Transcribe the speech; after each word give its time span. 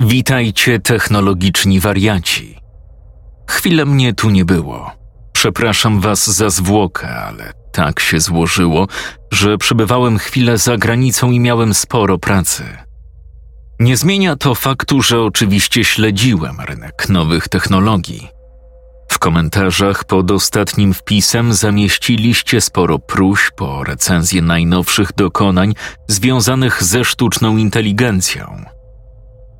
Witajcie, 0.00 0.78
technologiczni 0.78 1.80
wariaci. 1.80 2.58
Chwilę 3.50 3.84
mnie 3.84 4.14
tu 4.14 4.30
nie 4.30 4.44
było. 4.44 4.90
Przepraszam 5.32 6.00
was 6.00 6.26
za 6.26 6.50
zwłokę, 6.50 7.08
ale 7.08 7.52
tak 7.72 8.00
się 8.00 8.20
złożyło, 8.20 8.86
że 9.30 9.58
przebywałem 9.58 10.18
chwilę 10.18 10.58
za 10.58 10.76
granicą 10.76 11.30
i 11.30 11.40
miałem 11.40 11.74
sporo 11.74 12.18
pracy. 12.18 12.64
Nie 13.80 13.96
zmienia 13.96 14.36
to 14.36 14.54
faktu, 14.54 15.02
że 15.02 15.20
oczywiście 15.20 15.84
śledziłem 15.84 16.60
rynek 16.60 17.08
nowych 17.08 17.48
technologii. 17.48 18.28
W 19.08 19.18
komentarzach 19.18 20.04
pod 20.04 20.30
ostatnim 20.30 20.94
wpisem 20.94 21.52
zamieściliście 21.52 22.60
sporo 22.60 22.98
próśb 22.98 23.62
o 23.62 23.84
recenzję 23.84 24.42
najnowszych 24.42 25.12
dokonań 25.12 25.74
związanych 26.08 26.82
ze 26.82 27.04
sztuczną 27.04 27.56
inteligencją. 27.56 28.75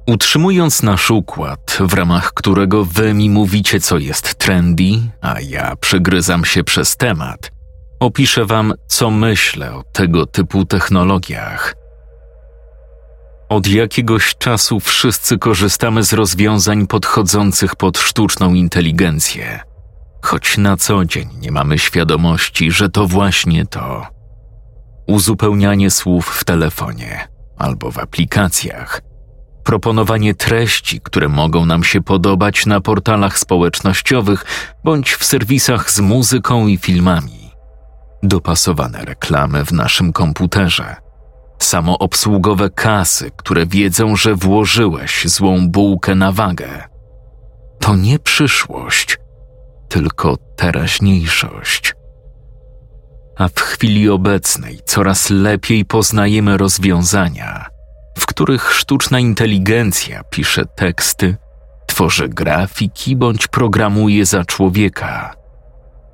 Utrzymując 0.06 0.83
nasz 0.83 1.10
układ, 1.10 1.78
w 1.80 1.95
ramach 1.95 2.33
którego 2.33 2.85
wy 2.85 3.15
mi 3.15 3.30
mówicie, 3.30 3.80
co 3.80 3.99
jest 3.99 4.35
trendy, 4.35 4.85
a 5.21 5.40
ja 5.40 5.76
przegryzam 5.76 6.45
się 6.45 6.65
przez 6.65 6.96
temat, 6.96 7.51
opiszę 8.01 8.45
Wam, 8.45 8.74
co 8.88 9.10
myślę 9.10 9.74
o 9.74 9.82
tego 9.82 10.27
typu 10.27 10.65
technologiach. 10.65 11.74
Od 13.49 13.66
jakiegoś 13.66 14.37
czasu 14.37 14.80
wszyscy 14.80 15.38
korzystamy 15.38 16.02
z 16.02 16.12
rozwiązań 16.12 16.87
podchodzących 16.87 17.77
pod 17.77 17.99
sztuczną 17.99 18.54
inteligencję, 18.54 19.60
choć 20.23 20.59
na 20.59 20.77
co 20.77 21.04
dzień 21.04 21.29
nie 21.40 21.52
mamy 21.52 21.79
świadomości, 21.79 22.71
że 22.71 22.88
to 22.88 23.07
właśnie 23.07 23.66
to. 23.66 24.07
Uzupełnianie 25.07 25.90
słów 25.90 26.27
w 26.27 26.45
telefonie 26.45 27.29
albo 27.59 27.90
w 27.90 27.99
aplikacjach, 27.99 29.01
proponowanie 29.66 30.34
treści, 30.34 31.00
które 31.00 31.28
mogą 31.28 31.66
nam 31.66 31.84
się 31.84 32.02
podobać 32.02 32.66
na 32.66 32.80
portalach 32.80 33.38
społecznościowych 33.38 34.45
bądź 34.84 35.14
w 35.14 35.24
serwisach 35.24 35.90
z 35.90 36.00
muzyką 36.00 36.66
i 36.66 36.76
filmami 36.76 37.46
dopasowane 38.22 39.04
reklamy 39.04 39.64
w 39.64 39.72
naszym 39.72 40.12
komputerze, 40.12 40.96
samoobsługowe 41.59 42.70
kasy, 42.70 43.30
które 43.37 43.66
wiedzą, 43.66 44.16
że 44.16 44.34
włożyłeś 44.34 45.28
złą 45.28 45.68
bułkę 45.68 46.14
na 46.14 46.32
wagę. 46.32 46.84
To 47.80 47.96
nie 47.96 48.18
przyszłość, 48.18 49.18
tylko 49.88 50.37
teraźniejszość. 50.56 51.94
A 53.37 53.48
w 53.48 53.60
chwili 53.60 54.09
obecnej 54.09 54.80
coraz 54.87 55.30
lepiej 55.30 55.84
poznajemy 55.84 56.56
rozwiązania, 56.56 57.66
których 58.37 58.73
sztuczna 58.73 59.20
inteligencja 59.20 60.24
pisze 60.24 60.65
teksty, 60.65 61.37
tworzy 61.87 62.29
grafiki 62.29 63.16
bądź 63.16 63.46
programuje 63.46 64.26
za 64.26 64.44
człowieka 64.44 65.34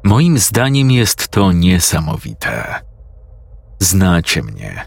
Moim 0.05 0.39
zdaniem 0.39 0.91
jest 0.91 1.29
to 1.29 1.53
niesamowite. 1.53 2.81
Znacie 3.79 4.43
mnie. 4.43 4.87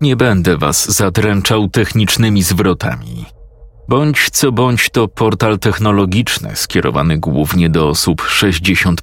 Nie 0.00 0.16
będę 0.16 0.58
was 0.58 0.96
zadręczał 0.96 1.68
technicznymi 1.68 2.42
zwrotami. 2.42 3.26
Bądź 3.88 4.30
co 4.30 4.52
bądź 4.52 4.90
to 4.90 5.08
portal 5.08 5.58
technologiczny 5.58 6.56
skierowany 6.56 7.18
głównie 7.18 7.70
do 7.70 7.88
osób 7.88 8.22
60, 8.22 9.02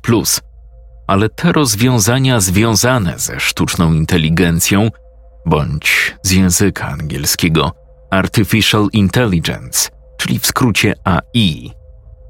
ale 1.07 1.29
te 1.29 1.51
rozwiązania 1.51 2.39
związane 2.39 3.19
ze 3.19 3.39
sztuczną 3.39 3.93
inteligencją 3.93 4.89
bądź 5.49 6.17
z 6.23 6.31
języka 6.31 6.87
angielskiego 6.87 7.71
Artificial 8.11 8.87
Intelligence, 8.93 9.89
czyli 10.17 10.39
w 10.39 10.45
skrócie 10.45 10.93
AI, 11.03 11.71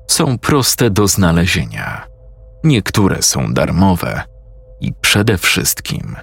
są 0.08 0.38
proste 0.38 0.90
do 0.90 1.08
znalezienia. 1.08 2.08
Niektóre 2.64 3.22
są 3.22 3.54
darmowe 3.54 4.24
i 4.82 4.94
przede 5.02 5.38
wszystkim 5.38 6.16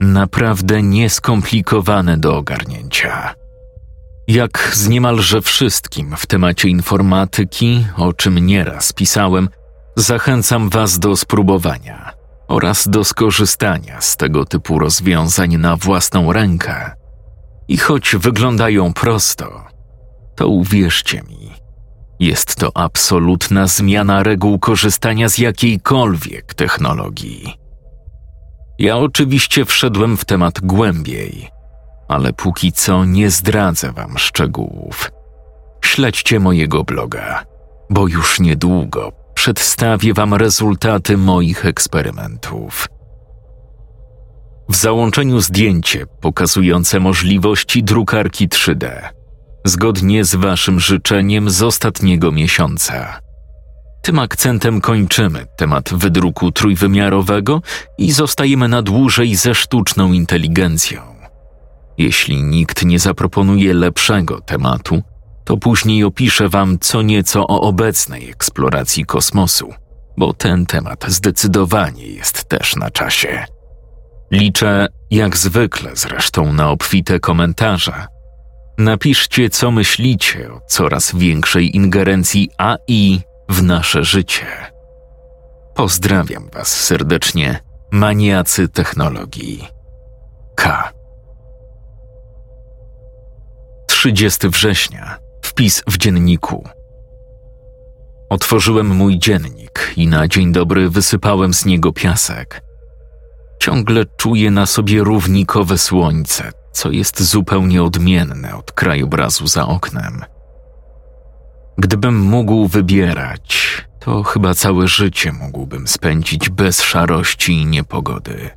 naprawdę 0.00 0.82
nieskomplikowane 0.82 2.16
do 2.16 2.36
ogarnięcia. 2.36 3.34
Jak 4.28 4.70
z 4.72 4.88
niemalże 4.88 5.42
wszystkim 5.42 6.14
w 6.16 6.26
temacie 6.26 6.68
informatyki, 6.68 7.86
o 7.96 8.12
czym 8.12 8.38
nieraz 8.38 8.92
pisałem, 8.92 9.48
zachęcam 9.96 10.68
Was 10.68 10.98
do 10.98 11.16
spróbowania 11.16 12.21
oraz 12.52 12.88
do 12.88 13.04
skorzystania 13.04 14.00
z 14.00 14.16
tego 14.16 14.44
typu 14.44 14.78
rozwiązań 14.78 15.56
na 15.56 15.76
własną 15.76 16.32
rękę. 16.32 16.90
I 17.68 17.76
choć 17.76 18.16
wyglądają 18.16 18.92
prosto, 18.92 19.64
to 20.36 20.48
uwierzcie 20.48 21.22
mi, 21.22 21.52
jest 22.20 22.56
to 22.56 22.70
absolutna 22.74 23.66
zmiana 23.66 24.22
reguł 24.22 24.58
korzystania 24.58 25.28
z 25.28 25.38
jakiejkolwiek 25.38 26.54
technologii. 26.54 27.54
Ja 28.78 28.96
oczywiście 28.96 29.64
wszedłem 29.64 30.16
w 30.16 30.24
temat 30.24 30.60
głębiej, 30.60 31.48
ale 32.08 32.32
póki 32.32 32.72
co 32.72 33.04
nie 33.04 33.30
zdradzę 33.30 33.92
Wam 33.92 34.18
szczegółów. 34.18 35.10
Śledźcie 35.84 36.40
mojego 36.40 36.84
bloga, 36.84 37.44
bo 37.90 38.08
już 38.08 38.40
niedługo 38.40 39.21
przedstawię 39.42 40.14
Wam 40.14 40.34
rezultaty 40.34 41.16
moich 41.16 41.66
eksperymentów. 41.66 42.88
W 44.68 44.76
załączeniu 44.76 45.40
zdjęcie 45.40 46.06
pokazujące 46.20 47.00
możliwości 47.00 47.82
drukarki 47.82 48.48
3D 48.48 49.08
zgodnie 49.64 50.24
z 50.24 50.34
Waszym 50.34 50.80
życzeniem 50.80 51.50
z 51.50 51.62
ostatniego 51.62 52.32
miesiąca. 52.32 53.20
Tym 54.02 54.18
akcentem 54.18 54.80
kończymy 54.80 55.46
temat 55.56 55.94
wydruku 55.94 56.52
trójwymiarowego 56.52 57.62
i 57.98 58.12
zostajemy 58.12 58.68
na 58.68 58.82
dłużej 58.82 59.34
ze 59.34 59.54
sztuczną 59.54 60.12
inteligencją. 60.12 61.00
Jeśli 61.98 62.42
nikt 62.42 62.84
nie 62.84 62.98
zaproponuje 62.98 63.74
lepszego 63.74 64.40
tematu, 64.40 65.02
to 65.44 65.56
później 65.56 66.04
opiszę 66.04 66.48
Wam 66.48 66.78
co 66.78 67.02
nieco 67.02 67.46
o 67.46 67.60
obecnej 67.60 68.30
eksploracji 68.30 69.04
kosmosu, 69.04 69.74
bo 70.16 70.32
ten 70.32 70.66
temat 70.66 71.04
zdecydowanie 71.08 72.06
jest 72.06 72.44
też 72.44 72.76
na 72.76 72.90
czasie. 72.90 73.44
Liczę, 74.30 74.88
jak 75.10 75.36
zwykle 75.36 75.90
zresztą, 75.94 76.52
na 76.52 76.70
obfite 76.70 77.20
komentarze 77.20 78.06
Napiszcie, 78.78 79.50
co 79.50 79.70
myślicie 79.70 80.52
o 80.52 80.60
coraz 80.66 81.14
większej 81.14 81.76
ingerencji 81.76 82.50
AI 82.58 83.20
w 83.48 83.62
nasze 83.62 84.04
życie. 84.04 84.46
Pozdrawiam 85.74 86.50
Was 86.52 86.68
serdecznie, 86.68 87.60
maniacy 87.90 88.68
technologii. 88.68 89.68
K. 90.54 90.92
30 93.86 94.48
września. 94.48 95.18
Wpis 95.52 95.82
w 95.86 95.98
dzienniku. 95.98 96.68
Otworzyłem 98.28 98.86
mój 98.86 99.18
dziennik 99.18 99.92
i 99.96 100.06
na 100.06 100.28
dzień 100.28 100.52
dobry 100.52 100.90
wysypałem 100.90 101.54
z 101.54 101.64
niego 101.64 101.92
piasek. 101.92 102.62
Ciągle 103.60 104.04
czuję 104.16 104.50
na 104.50 104.66
sobie 104.66 105.04
równikowe 105.04 105.78
słońce, 105.78 106.52
co 106.72 106.90
jest 106.90 107.22
zupełnie 107.22 107.82
odmienne 107.82 108.56
od 108.56 108.72
krajobrazu 108.72 109.46
za 109.46 109.66
oknem. 109.66 110.24
Gdybym 111.78 112.20
mógł 112.20 112.68
wybierać, 112.68 113.76
to 114.00 114.22
chyba 114.22 114.54
całe 114.54 114.88
życie 114.88 115.32
mógłbym 115.32 115.88
spędzić 115.88 116.48
bez 116.48 116.82
szarości 116.82 117.52
i 117.52 117.66
niepogody. 117.66 118.50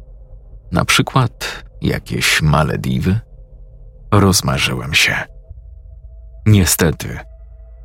Na 0.72 0.86
przykład 0.86 1.64
jakieś 1.82 2.42
Malediwy? 2.42 3.20
Rozmarzyłem 4.12 4.94
się. 4.94 5.35
Niestety, 6.46 7.20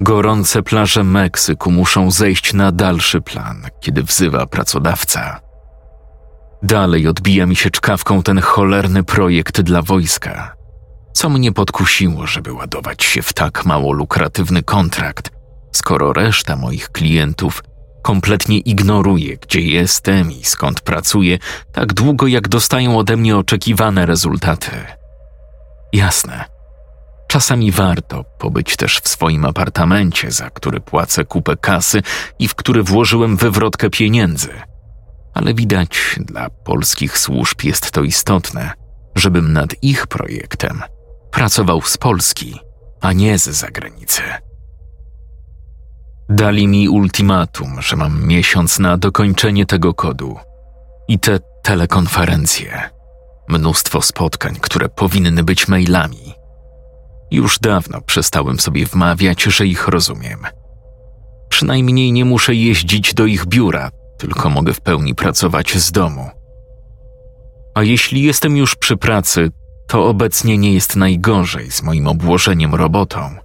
gorące 0.01 0.63
plaże 0.63 1.05
Meksyku 1.05 1.71
muszą 1.71 2.11
zejść 2.11 2.55
na 2.55 2.73
dalszy 2.73 3.21
plan, 3.21 3.67
kiedy 3.81 4.03
wzywa 4.03 4.47
pracodawca. 4.47 5.41
Dalej 6.63 7.09
odbija 7.09 7.47
mi 7.47 7.57
się 7.57 7.71
czkawką 7.71 8.23
ten 8.23 8.41
cholerny 8.41 9.05
projekt 9.05 9.61
dla 9.61 9.83
wojska. 9.83 10.55
Co 11.13 11.29
mnie 11.29 11.53
podkusiło, 11.53 12.27
żeby 12.27 12.53
ładować 12.53 13.05
się 13.05 13.23
w 13.23 13.33
tak 13.33 13.65
mało 13.65 13.93
lukratywny 13.93 14.63
kontrakt, 14.63 15.31
skoro 15.73 16.13
reszta 16.13 16.57
moich 16.57 16.89
klientów 16.89 17.63
kompletnie 18.03 18.59
ignoruje, 18.59 19.37
gdzie 19.37 19.61
jestem 19.61 20.33
i 20.33 20.45
skąd 20.45 20.81
pracuję, 20.81 21.39
tak 21.73 21.93
długo 21.93 22.27
jak 22.27 22.49
dostają 22.49 22.99
ode 22.99 23.17
mnie 23.17 23.37
oczekiwane 23.37 24.07
rezultaty. 24.07 24.71
Jasne. 25.93 26.45
Czasami 27.31 27.73
warto 27.73 28.25
pobyć 28.25 28.77
też 28.77 29.01
w 29.01 29.09
swoim 29.09 29.45
apartamencie, 29.45 30.31
za 30.31 30.51
który 30.51 30.81
płacę 30.81 31.25
kupę 31.25 31.57
kasy 31.57 32.03
i 32.39 32.49
w 32.49 32.55
który 32.55 32.83
włożyłem 32.83 33.37
wywrotkę 33.37 33.91
pieniędzy. 33.91 34.49
Ale 35.35 35.55
widać, 35.55 36.17
dla 36.19 36.51
polskich 36.51 37.19
służb 37.19 37.63
jest 37.63 37.91
to 37.91 38.03
istotne, 38.03 38.73
żebym 39.15 39.53
nad 39.53 39.75
ich 39.83 40.07
projektem 40.07 40.83
pracował 41.31 41.83
z 41.83 41.97
Polski, 41.97 42.61
a 43.01 43.13
nie 43.13 43.39
z 43.39 43.49
zagranicy. 43.49 44.23
Dali 46.29 46.69
mi 46.69 46.89
ultimatum, 46.89 47.83
że 47.83 47.97
mam 47.97 48.27
miesiąc 48.27 48.79
na 48.79 48.97
dokończenie 48.97 49.67
tego 49.67 49.95
kodu. 49.95 50.37
I 51.09 51.19
te 51.19 51.39
telekonferencje. 51.63 52.91
Mnóstwo 53.49 54.03
spotkań, 54.03 54.57
które 54.61 54.89
powinny 54.89 55.45
być 55.45 55.69
mailami. 55.69 56.40
Już 57.31 57.59
dawno 57.59 58.01
przestałem 58.01 58.61
sobie 58.61 58.87
wmawiać, 58.87 59.43
że 59.43 59.67
ich 59.67 59.89
rozumiem. 59.89 60.47
Przynajmniej 61.49 62.13
nie 62.13 62.25
muszę 62.25 62.55
jeździć 62.55 63.15
do 63.15 63.27
ich 63.27 63.47
biura, 63.47 63.91
tylko 64.19 64.51
mogę 64.51 64.73
w 64.73 64.81
pełni 64.81 65.15
pracować 65.15 65.77
z 65.77 65.93
domu. 65.93 66.31
A 67.75 67.83
jeśli 67.83 68.23
jestem 68.23 68.57
już 68.57 68.77
przy 68.77 68.97
pracy, 68.97 69.51
to 69.87 70.07
obecnie 70.07 70.59
nie 70.59 70.75
jest 70.75 70.97
najgorzej 70.97 71.71
z 71.71 71.83
moim 71.83 72.09
obłożeniem 72.09 72.75
robotą. 72.75 73.37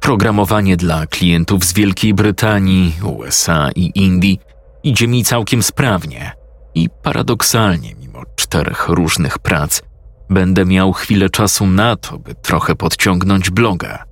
Programowanie 0.00 0.76
dla 0.76 1.06
klientów 1.06 1.64
z 1.64 1.72
Wielkiej 1.72 2.14
Brytanii, 2.14 2.92
USA 3.02 3.70
i 3.76 3.92
Indii 3.94 4.40
idzie 4.82 5.08
mi 5.08 5.24
całkiem 5.24 5.62
sprawnie 5.62 6.32
i 6.74 6.88
paradoksalnie, 7.02 7.94
mimo 7.94 8.22
czterech 8.36 8.88
różnych 8.88 9.38
prac, 9.38 9.82
będę 10.30 10.64
miał 10.64 10.92
chwilę 10.92 11.30
czasu 11.30 11.66
na 11.66 11.96
to, 11.96 12.18
by 12.18 12.34
trochę 12.34 12.74
podciągnąć 12.74 13.50
bloga. 13.50 14.04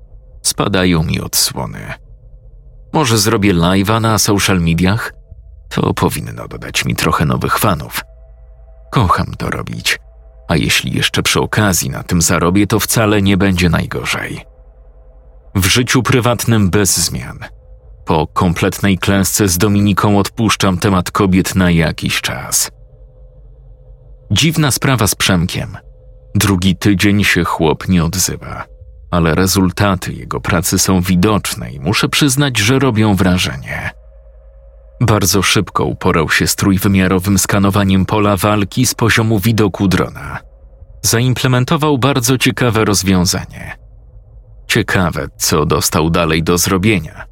Spadają 0.42 1.02
mi 1.02 1.20
odsłony. 1.20 1.92
Może 2.92 3.18
zrobię 3.18 3.54
live'a 3.54 4.00
na 4.00 4.18
social 4.18 4.60
mediach? 4.60 5.12
To 5.68 5.94
powinno 5.94 6.48
dodać 6.48 6.84
mi 6.84 6.94
trochę 6.94 7.24
nowych 7.24 7.58
fanów. 7.58 8.00
Kocham 8.90 9.34
to 9.38 9.50
robić, 9.50 9.98
a 10.48 10.56
jeśli 10.56 10.96
jeszcze 10.96 11.22
przy 11.22 11.40
okazji 11.40 11.90
na 11.90 12.02
tym 12.02 12.22
zarobię, 12.22 12.66
to 12.66 12.80
wcale 12.80 13.22
nie 13.22 13.36
będzie 13.36 13.68
najgorzej. 13.68 14.44
W 15.54 15.66
życiu 15.66 16.02
prywatnym 16.02 16.70
bez 16.70 16.96
zmian. 16.96 17.38
Po 18.04 18.26
kompletnej 18.26 18.98
klęsce 18.98 19.48
z 19.48 19.58
Dominiką 19.58 20.18
odpuszczam 20.18 20.78
temat 20.78 21.10
kobiet 21.10 21.54
na 21.54 21.70
jakiś 21.70 22.20
czas. 22.20 22.70
Dziwna 24.30 24.70
sprawa 24.70 25.06
z 25.06 25.14
Przemkiem. 25.14 25.76
Drugi 26.36 26.76
tydzień 26.76 27.24
się 27.24 27.44
chłop 27.44 27.88
nie 27.88 28.04
odzywa, 28.04 28.64
ale 29.10 29.34
rezultaty 29.34 30.12
jego 30.12 30.40
pracy 30.40 30.78
są 30.78 31.00
widoczne 31.00 31.70
i 31.70 31.80
muszę 31.80 32.08
przyznać, 32.08 32.58
że 32.58 32.78
robią 32.78 33.14
wrażenie. 33.14 33.90
Bardzo 35.00 35.42
szybko 35.42 35.84
uporał 35.84 36.30
się 36.30 36.46
z 36.46 36.56
trójwymiarowym 36.56 37.38
skanowaniem 37.38 38.06
pola 38.06 38.36
walki 38.36 38.86
z 38.86 38.94
poziomu 38.94 39.38
widoku 39.38 39.88
drona. 39.88 40.38
Zaimplementował 41.02 41.98
bardzo 41.98 42.38
ciekawe 42.38 42.84
rozwiązanie– 42.84 43.76
Ciekawe, 44.66 45.28
co 45.36 45.66
dostał 45.66 46.10
dalej 46.10 46.42
do 46.42 46.58
zrobienia. 46.58 47.24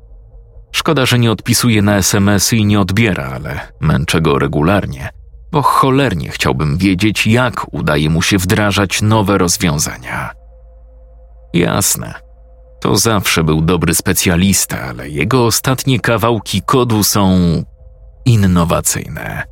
Szkoda, 0.73 1.07
że 1.07 1.19
nie 1.19 1.33
odpisuje 1.33 1.83
na 1.83 1.97
SMS-y 1.97 2.57
i 2.57 2.65
nie 2.65 2.81
odbiera, 2.81 3.31
ale 3.35 3.61
męczę 3.81 4.21
go 4.21 4.39
regularnie, 4.39 5.09
bo 5.55 5.63
cholernie 5.63 6.31
chciałbym 6.31 6.79
wiedzieć, 6.79 7.27
jak 7.27 7.75
udaje 7.75 8.11
mu 8.11 8.23
się 8.23 8.39
wdrażać 8.39 9.03
nowe 9.03 9.39
rozwiązania. 9.39 10.31
Jasne, 11.53 12.15
to 12.81 12.97
zawsze 12.97 13.45
był 13.45 13.61
dobry 13.61 13.95
specjalista, 13.95 14.81
ale 14.81 15.09
jego 15.09 15.47
ostatnie 15.47 16.01
kawałki 16.01 16.63
kodu 16.63 17.05
są 17.05 17.39
innowacyjne. 18.25 19.43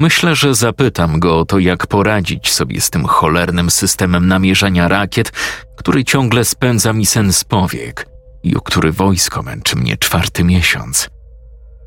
Myślę, 0.00 0.34
że 0.34 0.54
zapytam 0.54 1.20
go 1.20 1.38
o 1.38 1.44
to, 1.44 1.58
jak 1.58 1.86
poradzić 1.86 2.52
sobie 2.52 2.80
z 2.80 2.90
tym 2.90 3.04
cholernym 3.04 3.70
systemem 3.70 4.26
namierzania 4.26 4.88
rakiet, 4.88 5.32
który 5.76 6.04
ciągle 6.04 6.44
spędza 6.44 6.92
mi 6.92 7.06
sen 7.06 7.32
z 7.32 7.44
powiek 7.44 8.06
i 8.42 8.56
o 8.56 8.60
który 8.60 8.92
wojsko 8.92 9.42
męczy 9.42 9.76
mnie 9.76 9.96
czwarty 9.96 10.44
miesiąc. 10.44 11.10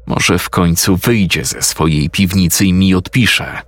Może 0.07 0.39
w 0.39 0.49
końcu 0.49 0.97
wyjdzie 0.97 1.45
ze 1.45 1.61
swojej 1.61 2.09
piwnicy 2.09 2.65
i 2.65 2.73
mi 2.73 2.95
odpisze. 2.95 3.61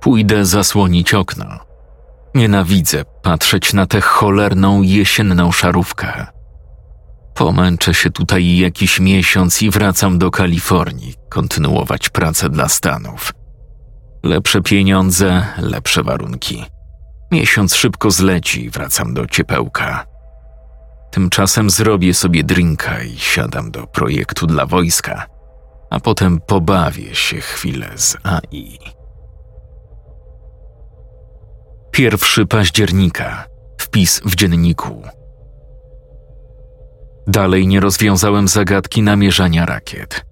Pójdę 0.00 0.44
zasłonić 0.44 1.14
okno. 1.14 1.46
Nienawidzę 2.34 3.04
patrzeć 3.22 3.72
na 3.72 3.86
tę 3.86 4.00
cholerną 4.00 4.82
jesienną 4.82 5.52
szarówkę. 5.52 6.26
Pomęczę 7.34 7.94
się 7.94 8.10
tutaj 8.10 8.56
jakiś 8.56 9.00
miesiąc 9.00 9.62
i 9.62 9.70
wracam 9.70 10.18
do 10.18 10.30
Kalifornii, 10.30 11.14
kontynuować 11.28 12.08
pracę 12.08 12.50
dla 12.50 12.68
Stanów. 12.68 13.32
Lepsze 14.22 14.60
pieniądze, 14.60 15.46
lepsze 15.58 16.02
warunki. 16.02 16.64
Miesiąc 17.32 17.74
szybko 17.74 18.10
zleci 18.10 18.64
i 18.64 18.70
wracam 18.70 19.14
do 19.14 19.26
ciepełka. 19.26 20.11
Tymczasem 21.12 21.70
zrobię 21.70 22.14
sobie 22.14 22.44
drinka 22.44 23.02
i 23.02 23.18
siadam 23.18 23.70
do 23.70 23.86
projektu 23.86 24.46
dla 24.46 24.66
wojska, 24.66 25.26
a 25.90 26.00
potem 26.00 26.40
pobawię 26.40 27.14
się 27.14 27.40
chwilę 27.40 27.88
z 27.96 28.16
AI. 28.22 28.78
1 31.98 32.46
października. 32.46 33.44
Wpis 33.78 34.20
w 34.24 34.34
dzienniku. 34.34 35.02
Dalej 37.26 37.66
nie 37.66 37.80
rozwiązałem 37.80 38.48
zagadki 38.48 39.02
namierzania 39.02 39.66
rakiet. 39.66 40.24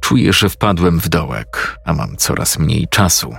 Czuję, 0.00 0.32
że 0.32 0.48
wpadłem 0.48 1.00
w 1.00 1.08
dołek, 1.08 1.78
a 1.84 1.92
mam 1.92 2.16
coraz 2.16 2.58
mniej 2.58 2.88
czasu. 2.88 3.34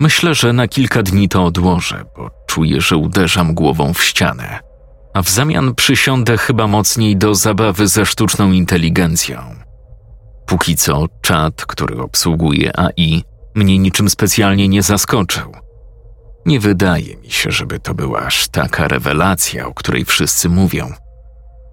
Myślę, 0.00 0.34
że 0.34 0.52
na 0.52 0.68
kilka 0.68 1.02
dni 1.02 1.28
to 1.28 1.44
odłożę, 1.44 2.04
bo 2.16 2.30
czuję, 2.46 2.80
że 2.80 2.96
uderzam 2.96 3.54
głową 3.54 3.94
w 3.94 4.04
ścianę, 4.04 4.71
a 5.14 5.22
w 5.22 5.28
zamian 5.30 5.74
przysiądę 5.74 6.38
chyba 6.38 6.66
mocniej 6.66 7.16
do 7.16 7.34
zabawy 7.34 7.88
ze 7.88 8.06
sztuczną 8.06 8.52
inteligencją. 8.52 9.38
Póki 10.46 10.76
co, 10.76 11.06
czat, 11.20 11.66
który 11.66 12.02
obsługuje 12.02 12.76
AI, 12.76 13.24
mnie 13.54 13.78
niczym 13.78 14.10
specjalnie 14.10 14.68
nie 14.68 14.82
zaskoczył. 14.82 15.52
Nie 16.46 16.60
wydaje 16.60 17.16
mi 17.16 17.30
się, 17.30 17.50
żeby 17.50 17.80
to 17.80 17.94
była 17.94 18.20
aż 18.20 18.48
taka 18.48 18.88
rewelacja, 18.88 19.66
o 19.66 19.74
której 19.74 20.04
wszyscy 20.04 20.48
mówią. 20.48 20.92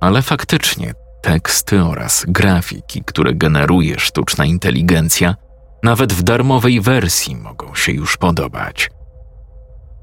Ale 0.02 0.22
faktycznie 0.22 0.94
teksty 1.22 1.84
oraz 1.84 2.26
grafiki, 2.28 3.04
które 3.06 3.34
generuje 3.34 4.00
sztuczna 4.00 4.46
inteligencja, 4.46 5.36
nawet 5.84 6.14
w 6.14 6.24
darmowej 6.24 6.82
wersji 6.82 7.36
mogą 7.36 7.76
się 7.76 7.92
już 7.92 8.18
podobać. 8.18 8.90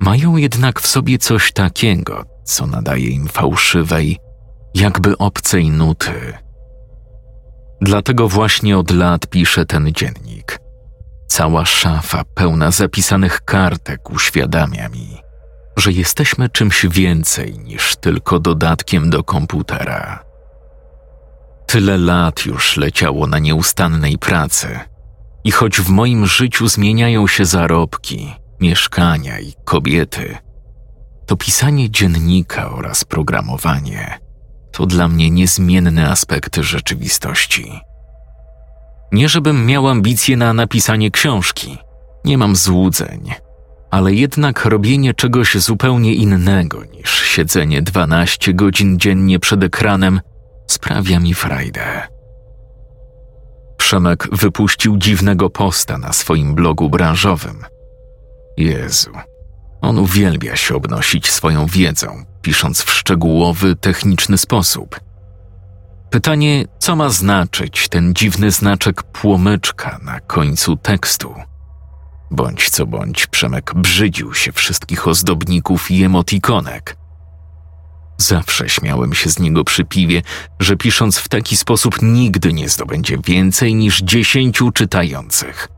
Mają 0.01 0.37
jednak 0.37 0.81
w 0.81 0.87
sobie 0.87 1.19
coś 1.19 1.53
takiego, 1.53 2.25
co 2.47 2.67
nadaje 2.67 3.09
im 3.09 3.29
fałszywej, 3.29 4.19
jakby 4.75 5.19
obcej 5.19 5.71
nuty. 5.71 6.33
Dlatego 7.81 8.29
właśnie 8.29 8.79
od 8.79 8.91
lat 8.91 9.27
piszę 9.27 9.67
ten 9.67 9.93
dziennik. 9.93 10.59
Cała 11.29 11.65
szafa 11.65 12.25
pełna 12.35 12.71
zapisanych 12.71 13.41
kartek 13.41 14.11
uświadamia 14.11 14.89
mi, 14.89 15.21
że 15.77 15.93
jesteśmy 15.93 16.49
czymś 16.49 16.87
więcej 16.87 17.59
niż 17.59 17.97
tylko 17.97 18.39
dodatkiem 18.39 19.11
do 19.11 19.25
komputera. 19.25 20.25
Tyle 21.67 21.99
lat 21.99 22.47
już 22.47 22.77
leciało 22.77 23.27
na 23.27 23.39
nieustannej 23.39 24.19
pracy, 24.19 24.79
i 25.47 25.51
choć 25.51 25.81
w 25.81 25.89
moim 25.89 26.27
życiu 26.27 26.69
zmieniają 26.69 27.27
się 27.27 27.45
zarobki, 27.45 28.35
mieszkania 28.61 29.41
i 29.41 29.55
kobiety, 29.65 30.37
to 31.27 31.37
pisanie 31.37 31.91
dziennika 31.91 32.71
oraz 32.71 33.05
programowanie 33.05 34.19
to 34.73 34.87
dla 34.87 35.09
mnie 35.09 35.31
niezmienne 35.31 36.11
aspekty 36.11 36.63
rzeczywistości. 36.63 37.81
Nie 39.13 39.29
żebym 39.29 39.67
miał 39.67 39.89
ambicje 39.89 40.37
na 40.37 40.53
napisanie 40.53 41.11
książki, 41.11 41.79
nie 42.25 42.39
mam 42.39 42.57
złudzeń 42.57 43.35
ale 43.91 44.15
jednak 44.15 44.65
robienie 44.65 45.15
czegoś 45.15 45.55
zupełnie 45.55 46.15
innego 46.15 46.85
niż 46.85 47.23
siedzenie 47.23 47.83
12 47.83 48.55
godzin 48.55 48.99
dziennie 48.99 49.39
przed 49.39 49.63
ekranem 49.63 50.21
sprawia 50.67 51.21
mi 51.21 51.35
frajdę. 51.35 52.03
Przemek 53.77 54.29
wypuścił 54.33 54.97
dziwnego 54.97 55.51
posta 55.51 55.99
na 55.99 56.13
swoim 56.13 56.55
blogu 56.55 56.91
branżowym. 56.91 57.65
Jezu, 58.57 59.11
On 59.81 59.99
uwielbia 59.99 60.57
się 60.57 60.75
obnosić 60.75 61.31
swoją 61.31 61.67
wiedzą, 61.67 62.25
pisząc 62.43 62.83
w 62.83 62.91
szczegółowy, 62.91 63.77
techniczny 63.77 64.39
sposób. 64.39 65.01
Pytanie, 66.11 66.65
co 66.79 66.97
ma 66.97 67.09
znaczyć 67.09 67.89
ten 67.89 68.15
dziwny 68.15 68.51
znaczek 68.51 69.03
płomyczka 69.03 69.99
na 70.03 70.21
końcu 70.21 70.77
tekstu? 70.77 71.35
Bądź 72.31 72.71
co 72.71 72.87
bądź, 72.87 73.27
Przemek 73.27 73.75
brzydził 73.75 74.35
się 74.35 74.53
wszystkich 74.53 75.09
ozdobników 75.09 75.91
i 75.91 76.05
emotikonek. 76.05 76.97
Zawsze 78.19 78.69
śmiałem 78.69 79.15
się 79.15 79.31
z 79.31 79.39
niego 79.39 79.65
przy 79.65 79.85
piwie, 79.85 80.23
że 80.61 80.77
pisząc 80.77 81.19
w 81.19 81.29
taki 81.29 81.57
sposób 81.57 82.03
nigdy 82.03 82.53
nie 82.53 82.69
zdobędzie 82.69 83.19
więcej 83.27 83.75
niż 83.75 84.01
dziesięciu 84.03 84.71
czytających. 84.71 85.69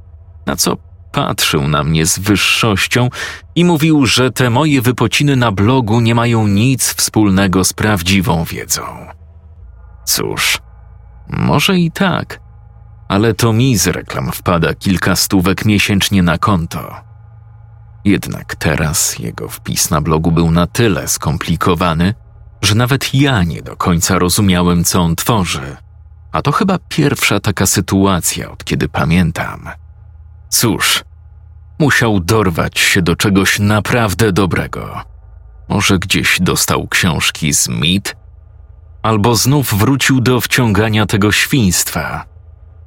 Na 0.46 0.56
co 0.56 0.76
patrzył 1.12 1.68
na 1.68 1.84
mnie 1.84 2.06
z 2.06 2.18
wyższością 2.18 3.08
i 3.54 3.64
mówił, 3.64 4.06
że 4.06 4.30
te 4.30 4.50
moje 4.50 4.82
wypociny 4.82 5.36
na 5.36 5.52
blogu 5.52 6.00
nie 6.00 6.14
mają 6.14 6.46
nic 6.46 6.94
wspólnego 6.94 7.64
z 7.64 7.72
prawdziwą 7.72 8.44
wiedzą. 8.44 8.82
Cóż, 10.04 10.58
może 11.28 11.78
i 11.78 11.90
tak, 11.90 12.40
ale 13.08 13.34
to 13.34 13.52
mi 13.52 13.76
z 13.76 13.86
reklam 13.86 14.32
wpada 14.32 14.74
kilka 14.74 15.16
stówek 15.16 15.64
miesięcznie 15.64 16.22
na 16.22 16.38
konto. 16.38 16.94
Jednak 18.04 18.54
teraz 18.54 19.18
jego 19.18 19.48
wpis 19.48 19.90
na 19.90 20.00
blogu 20.00 20.32
był 20.32 20.50
na 20.50 20.66
tyle 20.66 21.08
skomplikowany, 21.08 22.14
że 22.62 22.74
nawet 22.74 23.14
ja 23.14 23.42
nie 23.42 23.62
do 23.62 23.76
końca 23.76 24.18
rozumiałem, 24.18 24.84
co 24.84 25.00
on 25.00 25.16
tworzy. 25.16 25.76
A 26.32 26.42
to 26.42 26.52
chyba 26.52 26.78
pierwsza 26.88 27.40
taka 27.40 27.66
sytuacja, 27.66 28.50
od 28.50 28.64
kiedy 28.64 28.88
pamiętam. 28.88 29.68
Cóż, 30.48 31.04
musiał 31.78 32.20
dorwać 32.20 32.78
się 32.78 33.02
do 33.02 33.16
czegoś 33.16 33.58
naprawdę 33.58 34.32
dobrego. 34.32 35.02
Może 35.68 35.98
gdzieś 35.98 36.38
dostał 36.40 36.88
książki 36.88 37.54
z 37.54 37.68
mit, 37.68 38.16
albo 39.02 39.36
znów 39.36 39.74
wrócił 39.74 40.20
do 40.20 40.40
wciągania 40.40 41.06
tego 41.06 41.32
świństwa. 41.32 42.24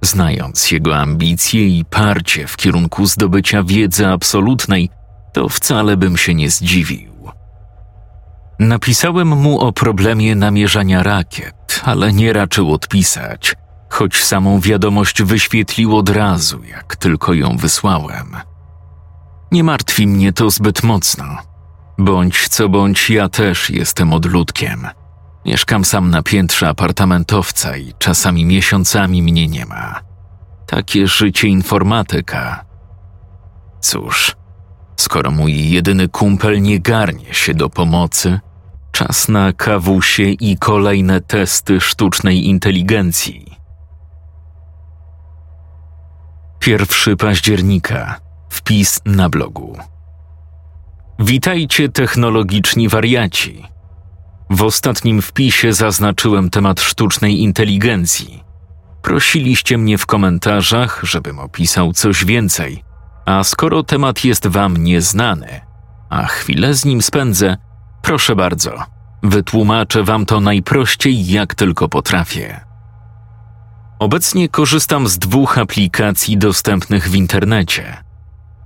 Znając 0.01 0.71
jego 0.71 0.97
ambicje 0.97 1.67
i 1.67 1.85
parcie 1.85 2.47
w 2.47 2.57
kierunku 2.57 3.05
zdobycia 3.05 3.63
wiedzy 3.63 4.07
absolutnej, 4.07 4.89
to 5.33 5.49
wcale 5.49 5.97
bym 5.97 6.17
się 6.17 6.33
nie 6.35 6.49
zdziwił. 6.49 7.11
Napisałem 8.59 9.27
mu 9.27 9.59
o 9.59 9.73
problemie 9.73 10.35
namierzania 10.35 11.03
rakiet, 11.03 11.81
ale 11.83 12.13
nie 12.13 12.33
raczył 12.33 12.73
odpisać, 12.73 13.55
choć 13.91 14.23
samą 14.23 14.59
wiadomość 14.59 15.23
wyświetlił 15.23 15.97
od 15.97 16.09
razu, 16.09 16.63
jak 16.63 16.95
tylko 16.95 17.33
ją 17.33 17.57
wysłałem. 17.57 18.35
Nie 19.51 19.63
martwi 19.63 20.07
mnie 20.07 20.33
to 20.33 20.49
zbyt 20.49 20.83
mocno. 20.83 21.25
Bądź 21.97 22.47
co 22.47 22.69
bądź, 22.69 23.09
ja 23.09 23.29
też 23.29 23.69
jestem 23.69 24.13
odludkiem. 24.13 24.87
Mieszkam 25.45 25.85
sam 25.85 26.09
na 26.09 26.23
piętrze 26.23 26.67
apartamentowca 26.69 27.77
i 27.77 27.93
czasami 27.99 28.45
miesiącami 28.45 29.21
mnie 29.21 29.47
nie 29.47 29.65
ma. 29.65 29.99
Takie 30.67 31.07
życie 31.07 31.47
informatyka. 31.47 32.65
Cóż, 33.81 34.35
skoro 34.95 35.31
mój 35.31 35.69
jedyny 35.69 36.07
kumpel 36.07 36.61
nie 36.61 36.79
garnie 36.79 37.33
się 37.33 37.53
do 37.53 37.69
pomocy, 37.69 38.39
czas 38.91 39.27
na 39.27 39.53
kawusie 39.53 40.23
i 40.23 40.57
kolejne 40.57 41.21
testy 41.21 41.81
sztucznej 41.81 42.47
inteligencji. 42.47 43.50
1 46.67 47.17
października. 47.17 48.19
Wpis 48.49 49.01
na 49.05 49.29
blogu. 49.29 49.77
Witajcie 51.19 51.89
technologiczni 51.89 52.89
wariaci. 52.89 53.65
W 54.49 54.61
ostatnim 54.61 55.21
wpisie 55.21 55.73
zaznaczyłem 55.73 56.49
temat 56.49 56.81
sztucznej 56.81 57.41
inteligencji. 57.41 58.43
Prosiliście 59.01 59.77
mnie 59.77 59.97
w 59.97 60.05
komentarzach, 60.05 60.99
żebym 61.03 61.39
opisał 61.39 61.93
coś 61.93 62.25
więcej, 62.25 62.83
a 63.25 63.43
skoro 63.43 63.83
temat 63.83 64.23
jest 64.23 64.47
wam 64.47 64.77
nieznany, 64.77 65.61
a 66.09 66.25
chwilę 66.25 66.73
z 66.73 66.85
nim 66.85 67.01
spędzę, 67.01 67.57
proszę 68.01 68.35
bardzo, 68.35 68.83
wytłumaczę 69.23 70.03
wam 70.03 70.25
to 70.25 70.39
najprościej, 70.39 71.27
jak 71.27 71.55
tylko 71.55 71.89
potrafię. 71.89 72.70
Obecnie 74.01 74.49
korzystam 74.49 75.07
z 75.07 75.17
dwóch 75.17 75.57
aplikacji 75.57 76.37
dostępnych 76.37 77.09
w 77.09 77.15
internecie. 77.15 77.97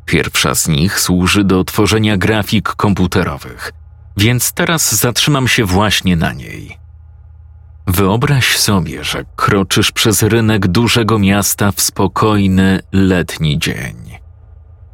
Pierwsza 0.05 0.55
z 0.55 0.67
nich 0.67 0.99
służy 0.99 1.43
do 1.43 1.63
tworzenia 1.63 2.17
grafik 2.17 2.69
komputerowych, 2.69 3.71
więc 4.17 4.51
teraz 4.51 4.95
zatrzymam 4.95 5.47
się 5.47 5.65
właśnie 5.65 6.15
na 6.15 6.33
niej. 6.33 6.77
Wyobraź 7.87 8.57
sobie, 8.57 9.03
że 9.03 9.25
kroczysz 9.35 9.91
przez 9.91 10.23
rynek 10.23 10.67
dużego 10.67 11.19
miasta 11.19 11.71
w 11.71 11.81
spokojny, 11.81 12.79
letni 12.91 13.59
dzień. 13.59 13.95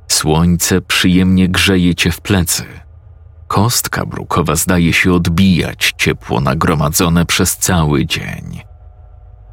Słońce 0.07 0.81
przyjemnie 0.81 1.49
grzeje 1.49 1.95
cię 1.95 2.11
w 2.11 2.21
plecy. 2.21 2.63
Kostka 3.47 4.05
brukowa 4.05 4.55
zdaje 4.55 4.93
się 4.93 5.13
odbijać 5.13 5.93
ciepło 5.97 6.41
nagromadzone 6.41 7.25
przez 7.25 7.57
cały 7.57 8.05
dzień. 8.05 8.70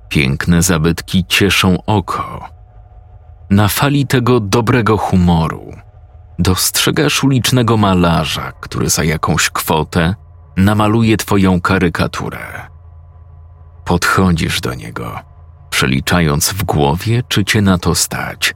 Piękne 0.08 0.62
zabytki 0.62 1.24
cieszą 1.28 1.78
oko. 1.86 2.48
Na 3.50 3.68
fali 3.68 4.06
tego 4.06 4.40
dobrego 4.40 4.98
humoru 4.98 5.72
dostrzegasz 6.38 7.24
ulicznego 7.24 7.76
malarza, 7.76 8.52
który 8.60 8.88
za 8.90 9.04
jakąś 9.04 9.50
kwotę 9.50 10.14
namaluje 10.56 11.16
twoją 11.16 11.60
karykaturę. 11.60 12.68
Podchodzisz 13.84 14.60
do 14.60 14.74
niego, 14.74 15.20
przeliczając 15.70 16.52
w 16.52 16.64
głowie, 16.64 17.22
czy 17.28 17.44
cię 17.44 17.62
na 17.62 17.78
to 17.78 17.94
stać. 17.94 18.54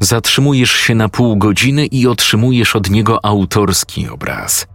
Zatrzymujesz 0.00 0.70
się 0.70 0.94
na 0.94 1.08
pół 1.08 1.36
godziny 1.36 1.86
i 1.86 2.06
otrzymujesz 2.06 2.76
od 2.76 2.90
niego 2.90 3.24
autorski 3.24 4.08
obraz. 4.08 4.66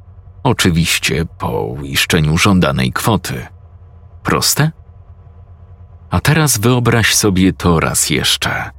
Oczywiście 0.43 1.25
po 1.25 1.61
uiszczeniu 1.61 2.37
żądanej 2.37 2.91
kwoty. 2.91 3.47
Proste? 4.23 4.71
A 6.11 6.19
teraz 6.19 6.57
wyobraź 6.57 7.15
sobie 7.15 7.53
to 7.53 7.79
raz 7.79 8.09
jeszcze. 8.09 8.69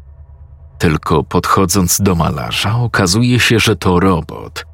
Tylko 0.79 1.25
podchodząc 1.25 2.01
do 2.01 2.15
malarza, 2.15 2.77
okazuje 2.77 3.41
się, 3.41 3.59
że 3.59 3.77
to 3.77 4.01
robot, 4.01 4.67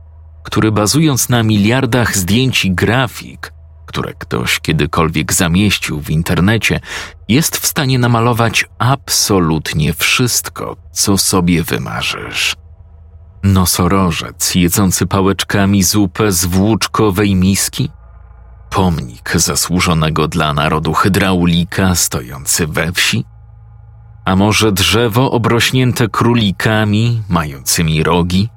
który 0.45 0.73
bazując 0.73 1.29
na 1.29 1.43
miliardach 1.43 2.17
zdjęć 2.17 2.65
i 2.65 2.75
grafik, 2.75 3.53
które 3.87 4.15
ktoś 4.15 4.61
kiedykolwiek 4.61 5.33
zamieścił 5.33 6.01
w 6.01 6.11
internecie, 6.11 6.81
jest 7.29 7.57
w 7.57 7.67
stanie 7.67 7.99
namalować 7.99 8.65
absolutnie 8.79 9.95
wszystko, 9.95 10.77
co 10.93 11.19
sobie 11.19 11.63
wymarzysz. 11.63 12.57
Nosorożec 13.43 14.55
jedzący 14.55 15.07
pałeczkami 15.07 15.83
zupę 15.83 16.33
z 16.33 16.45
włóczkowej 16.45 17.35
miski? 17.35 17.91
Pomnik 18.71 19.33
zasłużonego 19.35 20.29
dla 20.29 20.55
narodu 20.55 20.93
hydraulika 20.93 21.95
stojący 21.95 22.67
we 22.67 22.93
wsi? 22.93 23.25
A 24.25 24.37
może 24.37 24.73
drzewo 24.73 25.31
obrośnięte 25.31 26.09
królikami, 26.09 27.23
mającymi 27.29 28.03
rogi? 28.03 28.49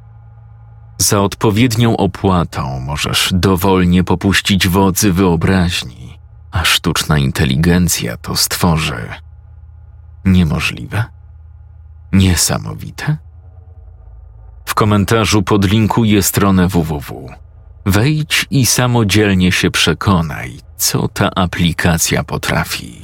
Za 0.98 1.22
odpowiednią 1.22 1.98
opłatą 1.98 2.80
możesz 2.80 3.30
dowolnie 3.34 4.04
popuścić 4.04 4.68
wodzy 4.68 5.14
wyobraźni, 5.14 6.20
a 6.52 6.64
sztuczna 6.64 7.18
inteligencja 7.18 8.18
to 8.18 8.36
stworzy. 8.36 9.08
Niemożliwe? 10.26 11.06
Niesamowite? 12.14 13.18
W 14.66 14.74
komentarzu 14.74 15.44
podlinkuję 15.44 16.24
stronę 16.24 16.68
www. 16.68 17.30
Wejdź 17.86 18.46
i 18.52 18.66
samodzielnie 18.66 19.52
się 19.52 19.72
przekonaj, 19.72 20.60
co 20.78 21.08
ta 21.08 21.30
aplikacja 21.36 22.24
potrafi. 22.24 23.02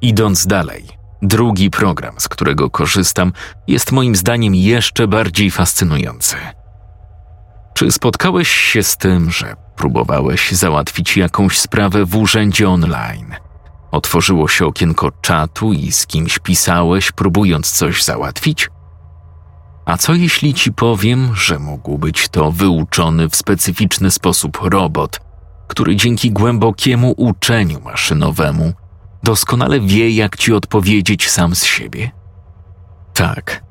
Idąc 0.00 0.46
dalej, 0.46 0.98
Drugi 1.22 1.70
program, 1.70 2.14
z 2.18 2.28
którego 2.28 2.70
korzystam, 2.70 3.32
jest 3.66 3.92
moim 3.92 4.16
zdaniem 4.16 4.54
jeszcze 4.54 5.08
bardziej 5.08 5.50
fascynujący. 5.50 6.36
Czy 7.74 7.92
spotkałeś 7.92 8.48
się 8.48 8.82
z 8.82 8.96
tym, 8.96 9.30
że 9.30 9.54
próbowałeś 9.76 10.52
załatwić 10.52 11.16
jakąś 11.16 11.58
sprawę 11.58 12.04
w 12.04 12.16
urzędzie 12.16 12.68
online? 12.68 13.34
Otworzyło 13.90 14.48
się 14.48 14.66
okienko 14.66 15.12
czatu 15.20 15.72
i 15.72 15.92
z 15.92 16.06
kimś 16.06 16.38
pisałeś, 16.38 17.12
próbując 17.12 17.70
coś 17.70 18.04
załatwić? 18.04 18.70
A 19.88 19.96
co 19.96 20.14
jeśli 20.14 20.54
ci 20.54 20.72
powiem, 20.72 21.34
że 21.34 21.58
mógł 21.58 21.98
być 21.98 22.28
to 22.28 22.52
wyuczony 22.52 23.28
w 23.28 23.36
specyficzny 23.36 24.10
sposób 24.10 24.58
robot, 24.62 25.20
który 25.68 25.96
dzięki 25.96 26.30
głębokiemu 26.30 27.14
uczeniu 27.16 27.80
maszynowemu 27.80 28.72
doskonale 29.22 29.80
wie, 29.80 30.10
jak 30.10 30.36
ci 30.36 30.52
odpowiedzieć 30.52 31.30
sam 31.30 31.54
z 31.54 31.64
siebie? 31.64 32.10
Tak. 33.14 33.64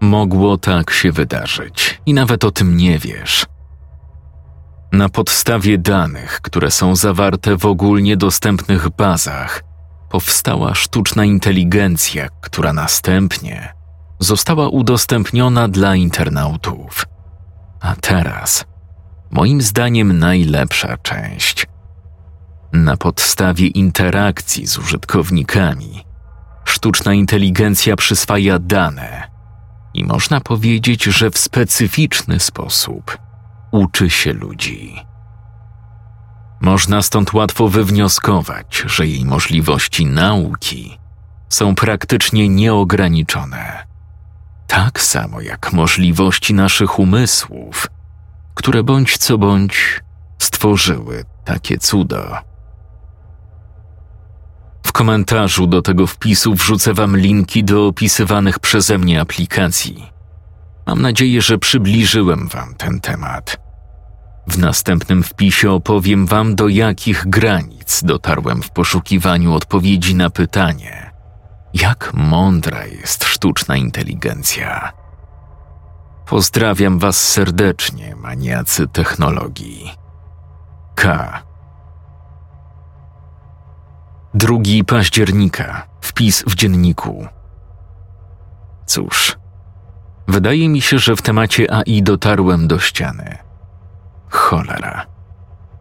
Mogło 0.00 0.58
tak 0.58 0.90
się 0.90 1.12
wydarzyć 1.12 2.00
i 2.06 2.14
nawet 2.14 2.44
o 2.44 2.50
tym 2.50 2.76
nie 2.76 2.98
wiesz. 2.98 3.46
Na 4.92 5.08
podstawie 5.08 5.78
danych, 5.78 6.40
które 6.42 6.70
są 6.70 6.96
zawarte 6.96 7.56
w 7.56 7.66
ogólnie 7.66 8.16
dostępnych 8.16 8.88
bazach, 8.90 9.62
powstała 10.10 10.74
sztuczna 10.74 11.24
inteligencja, 11.24 12.28
która 12.40 12.72
następnie 12.72 13.75
została 14.18 14.68
udostępniona 14.68 15.68
dla 15.68 15.94
internautów. 15.94 17.06
A 17.80 17.94
teraz, 17.96 18.64
moim 19.30 19.62
zdaniem, 19.62 20.18
najlepsza 20.18 20.96
część. 20.96 21.66
Na 22.72 22.96
podstawie 22.96 23.66
interakcji 23.66 24.66
z 24.66 24.78
użytkownikami, 24.78 26.04
sztuczna 26.64 27.14
inteligencja 27.14 27.96
przyswaja 27.96 28.58
dane 28.58 29.30
i 29.94 30.04
można 30.04 30.40
powiedzieć, 30.40 31.04
że 31.04 31.30
w 31.30 31.38
specyficzny 31.38 32.40
sposób 32.40 33.18
uczy 33.70 34.10
się 34.10 34.32
ludzi. 34.32 34.96
Można 36.60 37.02
stąd 37.02 37.32
łatwo 37.32 37.68
wywnioskować, 37.68 38.82
że 38.86 39.06
jej 39.06 39.24
możliwości 39.24 40.06
nauki 40.06 40.98
są 41.48 41.74
praktycznie 41.74 42.48
nieograniczone. 42.48 43.86
Tak 44.76 45.00
samo 45.00 45.40
jak 45.40 45.72
możliwości 45.72 46.54
naszych 46.54 46.98
umysłów, 46.98 47.86
które 48.54 48.82
bądź 48.82 49.18
co 49.18 49.38
bądź 49.38 50.00
stworzyły 50.38 51.24
takie 51.44 51.78
cudo. 51.78 52.36
W 54.82 54.92
komentarzu 54.92 55.66
do 55.66 55.82
tego 55.82 56.06
wpisu 56.06 56.54
wrzucę 56.54 56.94
Wam 56.94 57.16
linki 57.16 57.64
do 57.64 57.86
opisywanych 57.86 58.58
przeze 58.58 58.98
mnie 58.98 59.20
aplikacji. 59.20 60.06
Mam 60.86 61.02
nadzieję, 61.02 61.42
że 61.42 61.58
przybliżyłem 61.58 62.48
Wam 62.48 62.74
ten 62.74 63.00
temat. 63.00 63.56
W 64.46 64.58
następnym 64.58 65.22
wpisie 65.22 65.70
opowiem 65.70 66.26
Wam, 66.26 66.54
do 66.54 66.68
jakich 66.68 67.26
granic 67.26 68.02
dotarłem 68.04 68.62
w 68.62 68.70
poszukiwaniu 68.70 69.54
odpowiedzi 69.54 70.14
na 70.14 70.30
pytanie, 70.30 71.05
jak 71.80 72.14
mądra 72.14 72.84
jest 72.84 73.24
sztuczna 73.24 73.76
inteligencja. 73.76 74.92
Pozdrawiam 76.26 76.98
Was 76.98 77.28
serdecznie, 77.28 78.16
maniacy 78.16 78.86
technologii. 78.86 79.92
K. 80.94 81.42
2 84.34 84.58
października. 84.86 85.86
Wpis 86.00 86.44
w 86.46 86.54
dzienniku. 86.54 87.26
Cóż, 88.86 89.36
wydaje 90.28 90.68
mi 90.68 90.80
się, 90.80 90.98
że 90.98 91.16
w 91.16 91.22
temacie 91.22 91.74
AI 91.74 92.02
dotarłem 92.02 92.68
do 92.68 92.78
ściany. 92.78 93.38
Cholera. 94.28 95.06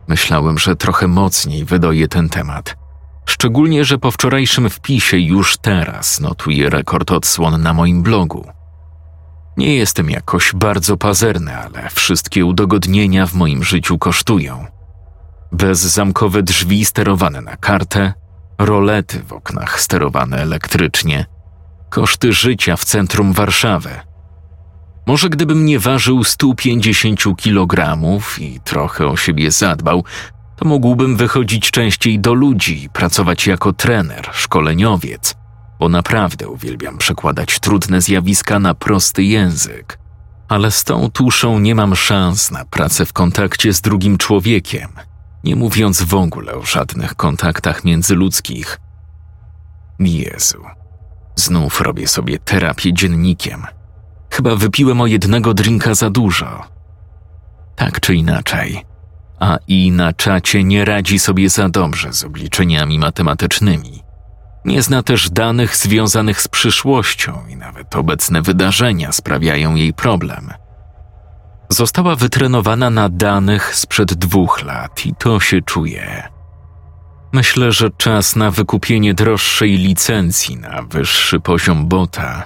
Myślałem, 0.08 0.58
że 0.58 0.76
trochę 0.76 1.08
mocniej 1.08 1.66
wydoję 1.66 2.08
ten 2.08 2.30
temat. 2.30 2.85
Szczególnie, 3.26 3.86
że 3.86 3.98
po 3.98 4.12
wczorajszym 4.12 4.70
wpisie 4.70 5.18
już 5.18 5.58
teraz 5.58 6.20
notuję 6.20 6.70
rekord 6.70 7.12
odsłon 7.12 7.62
na 7.62 7.74
moim 7.74 8.04
blogu. 8.04 8.48
Nie 9.58 9.76
jestem 9.76 10.10
jakoś 10.10 10.54
bardzo 10.56 10.98
pazerny, 10.98 11.58
ale 11.58 11.90
wszystkie 11.90 12.46
udogodnienia 12.46 13.26
w 13.26 13.34
moim 13.34 13.64
życiu 13.64 13.98
kosztują. 13.98 14.66
Bezzamkowe 15.52 16.44
drzwi 16.44 16.86
sterowane 16.86 17.42
na 17.42 17.58
kartę, 17.58 18.14
rolety 18.60 19.24
w 19.24 19.34
oknach 19.34 19.82
sterowane 19.82 20.38
elektrycznie, 20.38 21.26
koszty 21.90 22.34
życia 22.34 22.76
w 22.76 22.86
centrum 22.86 23.34
Warszawy– 23.34 23.90
może 25.06 25.30
gdybym 25.30 25.66
nie 25.66 25.80
ważył 25.80 26.24
150 26.24 27.22
kg 27.44 27.98
i 28.40 28.60
trochę 28.64 29.08
o 29.08 29.18
siebie 29.18 29.52
zadbał, 29.52 30.04
to 30.56 30.66
mógłbym 30.66 31.18
wychodzić 31.18 31.72
częściej 31.72 32.20
do 32.20 32.34
ludzi 32.34 32.84
i 32.84 32.90
pracować 32.90 33.48
jako 33.48 33.74
trener, 33.74 34.30
szkoleniowiec, 34.34 35.36
bo 35.80 35.90
naprawdę 35.90 36.48
uwielbiam 36.48 36.98
przekładać 36.98 37.60
trudne 37.60 38.02
zjawiska 38.02 38.60
na 38.60 38.74
prosty 38.74 39.24
język. 39.24 40.00
Ale 40.48 40.72
z 40.72 40.84
tą 40.84 41.12
tuszą 41.12 41.60
nie 41.60 41.76
mam 41.76 41.96
szans 41.96 42.52
na 42.52 42.66
pracę 42.66 43.06
w 43.06 43.14
kontakcie 43.14 43.74
z 43.74 43.82
drugim 43.82 44.18
człowiekiem, 44.18 44.90
nie 45.44 45.56
mówiąc 45.56 46.02
w 46.02 46.14
ogóle 46.14 46.54
o 46.54 46.66
żadnych 46.66 47.16
kontaktach 47.16 47.84
międzyludzkich. 47.84 48.80
Jezu, 50.00 50.64
znów 51.36 51.82
robię 51.82 52.08
sobie 52.08 52.40
terapię 52.40 52.94
dziennikiem– 52.94 53.64
Chyba 54.36 54.56
wypiłem 54.56 55.02
o 55.02 55.08
jednego 55.08 55.54
drinka 55.54 55.96
za 55.96 56.10
dużo. 56.10 56.64
Tak 57.76 58.00
czy 58.00 58.16
inaczej, 58.16 58.86
a 59.40 59.58
i 59.68 59.92
na 59.92 60.14
czacie 60.14 60.64
nie 60.64 60.86
radzi 60.86 61.20
sobie 61.20 61.50
za 61.50 61.70
dobrze 61.70 62.14
z 62.14 62.24
obliczeniami 62.24 63.00
matematycznymi. 63.00 64.04
Nie 64.66 64.82
zna 64.82 65.04
też 65.04 65.30
danych 65.30 65.76
związanych 65.76 66.42
z 66.42 66.48
przyszłością 66.48 67.48
i 67.48 67.56
nawet 67.56 67.96
obecne 67.96 68.42
wydarzenia 68.42 69.12
sprawiają 69.12 69.76
jej 69.76 69.94
problem. 69.94 70.54
Została 71.70 72.16
wytrenowana 72.16 72.90
na 72.90 73.10
danych 73.10 73.76
sprzed 73.76 74.14
dwóch 74.14 74.64
lat 74.64 75.06
i 75.06 75.16
to 75.16 75.40
się 75.40 75.62
czuje. 75.62 76.30
Myślę, 77.34 77.72
że 77.72 77.90
czas 77.98 78.36
na 78.36 78.52
wykupienie 78.52 79.14
droższej 79.14 79.78
licencji 79.78 80.58
na 80.58 80.82
wyższy 80.82 81.40
poziom 81.40 81.88
bota 81.88 82.44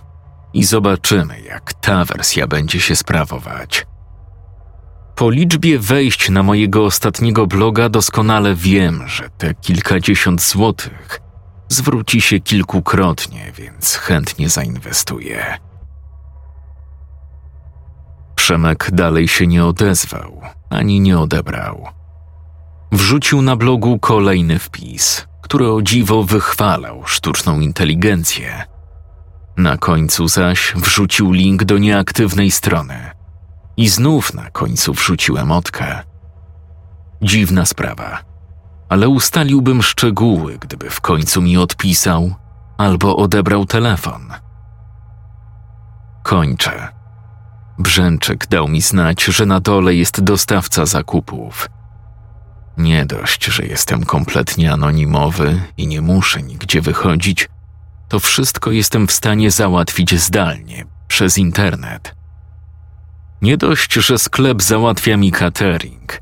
i 0.54 0.64
zobaczymy, 0.64 1.42
jak 1.42 1.74
ta 1.74 2.06
wersja 2.06 2.48
będzie 2.48 2.80
się 2.80 2.96
sprawować. 2.96 3.86
Po 5.20 5.30
liczbie 5.30 5.80
wejść 5.80 6.30
na 6.30 6.44
mojego 6.44 6.86
ostatniego 6.86 7.48
bloga 7.48 7.90
doskonale 7.90 8.56
wiem, 8.56 9.08
że 9.08 9.30
te 9.38 9.54
kilkadziesiąt 9.54 10.42
złotych 10.42 11.22
zwróci 11.70 12.22
się 12.22 12.40
kilkukrotnie, 12.40 13.52
więc 13.56 13.96
chętnie 13.96 14.50
zainwestuję. 14.50 15.58
Przemek 18.36 18.90
dalej 18.92 19.28
się 19.28 19.48
nie 19.48 19.66
odezwał, 19.66 20.42
ani 20.70 21.00
nie 21.00 21.20
odebrał. 21.20 21.88
Wrzucił 22.92 23.42
na 23.42 23.56
blogu 23.56 24.00
kolejny 24.00 24.60
wpis, 24.60 25.28
który 25.42 25.72
o 25.72 25.82
dziwo 25.82 26.24
wychwalał 26.24 27.04
sztuczną 27.06 27.60
inteligencję– 27.60 28.52
na 29.58 29.78
końcu 29.78 30.28
zaś 30.28 30.74
wrzucił 30.76 31.32
link 31.32 31.64
do 31.64 31.78
nieaktywnej 31.78 32.52
strony. 32.52 33.19
I 33.80 33.90
znów 33.90 34.34
na 34.34 34.50
końcu 34.50 34.94
wrzucił 34.94 35.38
emotkę. 35.38 36.04
Dziwna 37.22 37.66
sprawa, 37.66 38.20
ale 38.90 39.10
ustaliłbym 39.10 39.84
szczegóły, 39.84 40.58
gdyby 40.58 40.90
w 40.90 41.02
końcu 41.02 41.42
mi 41.42 41.58
odpisał 41.58 42.36
albo 42.78 43.16
odebrał 43.18 43.66
telefon. 43.66 44.34
Kończę. 46.24 46.88
Brzęczyk 47.78 48.48
dał 48.48 48.68
mi 48.68 48.82
znać, 48.82 49.24
że 49.24 49.46
na 49.46 49.60
dole 49.60 49.96
jest 49.96 50.24
dostawca 50.24 50.86
zakupów. 50.86 51.70
Nie 52.78 53.06
dość, 53.06 53.46
że 53.46 53.66
jestem 53.66 54.06
kompletnie 54.06 54.74
anonimowy 54.74 55.62
i 55.78 55.88
nie 55.88 56.02
muszę 56.02 56.44
nigdzie 56.44 56.82
wychodzić, 56.82 57.50
to 58.10 58.20
wszystko 58.20 58.72
jestem 58.72 59.08
w 59.08 59.12
stanie 59.12 59.52
załatwić 59.52 60.20
zdalnie, 60.20 60.86
przez 61.08 61.38
internet. 61.38 62.19
Nie 63.42 63.58
dość, 63.58 63.94
że 63.94 64.18
sklep 64.18 64.62
załatwia 64.62 65.18
mi 65.18 65.32
catering, 65.32 66.22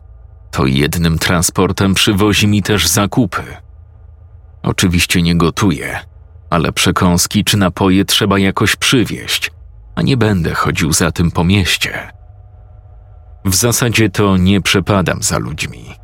to 0.51 0.65
jednym 0.65 1.19
transportem 1.19 1.93
przywozi 1.93 2.47
mi 2.47 2.63
też 2.63 2.88
zakupy. 2.88 3.43
Oczywiście 4.63 5.21
nie 5.21 5.36
gotuję, 5.36 5.99
ale 6.49 6.71
przekąski 6.71 7.43
czy 7.43 7.58
napoje 7.58 8.06
trzeba 8.06 8.39
jakoś 8.39 8.75
przywieźć, 8.75 9.51
a 9.95 10.01
nie 10.01 10.17
będę 10.17 10.53
chodził 10.53 10.93
za 10.93 11.12
tym 11.12 11.32
po 11.32 11.43
mieście. 11.43 12.12
W 13.45 13.56
zasadzie 13.56 14.10
to 14.10 14.38
nie 14.38 14.62
przepadam 14.62 15.23
za 15.23 15.38
ludźmi. 15.38 15.95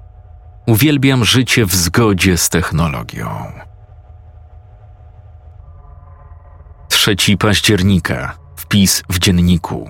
Uwielbiam 0.67 1.25
życie 1.25 1.65
w 1.65 1.75
zgodzie 1.75 2.37
z 2.37 2.49
technologią. 2.49 3.51
3 6.89 7.15
października. 7.39 8.37
Wpis 8.55 9.03
w 9.09 9.19
dzienniku. 9.19 9.89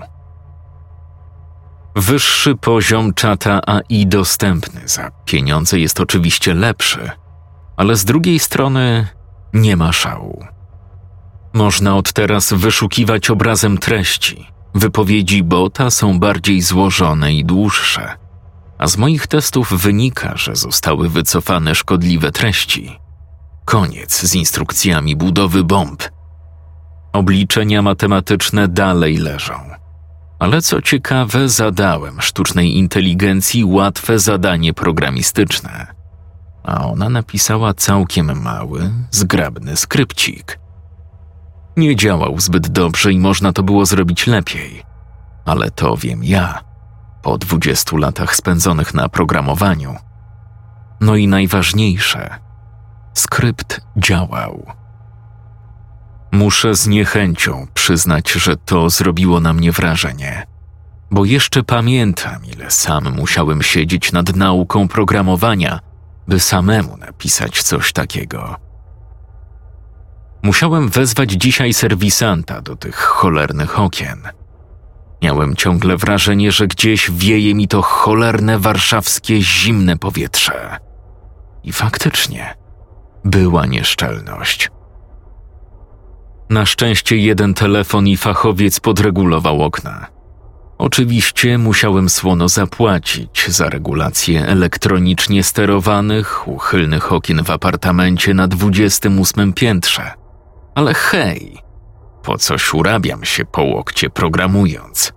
Wyższy 1.96 2.54
poziom 2.54 3.14
czata 3.14 3.60
AI 3.66 4.06
dostępny 4.06 4.80
za 4.84 5.10
pieniądze 5.24 5.78
jest 5.78 6.00
oczywiście 6.00 6.54
lepszy, 6.54 7.10
ale 7.76 7.96
z 7.96 8.04
drugiej 8.04 8.38
strony 8.38 9.06
nie 9.52 9.76
ma 9.76 9.92
szału. 9.92 10.44
Można 11.52 11.96
od 11.96 12.12
teraz 12.12 12.52
wyszukiwać 12.52 13.30
obrazem 13.30 13.78
treści. 13.78 14.46
Wypowiedzi 14.74 15.42
bota 15.42 15.90
są 15.90 16.18
bardziej 16.18 16.60
złożone 16.60 17.32
i 17.32 17.44
dłuższe, 17.44 18.16
a 18.78 18.86
z 18.86 18.96
moich 18.96 19.26
testów 19.26 19.72
wynika, 19.72 20.36
że 20.36 20.56
zostały 20.56 21.08
wycofane 21.08 21.74
szkodliwe 21.74 22.32
treści. 22.32 22.98
Koniec 23.64 24.20
z 24.20 24.34
instrukcjami 24.34 25.16
budowy 25.16 25.64
bomb 25.64 26.02
Obliczenia 27.12 27.82
matematyczne 27.82 28.68
dalej 28.68 29.16
leżą. 29.16 29.83
Ale 30.38 30.62
co 30.62 30.82
ciekawe, 30.82 31.48
zadałem 31.48 32.20
sztucznej 32.20 32.76
inteligencji 32.76 33.64
łatwe 33.64 34.18
zadanie 34.18 34.74
programistyczne. 34.74 35.86
A 36.64 36.86
ona 36.86 37.08
napisała 37.08 37.74
całkiem 37.74 38.42
mały, 38.42 38.90
zgrabny 39.10 39.76
skrypcik. 39.76 40.58
Nie 41.76 41.96
działał 41.96 42.40
zbyt 42.40 42.68
dobrze 42.68 43.12
i 43.12 43.18
można 43.18 43.52
to 43.52 43.62
było 43.62 43.86
zrobić 43.86 44.26
lepiej. 44.26 44.82
Ale 45.44 45.70
to 45.70 45.96
wiem 45.96 46.24
ja, 46.24 46.60
po 47.22 47.38
dwudziestu 47.38 47.96
latach 47.96 48.36
spędzonych 48.36 48.94
na 48.94 49.08
programowaniu. 49.08 49.96
No 51.00 51.16
i 51.16 51.28
najważniejsze, 51.28 52.38
skrypt 53.14 53.80
działał. 53.96 54.66
Muszę 56.34 56.74
z 56.74 56.86
niechęcią 56.86 57.66
przyznać, 57.74 58.32
że 58.32 58.56
to 58.56 58.90
zrobiło 58.90 59.40
na 59.40 59.52
mnie 59.52 59.72
wrażenie, 59.72 60.46
bo 61.10 61.24
jeszcze 61.24 61.62
pamiętam, 61.62 62.44
ile 62.44 62.70
sam 62.70 63.12
musiałem 63.16 63.62
siedzieć 63.62 64.12
nad 64.12 64.36
nauką 64.36 64.88
programowania, 64.88 65.80
by 66.28 66.40
samemu 66.40 66.96
napisać 66.96 67.62
coś 67.62 67.92
takiego. 67.92 68.56
Musiałem 70.42 70.88
wezwać 70.88 71.30
dzisiaj 71.30 71.72
serwisanta 71.72 72.60
do 72.60 72.76
tych 72.76 72.96
cholernych 72.96 73.80
okien. 73.80 74.28
Miałem 75.22 75.56
ciągle 75.56 75.96
wrażenie, 75.96 76.52
że 76.52 76.66
gdzieś 76.66 77.10
wieje 77.10 77.54
mi 77.54 77.68
to 77.68 77.82
cholerne 77.82 78.58
warszawskie 78.58 79.42
zimne 79.42 79.96
powietrze. 79.96 80.76
I 81.64 81.72
faktycznie 81.72 82.54
była 83.24 83.66
nieszczelność. 83.66 84.73
Na 86.50 86.66
szczęście 86.66 87.16
jeden 87.16 87.54
telefon 87.54 88.06
i 88.06 88.16
fachowiec 88.16 88.80
podregulował 88.80 89.62
okna. 89.62 90.06
Oczywiście 90.78 91.58
musiałem 91.58 92.08
słono 92.08 92.48
zapłacić 92.48 93.48
za 93.48 93.68
regulację 93.68 94.46
elektronicznie 94.46 95.42
sterowanych, 95.42 96.48
uchylnych 96.48 97.12
okien 97.12 97.44
w 97.44 97.50
apartamencie 97.50 98.34
na 98.34 98.48
28 98.48 99.52
piętrze. 99.52 100.10
Ale 100.74 100.94
hej, 100.94 101.58
po 102.22 102.38
coś 102.38 102.74
urabiam 102.74 103.24
się 103.24 103.44
po 103.44 103.62
łokcie 103.62 104.10
programując. 104.10 105.12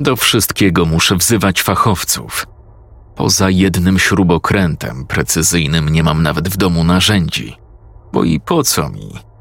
Do 0.00 0.16
wszystkiego 0.16 0.84
muszę 0.84 1.16
wzywać 1.16 1.62
fachowców. 1.62 2.46
Poza 3.16 3.50
jednym 3.50 3.98
śrubokrętem 3.98 5.06
precyzyjnym 5.06 5.88
nie 5.88 6.02
mam 6.02 6.22
nawet 6.22 6.48
w 6.48 6.56
domu 6.56 6.84
narzędzi. 6.84 7.56
Bo 8.12 8.24
i 8.24 8.40
po 8.40 8.62
co 8.62 8.88
mi? 8.88 9.31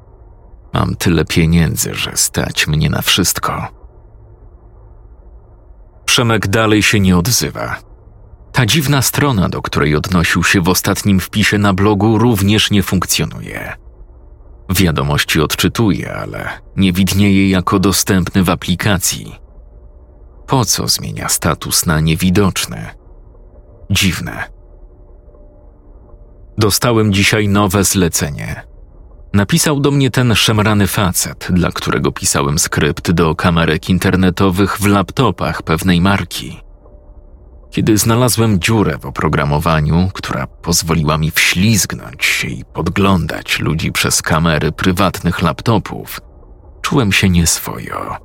Mam 0.73 0.95
tyle 0.95 1.25
pieniędzy, 1.25 1.93
że 1.93 2.11
stać 2.15 2.67
mnie 2.67 2.89
na 2.89 3.01
wszystko. 3.01 3.67
Przemek 6.05 6.47
dalej 6.47 6.83
się 6.83 6.99
nie 6.99 7.17
odzywa. 7.17 7.75
Ta 8.51 8.65
dziwna 8.65 9.01
strona, 9.01 9.49
do 9.49 9.61
której 9.61 9.95
odnosił 9.95 10.43
się 10.43 10.61
w 10.61 10.69
ostatnim 10.69 11.19
wpisie 11.19 11.57
na 11.57 11.73
blogu, 11.73 12.17
również 12.17 12.71
nie 12.71 12.83
funkcjonuje. 12.83 13.73
Wiadomości 14.69 15.41
odczytuje, 15.41 16.13
ale 16.13 16.49
nie 16.75 16.93
widnieje 16.93 17.49
jako 17.49 17.79
dostępny 17.79 18.43
w 18.43 18.49
aplikacji. 18.49 19.35
Po 20.47 20.65
co 20.65 20.87
zmienia 20.87 21.29
status 21.29 21.85
na 21.85 21.99
niewidoczny? 21.99 22.87
Dziwne. 23.89 24.43
Dostałem 26.57 27.13
dzisiaj 27.13 27.47
nowe 27.47 27.83
zlecenie. 27.83 28.70
Napisał 29.33 29.79
do 29.79 29.91
mnie 29.91 30.11
ten 30.11 30.35
szemrany 30.35 30.87
facet, 30.87 31.47
dla 31.49 31.71
którego 31.71 32.11
pisałem 32.11 32.59
skrypt 32.59 33.11
do 33.11 33.35
kamerek 33.35 33.89
internetowych 33.89 34.77
w 34.77 34.87
laptopach 34.87 35.61
pewnej 35.61 36.01
marki. 36.01 36.61
Kiedy 37.69 37.97
znalazłem 37.97 38.59
dziurę 38.59 38.97
w 38.97 39.05
oprogramowaniu, 39.05 40.09
która 40.13 40.47
pozwoliła 40.47 41.17
mi 41.17 41.31
wślizgnąć 41.31 42.25
się 42.25 42.47
i 42.47 42.65
podglądać 42.65 43.59
ludzi 43.59 43.91
przez 43.91 44.21
kamery 44.21 44.71
prywatnych 44.71 45.41
laptopów, 45.41 46.21
czułem 46.81 47.11
się 47.11 47.29
nieswojo. 47.29 48.17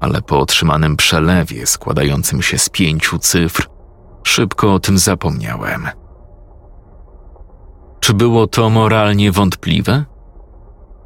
Ale 0.00 0.22
po 0.22 0.40
otrzymanym 0.40 0.96
przelewie 0.96 1.66
składającym 1.66 2.42
się 2.42 2.58
z 2.58 2.68
pięciu 2.68 3.18
cyfr, 3.18 3.68
szybko 4.24 4.74
o 4.74 4.78
tym 4.78 4.98
zapomniałem. 4.98 5.88
Czy 8.00 8.14
było 8.14 8.46
to 8.46 8.70
moralnie 8.70 9.32
wątpliwe? 9.32 10.11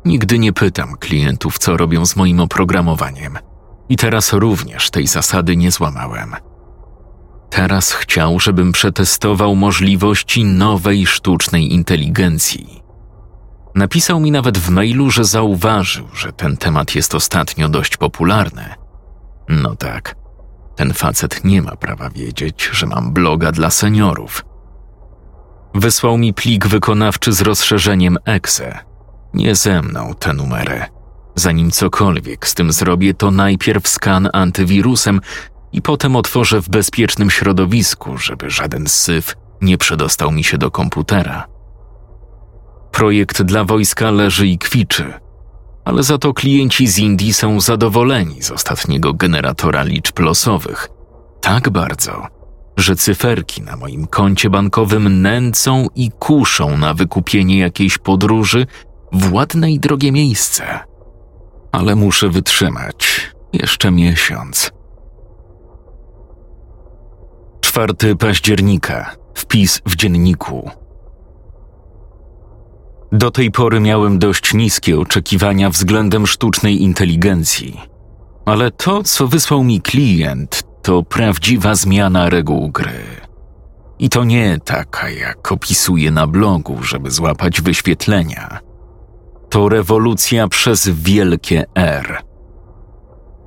Nigdy 0.07 0.39
nie 0.39 0.53
pytam 0.53 0.97
klientów, 0.97 1.59
co 1.59 1.77
robią 1.77 2.07
z 2.07 2.17
moim 2.17 2.41
oprogramowaniem. 2.41 3.39
I 3.89 3.97
teraz 3.97 4.33
również 4.33 4.91
tej 4.91 5.07
zasady 5.07 5.57
nie 5.57 5.71
złamałem. 5.71 6.37
Teraz 7.51 7.93
chciał, 7.93 8.41
żebym 8.41 8.73
przetestował 8.73 9.57
możliwości 9.57 10.45
nowej 10.45 11.07
sztucznej 11.07 11.73
inteligencji. 11.73 12.83
Napisał 13.75 14.21
mi 14.21 14.31
nawet 14.31 14.59
w 14.59 14.71
mailu, 14.71 15.11
że 15.11 15.25
zauważył, 15.25 16.09
że 16.15 16.33
ten 16.33 16.57
temat 16.57 16.95
jest 16.95 17.15
ostatnio 17.15 17.69
dość 17.69 17.97
popularny. 17.97 18.75
No 19.49 19.77
tak, 19.77 20.17
ten 20.77 20.93
facet 20.93 21.45
nie 21.45 21.63
ma 21.63 21.77
prawa 21.77 22.11
wiedzieć, 22.11 22.71
że 22.73 22.87
mam 22.87 23.13
bloga 23.13 23.53
dla 23.53 23.71
seniorów. 23.71 24.45
Wysłał 25.75 26.19
mi 26.19 26.35
plik 26.35 26.67
wykonawczy 26.67 27.33
z 27.33 27.41
rozszerzeniem 27.41 28.19
EXE. 28.25 28.86
Nie 29.37 29.55
ze 29.55 29.83
mną 29.83 30.15
te 30.19 30.33
numery. 30.33 30.85
Zanim 31.35 31.71
cokolwiek 31.71 32.49
z 32.49 32.55
tym 32.55 32.73
zrobię, 32.73 33.15
to 33.15 33.31
najpierw 33.31 33.89
skan 33.89 34.29
antywirusem 34.33 35.21
i 35.73 35.83
potem 35.83 36.17
otworzę 36.17 36.63
w 36.63 36.69
bezpiecznym 36.69 37.31
środowisku, 37.31 38.19
żeby 38.19 38.51
żaden 38.51 38.87
syf 38.87 39.37
nie 39.61 39.79
przedostał 39.79 40.33
mi 40.33 40.45
się 40.45 40.59
do 40.59 40.71
komputera. 40.71 41.47
Projekt 42.93 43.43
dla 43.43 43.65
wojska 43.65 44.11
leży 44.11 44.47
i 44.47 44.59
kwiczy, 44.59 45.13
ale 45.85 46.03
za 46.03 46.19
to 46.19 46.35
klienci 46.35 46.87
z 46.87 46.99
Indii 46.99 47.35
są 47.35 47.61
zadowoleni 47.61 48.43
z 48.43 48.51
ostatniego 48.51 49.15
generatora 49.15 49.83
liczb 49.83 50.19
losowych. 50.19 50.89
Tak 51.41 51.71
bardzo, 51.71 52.27
że 52.77 52.97
cyferki 52.97 53.63
na 53.63 53.77
moim 53.77 54.07
koncie 54.07 54.51
bankowym 54.51 55.23
nęcą 55.23 55.87
i 55.95 56.11
kuszą 56.11 56.77
na 56.77 56.95
wykupienie 56.95 57.59
jakiejś 57.59 57.99
podróży 57.99 58.67
w 59.17 59.33
ładne 59.33 59.73
i 59.73 59.81
drogie 59.81 60.13
miejsce. 60.13 60.81
Ale 61.73 61.97
muszę 61.97 62.29
wytrzymać 62.29 63.31
jeszcze 63.53 63.91
miesiąc. 63.91 64.71
4 67.61 68.17
października. 68.19 69.17
Wpis 69.35 69.81
w 69.87 69.97
dzienniku. 69.97 70.71
Do 73.13 73.31
tej 73.31 73.51
pory 73.51 73.81
miałem 73.81 74.19
dość 74.19 74.55
niskie 74.55 74.99
oczekiwania 74.99 75.71
względem 75.71 76.27
sztucznej 76.27 76.83
inteligencji. 76.83 77.81
Ale 78.47 78.71
to, 78.71 79.03
co 79.03 79.29
wysłał 79.29 79.65
mi 79.65 79.81
klient, 79.81 80.63
to 80.83 81.03
prawdziwa 81.03 81.75
zmiana 81.75 82.31
reguł 82.31 82.71
gry. 82.71 83.05
I 83.99 84.09
to 84.09 84.25
nie 84.25 84.59
taka, 84.65 85.11
jak 85.11 85.53
opisuje 85.53 86.11
na 86.11 86.27
blogu, 86.27 86.83
żeby 86.83 87.11
złapać 87.11 87.61
wyświetlenia. 87.61 88.66
To 89.57 89.69
rewolucja 89.69 90.49
przez 90.49 90.89
wielkie 90.89 91.65
R. 91.75 92.23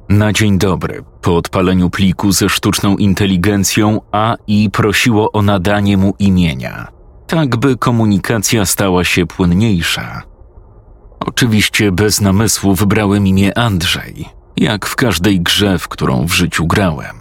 Na 0.09 0.33
dzień 0.33 0.57
dobry, 0.57 1.03
po 1.21 1.37
odpaleniu 1.37 1.89
pliku 1.89 2.31
ze 2.31 2.49
sztuczną 2.49 2.97
inteligencją 2.97 4.01
AI 4.11 4.69
prosiło 4.71 5.31
o 5.31 5.41
nadanie 5.41 5.97
mu 5.97 6.13
imienia, 6.19 6.87
tak 7.27 7.57
by 7.57 7.77
komunikacja 7.77 8.65
stała 8.65 9.03
się 9.03 9.25
płynniejsza. 9.25 10.21
Oczywiście 11.19 11.91
bez 11.91 12.21
namysłu 12.21 12.75
wybrałem 12.75 13.27
imię 13.27 13.57
Andrzej, 13.57 14.25
jak 14.57 14.85
w 14.85 14.95
każdej 14.95 15.41
grze, 15.41 15.79
w 15.79 15.87
którą 15.87 16.25
w 16.25 16.31
życiu 16.31 16.67
grałem. 16.67 17.15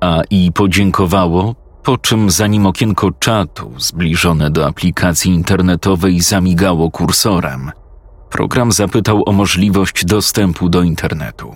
AI 0.00 0.52
podziękowało, 0.54 1.54
po 1.86 1.98
czym 1.98 2.30
zanim 2.30 2.66
okienko 2.66 3.10
czatu 3.10 3.72
zbliżone 3.78 4.50
do 4.50 4.66
aplikacji 4.66 5.32
internetowej 5.32 6.20
zamigało 6.20 6.90
kursorem, 6.90 7.72
program 8.30 8.72
zapytał 8.72 9.22
o 9.26 9.32
możliwość 9.32 10.04
dostępu 10.04 10.68
do 10.68 10.82
internetu. 10.82 11.54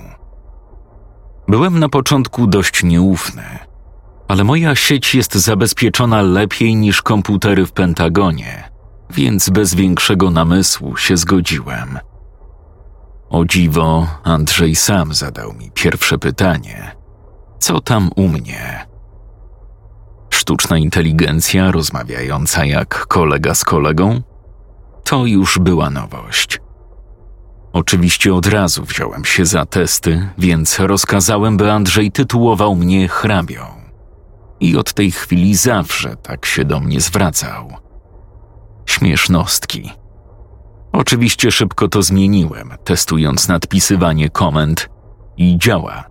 Byłem 1.49 1.79
na 1.79 1.89
początku 1.89 2.47
dość 2.47 2.83
nieufny, 2.83 3.43
ale 4.29 4.45
moja 4.45 4.75
sieć 4.75 5.15
jest 5.15 5.35
zabezpieczona 5.35 6.23
lepiej 6.23 6.77
niż 6.77 7.03
komputery 7.03 7.67
w 7.67 7.73
Pentagonie, 7.73 8.71
więc 9.11 9.51
bez 9.51 9.75
większego 9.75 10.31
namysłu 10.31 10.97
się 10.97 11.17
zgodziłem. 11.17 11.99
O 13.31 13.45
dziwo, 13.45 14.07
Andrzej 14.25 14.75
sam 14.75 15.15
zadał 15.15 15.53
mi 15.53 15.71
pierwsze 15.71 16.19
pytanie: 16.19 16.97
Co 17.59 17.81
tam 17.81 18.11
u 18.17 18.29
mnie? 18.29 18.90
Sztuczna 20.41 20.79
inteligencja 20.79 21.71
rozmawiająca 21.71 22.65
jak 22.65 23.07
kolega 23.07 23.55
z 23.55 23.65
kolegą? 23.65 24.21
To 25.05 25.27
już 25.27 25.59
była 25.59 25.91
nowość. 25.91 26.61
Oczywiście 27.73 28.35
od 28.35 28.47
razu 28.47 28.85
wziąłem 28.85 29.25
się 29.25 29.47
za 29.47 29.67
testy, 29.67 30.29
więc 30.39 30.79
rozkazałem, 30.79 31.57
by 31.57 31.73
Andrzej 31.73 32.13
tytułował 32.13 32.75
mnie 32.75 33.09
hrabią. 33.09 33.65
I 34.61 34.77
od 34.77 34.93
tej 34.93 35.11
chwili 35.11 35.55
zawsze 35.55 36.17
tak 36.17 36.47
się 36.47 36.65
do 36.65 36.81
mnie 36.81 37.01
zwracał. 37.01 37.73
Śmiesznostki. 38.87 39.91
Oczywiście 40.93 41.51
szybko 41.51 41.89
to 41.89 42.03
zmieniłem, 42.03 42.71
testując 42.85 43.49
nadpisywanie 43.49 44.31
komend 44.31 44.89
i 45.37 45.59
działa. 45.59 46.05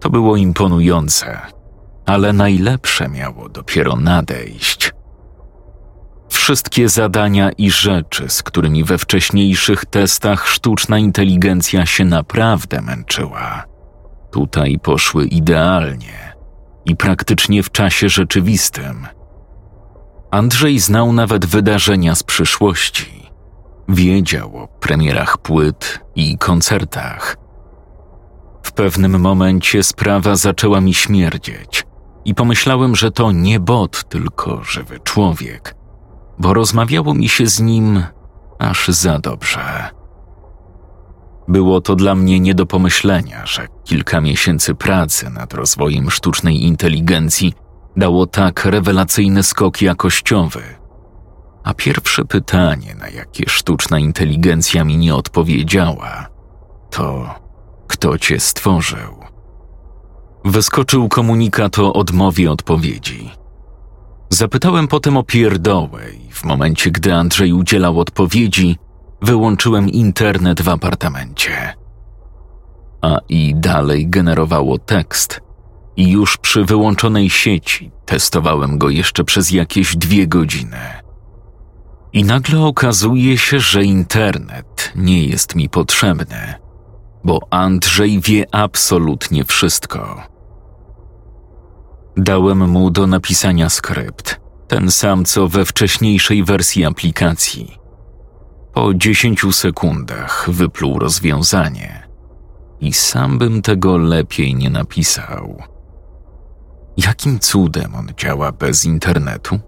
To 0.00 0.10
było 0.10 0.36
imponujące, 0.36 1.57
ale 2.08 2.32
najlepsze 2.32 3.08
miało 3.08 3.48
dopiero 3.48 3.96
nadejść. 3.96 4.92
Wszystkie 6.28 6.88
zadania 6.88 7.50
i 7.50 7.70
rzeczy, 7.70 8.28
z 8.28 8.42
którymi 8.42 8.84
we 8.84 8.98
wcześniejszych 8.98 9.84
testach 9.84 10.48
sztuczna 10.48 10.98
inteligencja 10.98 11.86
się 11.86 12.04
naprawdę 12.04 12.82
męczyła, 12.82 13.64
tutaj 14.30 14.78
poszły 14.82 15.26
idealnie 15.26 16.32
i 16.84 16.96
praktycznie 16.96 17.62
w 17.62 17.70
czasie 17.70 18.08
rzeczywistym. 18.08 19.06
Andrzej 20.30 20.78
znał 20.78 21.12
nawet 21.12 21.46
wydarzenia 21.46 22.14
z 22.14 22.22
przyszłości. 22.22 23.30
Wiedział 23.88 24.56
o 24.56 24.68
premierach 24.68 25.38
płyt 25.38 26.00
i 26.14 26.38
koncertach. 26.38 27.36
W 28.62 28.72
pewnym 28.72 29.20
momencie 29.20 29.82
sprawa 29.82 30.36
zaczęła 30.36 30.80
mi 30.80 30.94
śmierdzieć 30.94 31.87
i 32.28 32.34
pomyślałem, 32.34 32.96
że 32.96 33.10
to 33.10 33.32
nie 33.32 33.60
bot, 33.60 34.04
tylko 34.08 34.64
żywy 34.64 35.00
człowiek 35.04 35.78
bo 36.38 36.54
rozmawiało 36.54 37.14
mi 37.14 37.28
się 37.28 37.46
z 37.46 37.60
nim 37.60 38.04
aż 38.58 38.88
za 38.88 39.18
dobrze. 39.18 39.88
Było 41.48 41.80
to 41.80 41.96
dla 41.96 42.14
mnie 42.14 42.40
nie 42.40 42.54
do 42.54 42.66
pomyślenia, 42.66 43.46
że 43.46 43.66
kilka 43.84 44.20
miesięcy 44.20 44.74
pracy 44.74 45.30
nad 45.30 45.54
rozwojem 45.54 46.10
sztucznej 46.10 46.64
inteligencji 46.64 47.54
dało 47.96 48.26
tak 48.26 48.64
rewelacyjny 48.64 49.42
skok 49.42 49.82
jakościowy. 49.82 50.62
A 51.64 51.74
pierwsze 51.74 52.24
pytanie, 52.24 52.94
na 52.94 53.08
jakie 53.08 53.50
sztuczna 53.50 53.98
inteligencja 53.98 54.84
mi 54.84 54.96
nie 54.96 55.14
odpowiedziała, 55.14 56.26
to 56.90 57.34
kto 57.86 58.18
cię 58.18 58.40
stworzył? 58.40 59.18
Wyskoczył 60.44 61.08
komunikat 61.08 61.78
o 61.78 61.92
odmowie 61.92 62.50
odpowiedzi. 62.50 63.30
Zapytałem 64.30 64.88
potem 64.88 65.16
o 65.16 65.22
pierdołę 65.22 66.10
i 66.28 66.32
w 66.32 66.44
momencie, 66.44 66.90
gdy 66.90 67.14
Andrzej 67.14 67.52
udzielał 67.52 68.00
odpowiedzi, 68.00 68.76
wyłączyłem 69.22 69.88
internet 69.88 70.62
w 70.62 70.68
apartamencie. 70.68 71.74
A 73.02 73.18
i 73.28 73.54
dalej 73.54 74.08
generowało 74.08 74.78
tekst 74.78 75.40
i 75.96 76.10
już 76.10 76.36
przy 76.36 76.64
wyłączonej 76.64 77.30
sieci 77.30 77.90
testowałem 78.06 78.78
go 78.78 78.90
jeszcze 78.90 79.24
przez 79.24 79.50
jakieś 79.50 79.96
dwie 79.96 80.26
godziny. 80.26 80.80
I 82.12 82.24
nagle 82.24 82.60
okazuje 82.60 83.38
się, 83.38 83.60
że 83.60 83.84
internet 83.84 84.92
nie 84.96 85.24
jest 85.24 85.54
mi 85.54 85.68
potrzebny, 85.68 86.54
bo 87.24 87.40
Andrzej 87.50 88.20
wie 88.20 88.54
absolutnie 88.54 89.44
wszystko. 89.44 90.22
Dałem 92.16 92.70
mu 92.70 92.90
do 92.90 93.06
napisania 93.06 93.68
skrypt, 93.68 94.40
ten 94.68 94.90
sam 94.90 95.24
co 95.24 95.48
we 95.48 95.64
wcześniejszej 95.64 96.44
wersji 96.44 96.84
aplikacji. 96.84 97.78
Po 98.72 98.94
dziesięciu 98.94 99.52
sekundach 99.52 100.50
wypluł 100.50 100.98
rozwiązanie 100.98 102.08
i 102.80 102.92
sam 102.92 103.38
bym 103.38 103.62
tego 103.62 103.98
lepiej 103.98 104.54
nie 104.54 104.70
napisał. 104.70 105.62
Jakim 106.96 107.38
cudem 107.38 107.94
on 107.94 108.08
działa 108.16 108.52
bez 108.52 108.84
internetu? 108.84 109.58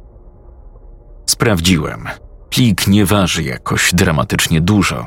Sprawdziłem. 1.26 2.08
Plik 2.50 2.86
nie 2.86 3.06
waży 3.06 3.42
jakoś 3.42 3.94
dramatycznie 3.94 4.60
dużo, 4.60 5.06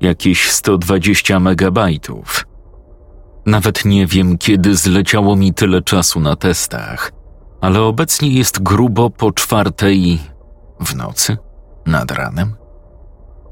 jakieś 0.00 0.50
120 0.50 1.40
megabajtów 1.40 2.46
nawet 3.46 3.84
nie 3.84 4.06
wiem, 4.06 4.38
kiedy 4.38 4.76
zleciało 4.76 5.36
mi 5.36 5.54
tyle 5.54 5.82
czasu 5.82 6.20
na 6.20 6.36
testach, 6.36 7.12
ale 7.60 7.82
obecnie 7.82 8.28
jest 8.28 8.62
grubo 8.62 9.10
po 9.10 9.32
czwartej 9.32 10.18
w 10.80 10.94
nocy, 10.94 11.36
nad 11.86 12.10
ranem. 12.10 12.56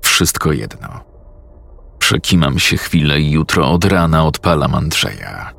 Wszystko 0.02 0.52
jedno. 0.52 0.88
Przekimam 1.98 2.58
się 2.58 2.76
chwilę 2.76 3.20
i 3.20 3.30
jutro 3.30 3.70
od 3.70 3.84
rana 3.84 4.24
odpalam 4.24 4.74
Andrzeja. 4.74 5.52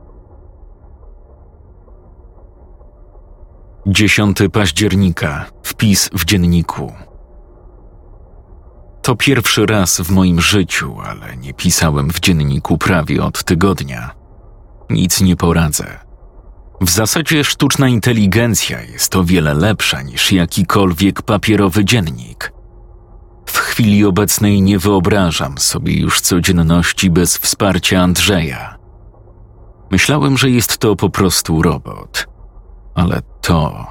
10 3.87 4.37
października. 4.53 5.45
Wpis 5.63 6.09
w 6.13 6.25
dzienniku. 6.25 6.93
To 9.05 9.15
pierwszy 9.15 9.65
raz 9.65 10.01
w 10.01 10.11
moim 10.11 10.41
życiu, 10.41 10.95
ale 11.01 11.37
nie 11.37 11.53
pisałem 11.53 12.09
w 12.09 12.19
dzienniku 12.19 12.77
prawie 12.77 13.23
od 13.23 13.43
tygodnia. 13.43 14.11
Nic 14.89 15.21
nie 15.21 15.35
poradzę. 15.35 15.99
W 16.81 16.89
zasadzie 16.89 17.43
sztuczna 17.43 17.87
inteligencja 17.87 18.81
jest 18.81 19.15
o 19.15 19.23
wiele 19.23 19.53
lepsza 19.53 20.01
niż 20.01 20.31
jakikolwiek 20.31 21.21
papierowy 21.21 21.85
dziennik. 21.85 22.53
W 23.45 23.57
chwili 23.57 24.05
obecnej 24.05 24.61
nie 24.61 24.79
wyobrażam 24.79 25.57
sobie 25.57 25.99
już 25.99 26.21
codzienności 26.21 27.09
bez 27.09 27.37
wsparcia 27.37 28.01
Andrzeja. 28.01 28.77
Myślałem, 29.91 30.37
że 30.37 30.49
jest 30.49 30.77
to 30.77 30.95
po 30.95 31.09
prostu 31.09 31.61
robot, 31.61 32.27
ale 32.95 33.21
to, 33.41 33.87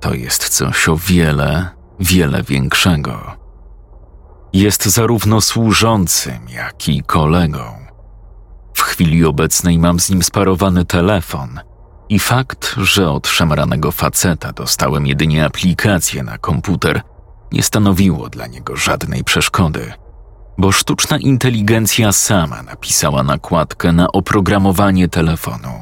to 0.00 0.14
jest 0.14 0.48
coś 0.48 0.88
o 0.88 0.96
wiele, 0.96 1.68
wiele 2.00 2.42
większego. 2.42 3.43
Jest 4.54 4.84
zarówno 4.84 5.40
służącym, 5.40 6.48
jak 6.48 6.88
i 6.88 7.02
kolegą. 7.02 7.64
W 8.74 8.82
chwili 8.82 9.24
obecnej 9.24 9.78
mam 9.78 10.00
z 10.00 10.10
nim 10.10 10.22
sparowany 10.22 10.84
telefon 10.84 11.60
i 12.08 12.18
fakt, 12.18 12.74
że 12.76 13.10
od 13.10 13.28
szemranego 13.28 13.92
faceta 13.92 14.52
dostałem 14.52 15.06
jedynie 15.06 15.44
aplikację 15.44 16.22
na 16.22 16.38
komputer, 16.38 17.02
nie 17.52 17.62
stanowiło 17.62 18.28
dla 18.28 18.46
niego 18.46 18.76
żadnej 18.76 19.24
przeszkody, 19.24 19.92
bo 20.58 20.72
sztuczna 20.72 21.18
inteligencja 21.18 22.12
sama 22.12 22.62
napisała 22.62 23.22
nakładkę 23.22 23.92
na 23.92 24.12
oprogramowanie 24.12 25.08
telefonu. 25.08 25.72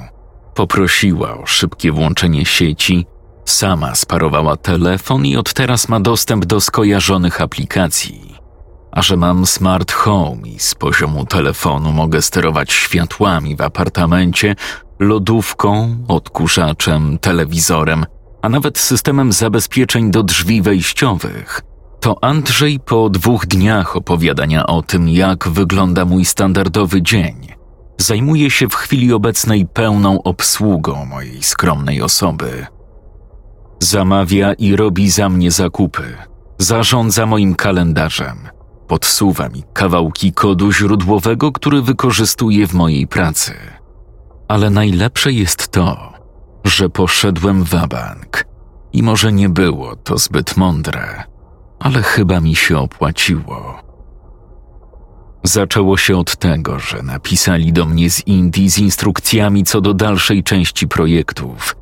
Poprosiła 0.55 1.39
o 1.39 1.47
szybkie 1.47 1.93
włączenie 1.93 2.45
sieci, 2.47 3.07
sama 3.45 3.95
sparowała 3.95 4.57
telefon 4.57 5.27
i 5.27 5.37
od 5.37 5.53
teraz 5.53 5.89
ma 5.89 6.01
dostęp 6.01 6.45
do 6.45 6.61
skojarzonych 6.61 7.41
aplikacji 7.41 8.42
a 8.93 9.03
że 9.03 9.17
mam 9.17 9.47
smart 9.47 9.93
home 9.93 10.49
i 10.49 10.59
z 10.59 10.75
poziomu 10.75 11.27
telefonu 11.27 11.93
mogę 11.93 12.23
sterować 12.23 12.73
światłami 12.73 13.57
w 13.57 13.61
apartamencie, 13.61 14.55
lodówką, 14.99 15.97
odkurzaczem, 16.09 17.19
telewizorem, 17.19 18.07
a 18.43 18.49
nawet 18.49 18.79
systemem 18.79 19.33
zabezpieczeń 19.33 20.11
do 20.11 20.23
drzwi 20.23 20.63
wejściowych, 20.63 21.61
to 22.01 22.25
Andrzej 22.25 22.81
po 22.81 23.11
dwóch 23.11 23.47
dniach 23.47 23.97
opowiadania 23.97 24.67
o 24.67 24.83
tym, 24.83 25.09
jak 25.09 25.49
wygląda 25.49 26.05
mój 26.05 26.25
standardowy 26.25 27.03
dzień, 27.03 27.37
zajmuje 27.99 28.51
się 28.51 28.69
w 28.69 28.75
chwili 28.75 29.13
obecnej 29.13 29.67
pełną 29.67 30.23
obsługą 30.23 31.05
mojej 31.05 31.43
skromnej 31.43 32.03
osoby. 32.03 32.67
Zamawia 33.79 34.53
i 34.53 34.77
robi 34.77 35.11
za 35.11 35.29
mnie 35.29 35.51
zakupy, 35.51 36.17
zarządza 36.59 37.27
moim 37.27 37.55
kalendarzem– 37.55 38.39
podsuwa 38.93 39.49
mi 39.49 39.63
kawałki 39.73 40.33
kodu 40.33 40.73
źródłowego, 40.73 41.53
który 41.53 41.83
wykorzystuję 41.83 42.67
w 42.67 42.75
mojej 42.75 43.07
pracy. 43.07 43.55
Ale 44.49 44.71
najlepsze 44.71 45.33
jest 45.33 45.69
to, 45.69 46.13
że 46.65 46.89
poszedłem 46.89 47.65
w 47.65 47.71
bank 47.71 48.45
i 48.93 49.03
może 49.03 49.33
nie 49.33 49.49
było 49.49 49.97
to 49.97 50.19
zbyt 50.19 50.57
mądre, 50.57 51.25
ale 51.79 52.03
chyba 52.03 52.41
mi 52.41 52.55
się 52.55 52.79
opłaciło. 52.79 53.83
Zaczęło 55.45 55.97
się 55.97 56.17
od 56.17 56.37
tego, 56.37 56.79
że 56.79 57.03
napisali 57.03 57.73
do 57.73 57.87
mnie 57.87 58.11
z 58.11 58.27
Indii 58.27 58.71
z 58.71 58.79
instrukcjami 58.79 59.65
co 59.65 59.81
do 59.81 59.95
dalszej 59.95 60.43
części 60.43 60.89
projektów. 60.89 61.77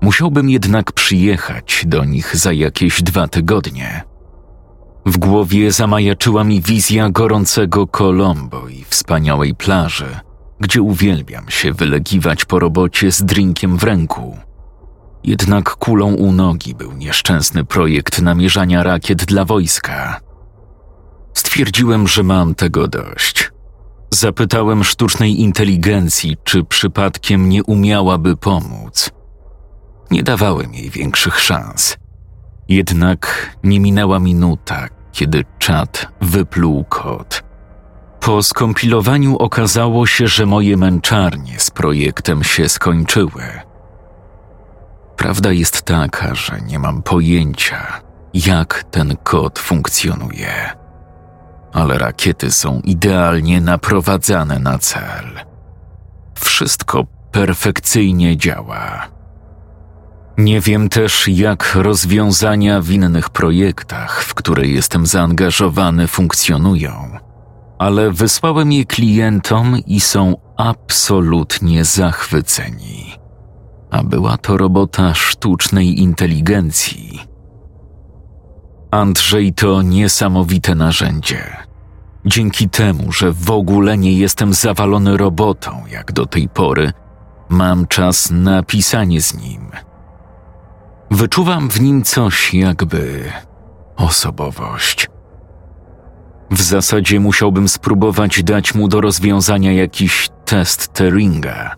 Musiałbym 0.00 0.50
jednak 0.50 0.92
przyjechać 0.92 1.84
do 1.86 2.04
nich 2.04 2.36
za 2.36 2.52
jakieś 2.52 3.02
dwa 3.02 3.28
tygodnie. 3.28 4.17
W 5.08 5.18
głowie 5.18 5.72
zamajaczyła 5.72 6.44
mi 6.44 6.60
wizja 6.60 7.10
gorącego 7.10 7.86
Colombo 7.86 8.68
i 8.68 8.84
wspaniałej 8.84 9.54
plaży, 9.54 10.20
gdzie 10.60 10.82
uwielbiam 10.82 11.48
się 11.48 11.72
wylegiwać 11.72 12.44
po 12.44 12.58
robocie 12.58 13.12
z 13.12 13.22
drinkiem 13.22 13.78
w 13.78 13.84
ręku. 13.84 14.38
Jednak 15.24 15.70
kulą 15.76 16.14
u 16.14 16.32
nogi 16.32 16.74
był 16.74 16.92
nieszczęsny 16.92 17.64
projekt 17.64 18.22
namierzania 18.22 18.82
rakiet 18.82 19.24
dla 19.24 19.44
wojska. 19.44 20.20
Stwierdziłem, 21.34 22.08
że 22.08 22.22
mam 22.22 22.54
tego 22.54 22.88
dość. 22.88 23.52
Zapytałem 24.10 24.84
sztucznej 24.84 25.40
inteligencji, 25.40 26.36
czy 26.44 26.64
przypadkiem 26.64 27.48
nie 27.48 27.64
umiałaby 27.64 28.36
pomóc. 28.36 29.10
Nie 30.10 30.22
dawałem 30.22 30.74
jej 30.74 30.90
większych 30.90 31.40
szans. 31.40 31.96
Jednak 32.68 33.50
nie 33.64 33.80
minęła 33.80 34.18
minuta, 34.18 34.97
kiedy 35.12 35.44
czat 35.58 36.06
wypluł 36.20 36.84
kod. 36.84 37.42
Po 38.20 38.42
skompilowaniu 38.42 39.36
okazało 39.36 40.06
się, 40.06 40.28
że 40.28 40.46
moje 40.46 40.76
męczarnie 40.76 41.60
z 41.60 41.70
projektem 41.70 42.44
się 42.44 42.68
skończyły. 42.68 43.42
Prawda 45.16 45.52
jest 45.52 45.82
taka, 45.82 46.34
że 46.34 46.60
nie 46.60 46.78
mam 46.78 47.02
pojęcia, 47.02 48.00
jak 48.34 48.84
ten 48.90 49.16
kod 49.16 49.58
funkcjonuje. 49.58 50.70
Ale 51.72 51.98
rakiety 51.98 52.50
są 52.50 52.80
idealnie 52.84 53.60
naprowadzane 53.60 54.58
na 54.58 54.78
cel. 54.78 55.44
Wszystko 56.34 57.04
perfekcyjnie 57.32 58.36
działa. 58.36 59.17
Nie 60.38 60.60
wiem 60.60 60.88
też, 60.88 61.28
jak 61.28 61.74
rozwiązania 61.74 62.80
w 62.80 62.90
innych 62.90 63.30
projektach, 63.30 64.24
w 64.24 64.34
które 64.34 64.66
jestem 64.66 65.06
zaangażowany, 65.06 66.06
funkcjonują, 66.06 67.18
ale 67.78 68.10
wysłałem 68.10 68.72
je 68.72 68.84
klientom 68.84 69.76
i 69.86 70.00
są 70.00 70.36
absolutnie 70.56 71.84
zachwyceni. 71.84 73.14
A 73.90 74.02
była 74.02 74.36
to 74.36 74.56
robota 74.56 75.14
sztucznej 75.14 76.00
inteligencji. 76.00 77.20
Andrzej 78.90 79.52
to 79.52 79.82
niesamowite 79.82 80.74
narzędzie. 80.74 81.56
Dzięki 82.26 82.68
temu, 82.68 83.12
że 83.12 83.32
w 83.32 83.50
ogóle 83.50 83.98
nie 83.98 84.12
jestem 84.12 84.54
zawalony 84.54 85.16
robotą 85.16 85.82
jak 85.90 86.12
do 86.12 86.26
tej 86.26 86.48
pory, 86.48 86.92
mam 87.48 87.86
czas 87.86 88.30
na 88.30 88.62
pisanie 88.62 89.22
z 89.22 89.34
nim– 89.34 89.70
Wyczuwam 91.10 91.70
w 91.70 91.80
nim 91.80 92.02
coś 92.02 92.54
jakby 92.54 93.32
osobowość. 93.96 95.08
W 96.50 96.62
zasadzie 96.62 97.20
musiałbym 97.20 97.68
spróbować 97.68 98.42
dać 98.42 98.74
mu 98.74 98.88
do 98.88 99.00
rozwiązania 99.00 99.72
jakiś 99.72 100.28
test 100.44 100.92
Turinga, 100.92 101.74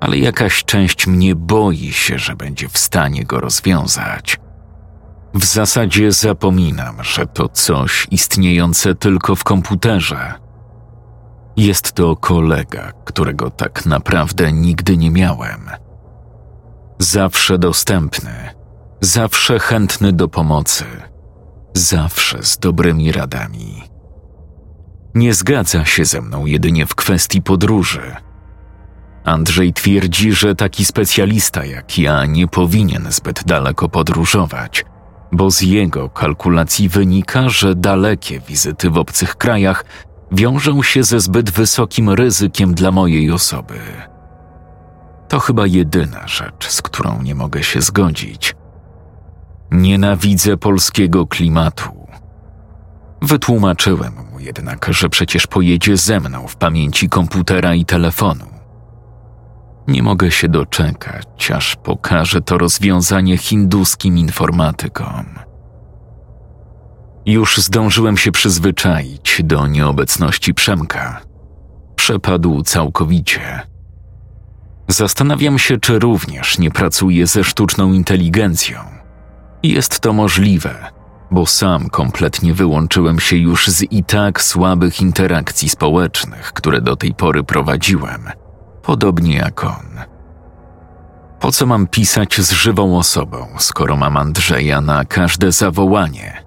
ale 0.00 0.18
jakaś 0.18 0.64
część 0.64 1.06
mnie 1.06 1.34
boi 1.34 1.92
się, 1.92 2.18
że 2.18 2.36
będzie 2.36 2.68
w 2.68 2.78
stanie 2.78 3.24
go 3.24 3.40
rozwiązać. 3.40 4.40
W 5.34 5.44
zasadzie 5.44 6.12
zapominam, 6.12 7.04
że 7.04 7.26
to 7.26 7.48
coś 7.48 8.06
istniejące 8.10 8.94
tylko 8.94 9.36
w 9.36 9.44
komputerze. 9.44 10.34
Jest 11.56 11.92
to 11.92 12.16
kolega, 12.16 12.92
którego 13.04 13.50
tak 13.50 13.86
naprawdę 13.86 14.52
nigdy 14.52 14.96
nie 14.96 15.10
miałem. 15.10 15.70
Zawsze 16.98 17.58
dostępny 17.58 18.57
Zawsze 19.00 19.58
chętny 19.58 20.12
do 20.12 20.28
pomocy, 20.28 20.84
zawsze 21.74 22.42
z 22.42 22.58
dobrymi 22.58 23.12
radami. 23.12 23.82
Nie 25.14 25.34
zgadza 25.34 25.84
się 25.84 26.04
ze 26.04 26.20
mną 26.20 26.46
jedynie 26.46 26.86
w 26.86 26.94
kwestii 26.94 27.42
podróży. 27.42 28.16
Andrzej 29.24 29.72
twierdzi, 29.72 30.32
że 30.32 30.54
taki 30.54 30.84
specjalista 30.84 31.64
jak 31.64 31.98
ja 31.98 32.26
nie 32.26 32.48
powinien 32.48 33.06
zbyt 33.12 33.44
daleko 33.44 33.88
podróżować, 33.88 34.84
bo 35.32 35.50
z 35.50 35.60
jego 35.60 36.08
kalkulacji 36.08 36.88
wynika, 36.88 37.48
że 37.48 37.74
dalekie 37.74 38.40
wizyty 38.40 38.90
w 38.90 38.98
obcych 38.98 39.36
krajach 39.36 39.84
wiążą 40.32 40.82
się 40.82 41.04
ze 41.04 41.20
zbyt 41.20 41.50
wysokim 41.50 42.10
ryzykiem 42.10 42.74
dla 42.74 42.90
mojej 42.90 43.30
osoby. 43.30 43.80
To 45.28 45.38
chyba 45.40 45.66
jedyna 45.66 46.28
rzecz, 46.28 46.68
z 46.68 46.82
którą 46.82 47.22
nie 47.22 47.34
mogę 47.34 47.62
się 47.62 47.80
zgodzić. 47.80 48.57
Nienawidzę 49.70 50.56
polskiego 50.56 51.26
klimatu. 51.26 52.06
Wytłumaczyłem 53.22 54.12
mu 54.32 54.40
jednak, 54.40 54.86
że 54.90 55.08
przecież 55.08 55.46
pojedzie 55.46 55.96
ze 55.96 56.20
mną 56.20 56.46
w 56.48 56.56
pamięci 56.56 57.08
komputera 57.08 57.74
i 57.74 57.84
telefonu. 57.84 58.44
Nie 59.88 60.02
mogę 60.02 60.30
się 60.30 60.48
doczekać, 60.48 61.50
aż 61.50 61.76
pokaże 61.76 62.40
to 62.40 62.58
rozwiązanie 62.58 63.36
hinduskim 63.36 64.18
informatykom. 64.18 65.26
Już 67.26 67.58
zdążyłem 67.58 68.16
się 68.16 68.32
przyzwyczaić 68.32 69.40
do 69.44 69.66
nieobecności 69.66 70.54
Przemka. 70.54 71.20
Przepadł 71.96 72.62
całkowicie. 72.62 73.60
Zastanawiam 74.88 75.58
się, 75.58 75.80
czy 75.80 75.98
również 75.98 76.58
nie 76.58 76.70
pracuje 76.70 77.26
ze 77.26 77.44
sztuczną 77.44 77.92
inteligencją 77.92 78.97
jest 79.62 80.00
to 80.00 80.12
możliwe, 80.12 80.90
bo 81.30 81.46
sam 81.46 81.88
kompletnie 81.90 82.54
wyłączyłem 82.54 83.20
się 83.20 83.36
już 83.36 83.68
z 83.68 83.82
i 83.82 84.04
tak 84.04 84.42
słabych 84.42 85.00
interakcji 85.00 85.68
społecznych, 85.68 86.52
które 86.52 86.80
do 86.80 86.96
tej 86.96 87.14
pory 87.14 87.44
prowadziłem, 87.44 88.30
podobnie 88.82 89.36
jak 89.36 89.64
on. 89.64 90.00
Po 91.40 91.52
co 91.52 91.66
mam 91.66 91.86
pisać 91.86 92.40
z 92.40 92.52
żywą 92.52 92.98
osobą, 92.98 93.46
skoro 93.58 93.96
mam 93.96 94.16
Andrzeja 94.16 94.80
na 94.80 95.04
każde 95.04 95.52
zawołanie? 95.52 96.44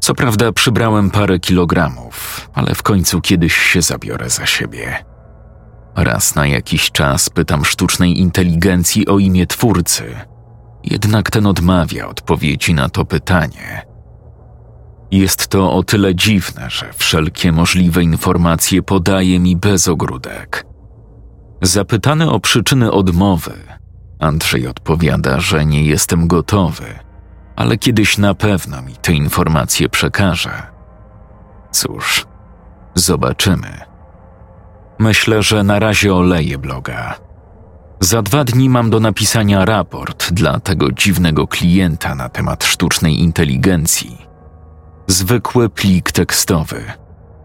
Co 0.00 0.14
prawda 0.14 0.52
przybrałem 0.52 1.10
parę 1.10 1.38
kilogramów, 1.38 2.48
ale 2.54 2.74
w 2.74 2.82
końcu 2.82 3.20
kiedyś 3.20 3.56
się 3.56 3.82
zabiorę 3.82 4.30
za 4.30 4.46
siebie. 4.46 5.04
Raz 5.96 6.34
na 6.34 6.46
jakiś 6.46 6.90
czas 6.90 7.30
pytam 7.30 7.64
sztucznej 7.64 8.20
inteligencji 8.20 9.06
o 9.06 9.18
imię 9.18 9.46
twórcy– 9.46 10.14
jednak 10.84 11.30
ten 11.30 11.46
odmawia 11.46 12.08
odpowiedzi 12.08 12.74
na 12.74 12.88
to 12.88 13.04
pytanie. 13.04 13.86
Jest 15.10 15.48
to 15.48 15.72
o 15.72 15.82
tyle 15.82 16.14
dziwne, 16.14 16.70
że 16.70 16.92
wszelkie 16.92 17.52
możliwe 17.52 18.02
informacje 18.02 18.82
podaje 18.82 19.40
mi 19.40 19.56
bez 19.56 19.88
ogródek. 19.88 20.66
Zapytany 21.62 22.30
o 22.30 22.40
przyczyny 22.40 22.92
odmowy, 22.92 23.52
Andrzej 24.18 24.66
odpowiada, 24.66 25.40
że 25.40 25.66
nie 25.66 25.84
jestem 25.84 26.26
gotowy, 26.26 26.98
ale 27.56 27.78
kiedyś 27.78 28.18
na 28.18 28.34
pewno 28.34 28.82
mi 28.82 28.96
te 28.96 29.12
informacje 29.12 29.88
przekaże. 29.88 30.62
Cóż, 31.70 32.26
zobaczymy. 32.94 33.80
Myślę, 34.98 35.42
że 35.42 35.64
na 35.64 35.78
razie 35.78 36.14
oleję 36.14 36.58
bloga 36.58 37.31
za 38.02 38.22
dwa 38.22 38.44
dni 38.44 38.68
mam 38.68 38.90
do 38.90 39.00
napisania 39.00 39.64
raport 39.64 40.32
dla 40.32 40.60
tego 40.60 40.92
dziwnego 40.92 41.46
klienta 41.46 42.14
na 42.14 42.28
temat 42.28 42.64
sztucznej 42.64 43.20
inteligencji. 43.20 44.26
Zwykły 45.06 45.68
plik 45.68 46.12
tekstowy, 46.12 46.84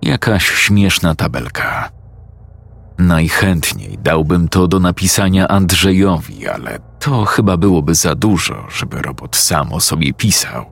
jakaś 0.02 0.46
śmieszna 0.46 1.16
tabelka. 1.16 1.90
Najchętniej 2.98 3.98
dałbym 3.98 4.48
to 4.48 4.68
do 4.68 4.80
napisania 4.80 5.48
Andrzejowi, 5.48 6.48
ale 6.48 6.80
to 7.00 7.26
chyba 7.26 7.58
byłoby 7.58 7.96
za 7.96 8.16
dużo, 8.16 8.66
żeby 8.70 9.02
robot 9.02 9.36
sam 9.36 9.74
o 9.74 9.80
sobie 9.80 10.14
pisał. 10.14 10.66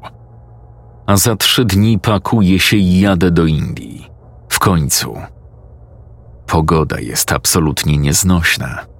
A 1.05 1.17
za 1.17 1.35
trzy 1.35 1.65
dni 1.65 1.99
pakuję 1.99 2.59
się 2.59 2.77
i 2.77 2.99
jadę 2.99 3.31
do 3.31 3.45
Indii. 3.45 4.09
W 4.49 4.59
końcu. 4.59 5.17
Pogoda 6.47 6.99
jest 6.99 7.31
absolutnie 7.31 7.97
nieznośna 7.97 8.94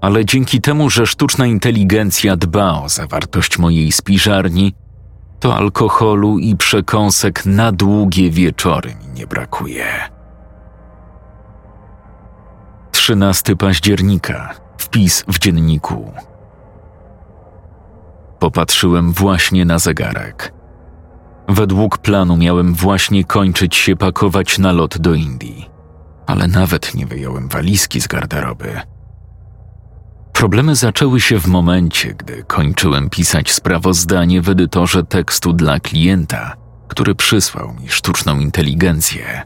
ale 0.00 0.24
dzięki 0.24 0.60
temu, 0.60 0.90
że 0.90 1.06
sztuczna 1.06 1.46
inteligencja 1.46 2.36
dba 2.36 2.82
o 2.82 2.88
zawartość 2.88 3.58
mojej 3.58 3.92
spiżarni, 3.92 4.74
to 5.40 5.56
alkoholu 5.56 6.38
i 6.38 6.56
przekąsek 6.56 7.46
na 7.46 7.72
długie 7.72 8.30
wieczory 8.30 8.94
mi 8.94 9.08
nie 9.14 9.26
brakuje. 9.26 9.86
13 12.90 13.56
października. 13.56 14.54
Wpis 14.78 15.24
w 15.28 15.38
dzienniku. 15.38 16.12
Popatrzyłem 18.38 19.12
właśnie 19.12 19.64
na 19.64 19.78
zegarek. 19.78 20.52
Według 21.48 21.98
planu 21.98 22.36
miałem 22.36 22.74
właśnie 22.74 23.24
kończyć 23.24 23.76
się 23.76 23.96
pakować 23.96 24.58
na 24.58 24.72
lot 24.72 24.98
do 24.98 25.14
Indii, 25.14 25.70
ale 26.26 26.48
nawet 26.48 26.94
nie 26.94 27.06
wyjąłem 27.06 27.48
walizki 27.48 28.00
z 28.00 28.06
garderoby 28.06 28.80
Problemy 30.36 30.76
zaczęły 30.76 31.20
się 31.20 31.40
w 31.40 31.46
momencie, 31.46 32.14
gdy 32.14 32.44
kończyłem 32.44 33.10
pisać 33.10 33.52
sprawozdanie 33.52 34.42
w 34.42 34.48
edytorze 34.48 35.04
tekstu 35.04 35.52
dla 35.52 35.80
klienta, 35.80 36.56
który 36.88 37.14
przysłał 37.14 37.74
mi 37.74 37.88
sztuczną 37.88 38.38
inteligencję. 38.40 39.42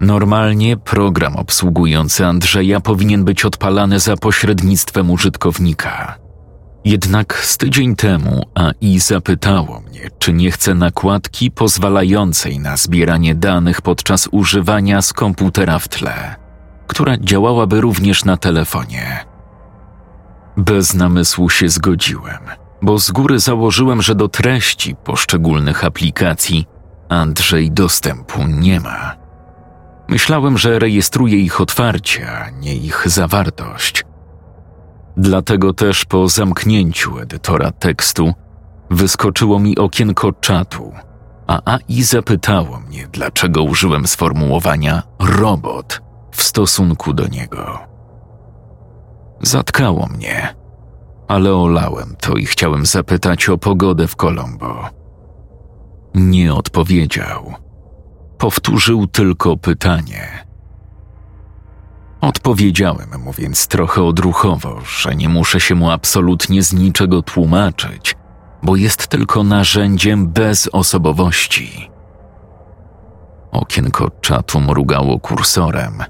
Normalnie 0.00 0.76
program 0.76 1.36
obsługujący 1.36 2.26
Andrzeja 2.26 2.80
powinien 2.80 3.24
być 3.24 3.44
odpalany 3.44 4.00
za 4.00 4.16
pośrednictwem 4.16 5.10
użytkownika. 5.10 6.18
Jednak 6.84 7.44
z 7.44 7.56
tydzień 7.56 7.96
temu 7.96 8.42
AI 8.54 8.98
zapytało 8.98 9.80
mnie, 9.80 10.10
czy 10.18 10.32
nie 10.32 10.50
chcę 10.50 10.74
nakładki 10.74 11.50
pozwalającej 11.50 12.58
na 12.58 12.76
zbieranie 12.76 13.34
danych 13.34 13.82
podczas 13.82 14.28
używania 14.32 15.02
z 15.02 15.12
komputera 15.12 15.78
w 15.78 15.88
tle, 15.88 16.36
która 16.86 17.16
działałaby 17.18 17.80
również 17.80 18.24
na 18.24 18.36
telefonie. 18.36 19.29
Bez 20.60 20.94
namysłu 20.94 21.50
się 21.50 21.68
zgodziłem, 21.68 22.38
bo 22.82 22.98
z 22.98 23.10
góry 23.10 23.38
założyłem, 23.38 24.02
że 24.02 24.14
do 24.14 24.28
treści 24.28 24.94
poszczególnych 24.94 25.84
aplikacji 25.84 26.66
Andrzej 27.08 27.70
dostępu 27.70 28.42
nie 28.46 28.80
ma. 28.80 29.16
Myślałem, 30.08 30.58
że 30.58 30.78
rejestruje 30.78 31.38
ich 31.38 31.60
otwarcie, 31.60 32.32
a 32.32 32.50
nie 32.50 32.76
ich 32.76 33.02
zawartość. 33.06 34.04
Dlatego 35.16 35.74
też 35.74 36.04
po 36.04 36.28
zamknięciu 36.28 37.18
edytora 37.18 37.70
tekstu 37.70 38.34
wyskoczyło 38.90 39.58
mi 39.58 39.78
okienko 39.78 40.32
czatu, 40.32 40.92
a 41.46 41.74
AI 41.74 42.02
zapytało 42.02 42.80
mnie, 42.80 43.08
dlaczego 43.12 43.62
użyłem 43.62 44.06
sformułowania 44.06 45.02
robot 45.18 46.00
w 46.32 46.42
stosunku 46.42 47.12
do 47.12 47.26
niego. 47.26 47.89
Zatkało 49.42 50.06
mnie, 50.06 50.54
ale 51.28 51.54
olałem 51.54 52.16
to 52.20 52.34
i 52.34 52.46
chciałem 52.46 52.86
zapytać 52.86 53.48
o 53.48 53.58
pogodę 53.58 54.06
w 54.06 54.16
Colombo. 54.16 54.88
Nie 56.14 56.54
odpowiedział. 56.54 57.54
Powtórzył 58.38 59.06
tylko 59.06 59.56
pytanie. 59.56 60.46
Odpowiedziałem 62.20 63.20
mu 63.24 63.32
więc 63.32 63.66
trochę 63.66 64.02
odruchowo, 64.02 64.80
że 64.80 65.14
nie 65.14 65.28
muszę 65.28 65.60
się 65.60 65.74
mu 65.74 65.90
absolutnie 65.90 66.62
z 66.62 66.72
niczego 66.72 67.22
tłumaczyć, 67.22 68.16
bo 68.62 68.76
jest 68.76 69.06
tylko 69.06 69.44
narzędziem 69.44 70.28
bez 70.28 70.68
osobowości. 70.72 71.90
Okienko 73.52 74.10
czatu 74.20 74.60
mrugało 74.60 75.20
kursorem, 75.20 76.04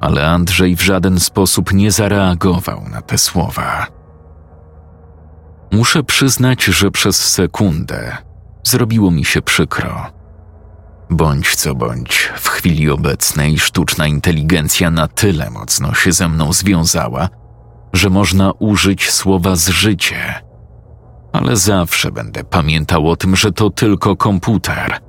ale 0.00 0.30
Andrzej 0.30 0.76
w 0.76 0.82
żaden 0.82 1.20
sposób 1.20 1.72
nie 1.72 1.90
zareagował 1.90 2.82
na 2.90 3.02
te 3.02 3.18
słowa. 3.18 3.86
Muszę 5.72 6.02
przyznać, 6.02 6.64
że 6.64 6.90
przez 6.90 7.32
sekundę 7.32 8.16
zrobiło 8.62 9.10
mi 9.10 9.24
się 9.24 9.42
przykro. 9.42 10.06
Bądź 11.10 11.54
co 11.56 11.74
bądź, 11.74 12.32
w 12.36 12.48
chwili 12.48 12.90
obecnej 12.90 13.58
sztuczna 13.58 14.06
inteligencja 14.06 14.90
na 14.90 15.08
tyle 15.08 15.50
mocno 15.50 15.94
się 15.94 16.12
ze 16.12 16.28
mną 16.28 16.52
związała, 16.52 17.28
że 17.92 18.10
można 18.10 18.52
użyć 18.52 19.10
słowa 19.10 19.56
zżycie. 19.56 20.34
Ale 21.32 21.56
zawsze 21.56 22.12
będę 22.12 22.44
pamiętał 22.44 23.10
o 23.10 23.16
tym, 23.16 23.36
że 23.36 23.52
to 23.52 23.70
tylko 23.70 24.16
komputer. 24.16 25.05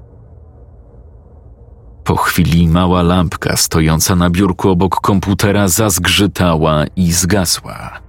Po 2.07 2.15
chwili 2.15 2.67
mała 2.67 3.01
lampka 3.01 3.57
stojąca 3.57 4.15
na 4.15 4.29
biurku 4.29 4.69
obok 4.69 5.01
komputera 5.01 5.67
zazgrzytała 5.67 6.85
i 6.95 7.11
zgasła, 7.11 7.99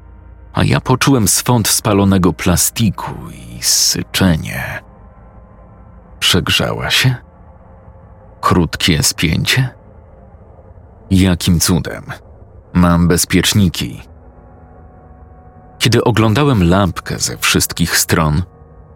a 0.53 0.64
ja 0.64 0.80
poczułem 0.80 1.28
swąd 1.28 1.68
spalonego 1.68 2.32
plastiku 2.32 3.12
i 3.30 3.62
syczenie. 3.62 4.82
Przegrzała 6.20 6.90
się? 6.90 7.14
Krótkie 8.40 9.03
spięcie? 9.03 9.68
Jakim 11.11 11.61
cudem? 11.61 12.05
Mam 12.72 13.09
bezpieczniki. 13.09 14.03
Kiedy 15.78 16.05
oglądałem 16.05 16.68
lampkę 16.68 17.18
ze 17.18 17.38
wszystkich 17.38 17.96
stron, 17.99 18.42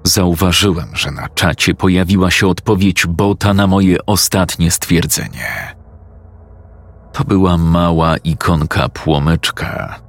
zauważyłem, 0.05 0.89
że 0.93 1.11
na 1.11 1.29
czacie 1.29 1.75
pojawiła 1.75 2.31
się 2.31 2.49
odpowiedź 2.49 3.07
bota 3.07 3.55
na 3.55 3.67
moje 3.67 4.07
ostatnie 4.07 4.71
stwierdzenie. 4.71 5.77
To 7.13 7.25
była 7.25 7.57
mała 7.57 8.17
ikonka 8.17 8.89
płomyczka, 8.89 10.01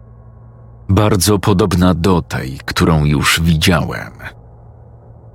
bardzo 0.90 1.40
podobna 1.40 1.94
do 1.94 2.22
tej, 2.22 2.60
którą 2.66 3.06
już 3.06 3.40
widziałem. 3.42 4.12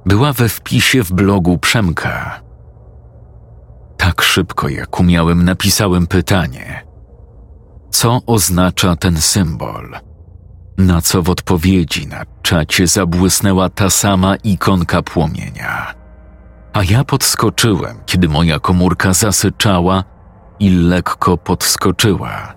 Była 0.06 0.32
we 0.32 0.48
wpisie 0.48 1.04
w 1.04 1.12
blogu 1.12 1.58
Przemka 1.58 2.48
tak 3.98 4.22
szybko, 4.22 4.68
jak 4.68 5.00
umiałem, 5.00 5.44
napisałem 5.44 6.06
pytanie: 6.06 6.84
Co 7.90 8.20
oznacza 8.26 8.96
ten 8.96 9.20
symbol? 9.20 10.07
Na 10.78 11.00
co 11.00 11.22
w 11.22 11.30
odpowiedzi 11.30 12.06
na 12.06 12.24
czacie 12.42 12.86
zabłysnęła 12.86 13.68
ta 13.68 13.90
sama 13.90 14.36
ikonka 14.36 15.02
płomienia. 15.02 15.94
A 16.72 16.82
ja 16.82 17.04
podskoczyłem, 17.04 17.96
kiedy 18.06 18.28
moja 18.28 18.58
komórka 18.58 19.12
zasyczała 19.12 20.04
i 20.60 20.70
lekko 20.70 21.36
podskoczyła. 21.36 22.54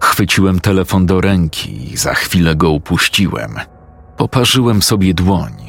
Chwyciłem 0.00 0.60
telefon 0.60 1.06
do 1.06 1.20
ręki 1.20 1.92
i 1.92 1.96
za 1.96 2.14
chwilę 2.14 2.56
go 2.56 2.70
upuściłem. 2.70 3.54
Poparzyłem 4.16 4.82
sobie 4.82 5.14
dłoń 5.14 5.66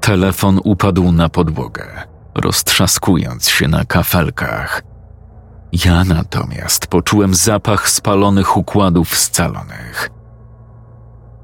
Telefon 0.00 0.60
upadł 0.64 1.12
na 1.12 1.28
podłogę, 1.28 2.02
roztrzaskując 2.34 3.48
się 3.48 3.68
na 3.68 3.84
kafelkach. 3.84 4.82
Ja 5.72 6.04
natomiast 6.04 6.86
poczułem 6.86 7.34
zapach 7.34 7.90
spalonych 7.90 8.56
układów 8.56 9.16
scalonych. 9.16 10.10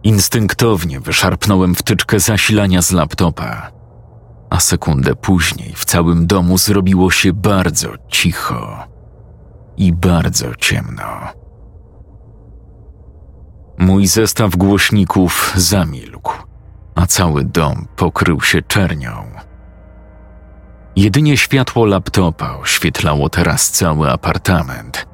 Instynktownie 0.03 1.01
wyszarpnąłem 1.01 1.75
wtyczkę 1.75 2.20
zasilania 2.20 2.83
z 2.83 2.93
laptopa, 2.93 3.70
a 4.51 4.61
sekundę 4.61 5.14
później 5.16 5.73
w 5.77 5.85
całym 5.85 6.27
domu 6.27 6.59
zrobiło 6.59 7.11
się 7.11 7.33
bardzo 7.33 7.89
cicho 8.09 8.89
i 9.77 9.93
bardzo 9.93 10.55
ciemno. 10.55 11.05
Mój 13.79 14.07
zestaw 14.07 14.57
głośników 14.57 15.53
zamilkł 15.57 16.33
a 16.95 17.07
cały 17.07 17.45
dom 17.45 17.87
pokrył 17.97 18.41
się 18.41 18.62
czernią. 18.62 19.31
Jedynie 20.97 21.36
światło 21.36 21.86
laptopa 21.86 22.57
oświetlało 22.57 23.28
teraz 23.28 23.70
cały 23.70 24.11
apartament. 24.11 25.07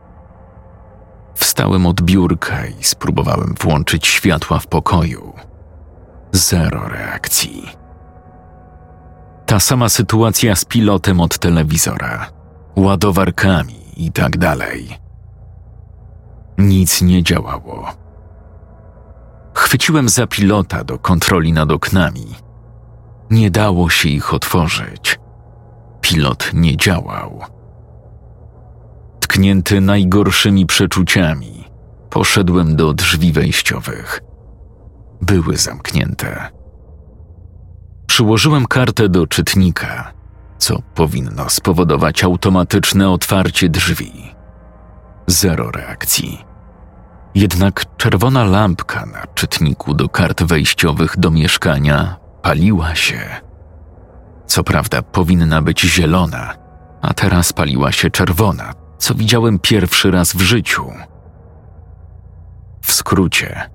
Wstałem 1.34 1.86
od 1.86 2.02
biurka 2.02 2.66
i 2.66 2.84
spróbowałem 2.84 3.54
włączyć 3.60 4.06
światła 4.06 4.58
w 4.58 4.66
pokoju. 4.66 5.32
Zero 6.32 6.88
reakcji. 6.88 7.68
Ta 9.46 9.60
sama 9.60 9.88
sytuacja 9.88 10.56
z 10.56 10.64
pilotem 10.64 11.20
od 11.20 11.38
telewizora, 11.38 12.26
ładowarkami 12.76 14.06
i 14.06 14.12
tak 14.12 14.38
dalej. 14.38 14.98
Nic 16.58 17.02
nie 17.02 17.22
działało. 17.22 17.86
Chwyciłem 19.54 20.08
za 20.08 20.26
pilota 20.26 20.84
do 20.84 20.98
kontroli 20.98 21.52
nad 21.52 21.70
oknami. 21.70 22.34
Nie 23.30 23.50
dało 23.50 23.90
się 23.90 24.08
ich 24.08 24.34
otworzyć. 24.34 25.18
Pilot 26.08 26.50
nie 26.54 26.76
działał. 26.76 27.40
Tknięty 29.20 29.80
najgorszymi 29.80 30.66
przeczuciami, 30.66 31.64
poszedłem 32.10 32.76
do 32.76 32.94
drzwi 32.94 33.32
wejściowych. 33.32 34.20
Były 35.22 35.56
zamknięte. 35.56 36.48
Przyłożyłem 38.06 38.66
kartę 38.66 39.08
do 39.08 39.26
czytnika, 39.26 40.12
co 40.58 40.82
powinno 40.94 41.50
spowodować 41.50 42.24
automatyczne 42.24 43.10
otwarcie 43.10 43.68
drzwi. 43.68 44.34
Zero 45.26 45.70
reakcji. 45.70 46.44
Jednak 47.34 47.96
czerwona 47.96 48.44
lampka 48.44 49.06
na 49.06 49.26
czytniku 49.34 49.94
do 49.94 50.08
kart 50.08 50.42
wejściowych 50.42 51.18
do 51.18 51.30
mieszkania 51.30 52.16
paliła 52.42 52.94
się. 52.94 53.47
Co 54.48 54.64
prawda 54.64 55.02
powinna 55.02 55.62
być 55.62 55.80
zielona, 55.80 56.54
a 57.02 57.14
teraz 57.14 57.52
paliła 57.52 57.92
się 57.92 58.10
czerwona, 58.10 58.72
co 58.98 59.14
widziałem 59.14 59.58
pierwszy 59.58 60.10
raz 60.10 60.32
w 60.32 60.40
życiu. 60.40 60.92
W 62.82 62.92
skrócie, 62.92 63.70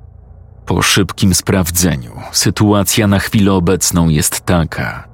po 0.66 0.82
szybkim 0.82 1.36
sprawdzeniu, 1.36 2.12
sytuacja 2.32 3.08
na 3.08 3.20
chwilę 3.20 3.54
obecną 3.54 4.10
jest 4.10 4.42
taka, 4.42 5.08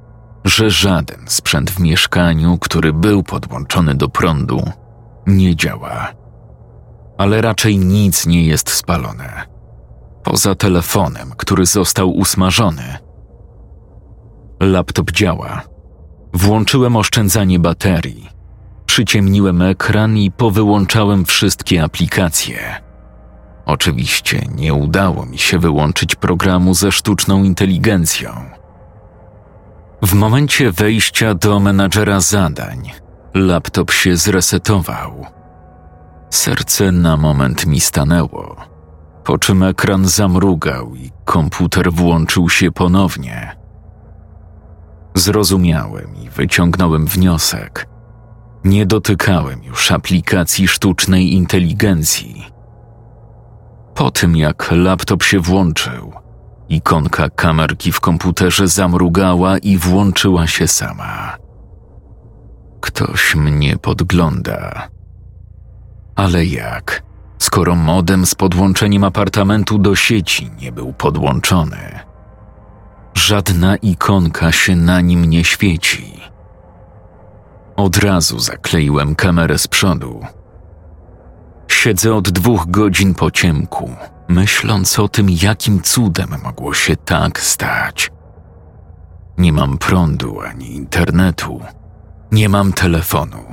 że 0.46 0.70
żaden 0.70 1.20
sprzęt 1.28 1.72
w 1.72 1.80
mieszkaniu, 1.80 2.58
który 2.58 2.94
był 2.94 3.24
podłączony 3.24 3.96
do 3.96 4.10
prądu, 4.10 4.64
nie 5.28 5.56
działa 5.56 6.20
ale 7.20 7.42
raczej 7.42 7.78
nic 7.78 8.26
nie 8.26 8.46
jest 8.46 8.70
spalone. 8.70 9.48
Poza 10.24 10.56
telefonem, 10.56 11.32
który 11.38 11.66
został 11.66 12.12
usmażony. 12.12 12.98
Laptop 14.60 15.12
działa. 15.12 15.62
Włączyłem 16.34 16.96
oszczędzanie 16.96 17.60
baterii. 17.60 18.30
Przyciemniłem 18.86 19.62
ekran 19.62 20.18
i 20.18 20.32
powyłączałem 20.32 21.26
wszystkie 21.26 21.84
aplikacje. 21.84 22.60
Oczywiście 23.66 24.42
nie 24.56 24.74
udało 24.74 25.26
mi 25.26 25.38
się 25.38 25.60
wyłączyć 25.60 26.16
programu 26.16 26.74
ze 26.74 26.92
sztuczną 26.92 27.44
inteligencją. 27.44 28.32
W 30.02 30.14
momencie 30.14 30.72
wejścia 30.72 31.34
do 31.34 31.60
menadżera 31.60 32.20
zadań, 32.20 32.92
laptop 33.34 33.92
się 33.92 34.16
zresetował. 34.16 35.26
Serce 36.30 36.92
na 36.92 37.18
moment 37.18 37.66
mi 37.66 37.80
stanęło, 37.80 38.56
po 39.24 39.38
czym 39.38 39.64
ekran 39.64 40.08
zamrugał 40.08 40.96
i 40.96 41.12
komputer 41.26 41.94
włączył 41.94 42.50
się 42.50 42.72
ponownie. 42.72 43.59
Zrozumiałem 45.16 46.16
i 46.24 46.30
wyciągnąłem 46.30 47.06
wniosek. 47.06 47.88
Nie 48.64 48.86
dotykałem 48.86 49.64
już 49.64 49.92
aplikacji 49.92 50.68
sztucznej 50.68 51.34
inteligencji. 51.34 52.46
Po 53.96 54.12
tym 54.12 54.36
jak 54.36 54.70
laptop 54.72 55.24
się 55.24 55.40
włączył, 55.40 56.14
ikonka 56.70 57.30
kamerki 57.30 57.92
w 57.92 58.00
komputerze 58.00 58.68
zamrugała 58.68 59.58
i 59.58 59.78
włączyła 59.78 60.48
się 60.48 60.68
sama. 60.68 61.38
Ktoś 62.82 63.36
mnie 63.36 63.78
podgląda. 63.78 64.88
Ale 66.16 66.46
jak, 66.46 67.04
skoro 67.38 67.76
modem 67.76 68.26
z 68.26 68.36
podłączeniem 68.36 69.04
apartamentu 69.04 69.78
do 69.78 69.96
sieci 69.96 70.52
nie 70.62 70.72
był 70.72 70.94
podłączony? 70.94 72.09
Żadna 73.30 73.76
ikonka 73.76 74.52
się 74.52 74.76
na 74.76 75.02
nim 75.02 75.26
nie 75.26 75.44
świeci. 75.44 76.20
Od 77.76 77.98
razu 77.98 78.40
zakleiłem 78.40 79.16
kamerę 79.16 79.58
z 79.58 79.68
przodu. 79.68 80.26
Siedzę 81.68 82.16
od 82.16 82.30
dwóch 82.30 82.66
godzin 82.68 83.14
po 83.14 83.32
ciemku, 83.32 83.96
myśląc 84.28 85.00
o 85.00 85.08
tym, 85.08 85.28
jakim 85.42 85.82
cudem 85.82 86.30
mogło 86.44 86.74
się 86.74 86.96
tak 86.96 87.40
stać. 87.40 88.12
Nie 89.38 89.54
mam 89.54 89.78
prądu 89.78 90.42
ani 90.42 90.76
internetu, 90.76 91.62
nie 92.32 92.50
mam 92.50 92.74
telefonu. 92.74 93.44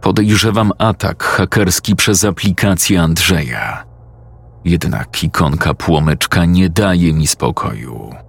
Podejrzewam 0.00 0.72
atak 0.78 1.24
hakerski 1.24 1.96
przez 1.96 2.24
aplikację 2.24 3.02
Andrzeja. 3.02 3.84
Jednak 4.64 5.24
ikonka 5.24 5.74
płomyczka 5.74 6.44
nie 6.44 6.70
daje 6.70 7.12
mi 7.12 7.26
spokoju. 7.26 8.24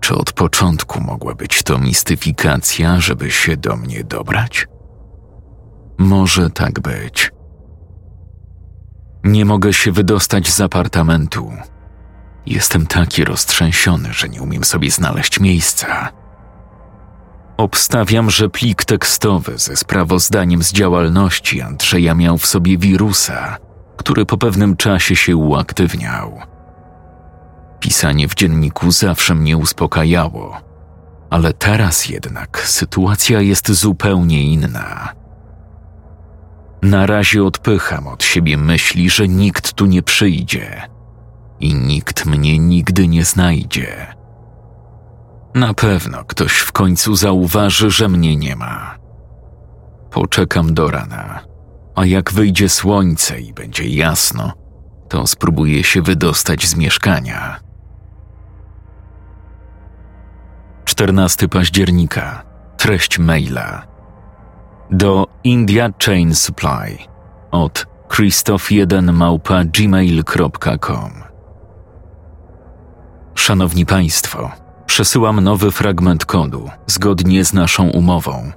Czy 0.00 0.14
od 0.14 0.32
początku 0.32 1.00
mogła 1.00 1.34
być 1.34 1.62
to 1.62 1.78
mistyfikacja, 1.78 3.00
żeby 3.00 3.30
się 3.30 3.56
do 3.56 3.76
mnie 3.76 4.04
dobrać? 4.04 4.66
Może 5.98 6.50
tak 6.50 6.80
być. 6.80 7.32
Nie 9.24 9.44
mogę 9.44 9.72
się 9.72 9.92
wydostać 9.92 10.48
z 10.48 10.60
apartamentu. 10.60 11.52
Jestem 12.46 12.86
taki 12.86 13.24
roztrzęsiony, 13.24 14.12
że 14.12 14.28
nie 14.28 14.42
umiem 14.42 14.64
sobie 14.64 14.90
znaleźć 14.90 15.40
miejsca. 15.40 16.08
Obstawiam, 17.56 18.30
że 18.30 18.48
plik 18.48 18.84
tekstowy 18.84 19.58
ze 19.58 19.76
sprawozdaniem 19.76 20.62
z 20.62 20.72
działalności 20.72 21.60
Andrzeja 21.60 22.14
miał 22.14 22.38
w 22.38 22.46
sobie 22.46 22.78
wirusa, 22.78 23.56
który 23.96 24.26
po 24.26 24.38
pewnym 24.38 24.76
czasie 24.76 25.16
się 25.16 25.36
uaktywniał. 25.36 26.49
Pisanie 27.80 28.28
w 28.28 28.34
dzienniku 28.34 28.90
zawsze 28.90 29.34
mnie 29.34 29.56
uspokajało, 29.56 30.60
ale 31.30 31.52
teraz 31.52 32.08
jednak 32.08 32.62
sytuacja 32.66 33.40
jest 33.40 33.72
zupełnie 33.72 34.42
inna. 34.42 35.08
Na 36.82 37.06
razie 37.06 37.44
odpycham 37.44 38.06
od 38.06 38.24
siebie 38.24 38.56
myśli, 38.56 39.10
że 39.10 39.28
nikt 39.28 39.72
tu 39.72 39.86
nie 39.86 40.02
przyjdzie 40.02 40.82
i 41.60 41.74
nikt 41.74 42.26
mnie 42.26 42.58
nigdy 42.58 43.08
nie 43.08 43.24
znajdzie. 43.24 44.06
Na 45.54 45.74
pewno 45.74 46.24
ktoś 46.24 46.52
w 46.52 46.72
końcu 46.72 47.16
zauważy, 47.16 47.90
że 47.90 48.08
mnie 48.08 48.36
nie 48.36 48.56
ma. 48.56 48.98
Poczekam 50.10 50.74
do 50.74 50.90
rana, 50.90 51.40
a 51.94 52.06
jak 52.06 52.32
wyjdzie 52.32 52.68
słońce 52.68 53.40
i 53.40 53.52
będzie 53.52 53.88
jasno, 53.88 54.52
to 55.08 55.26
spróbuję 55.26 55.84
się 55.84 56.02
wydostać 56.02 56.66
z 56.66 56.76
mieszkania. 56.76 57.69
14 60.90 61.48
października. 61.48 62.42
Treść 62.76 63.18
maila. 63.18 63.86
Do 64.90 65.26
India 65.44 65.90
Chain 66.04 66.34
Supply 66.34 66.98
od 67.50 67.86
krzysztof1 68.08 69.12
małpa 69.12 69.64
gmail.com 69.64 71.10
Szanowni 73.34 73.86
Państwo, 73.86 74.50
przesyłam 74.86 75.40
nowy 75.40 75.70
fragment 75.70 76.24
kodu 76.24 76.70
zgodnie 76.86 77.44
z 77.44 77.52
naszą 77.52 77.90
umową. 77.90 78.52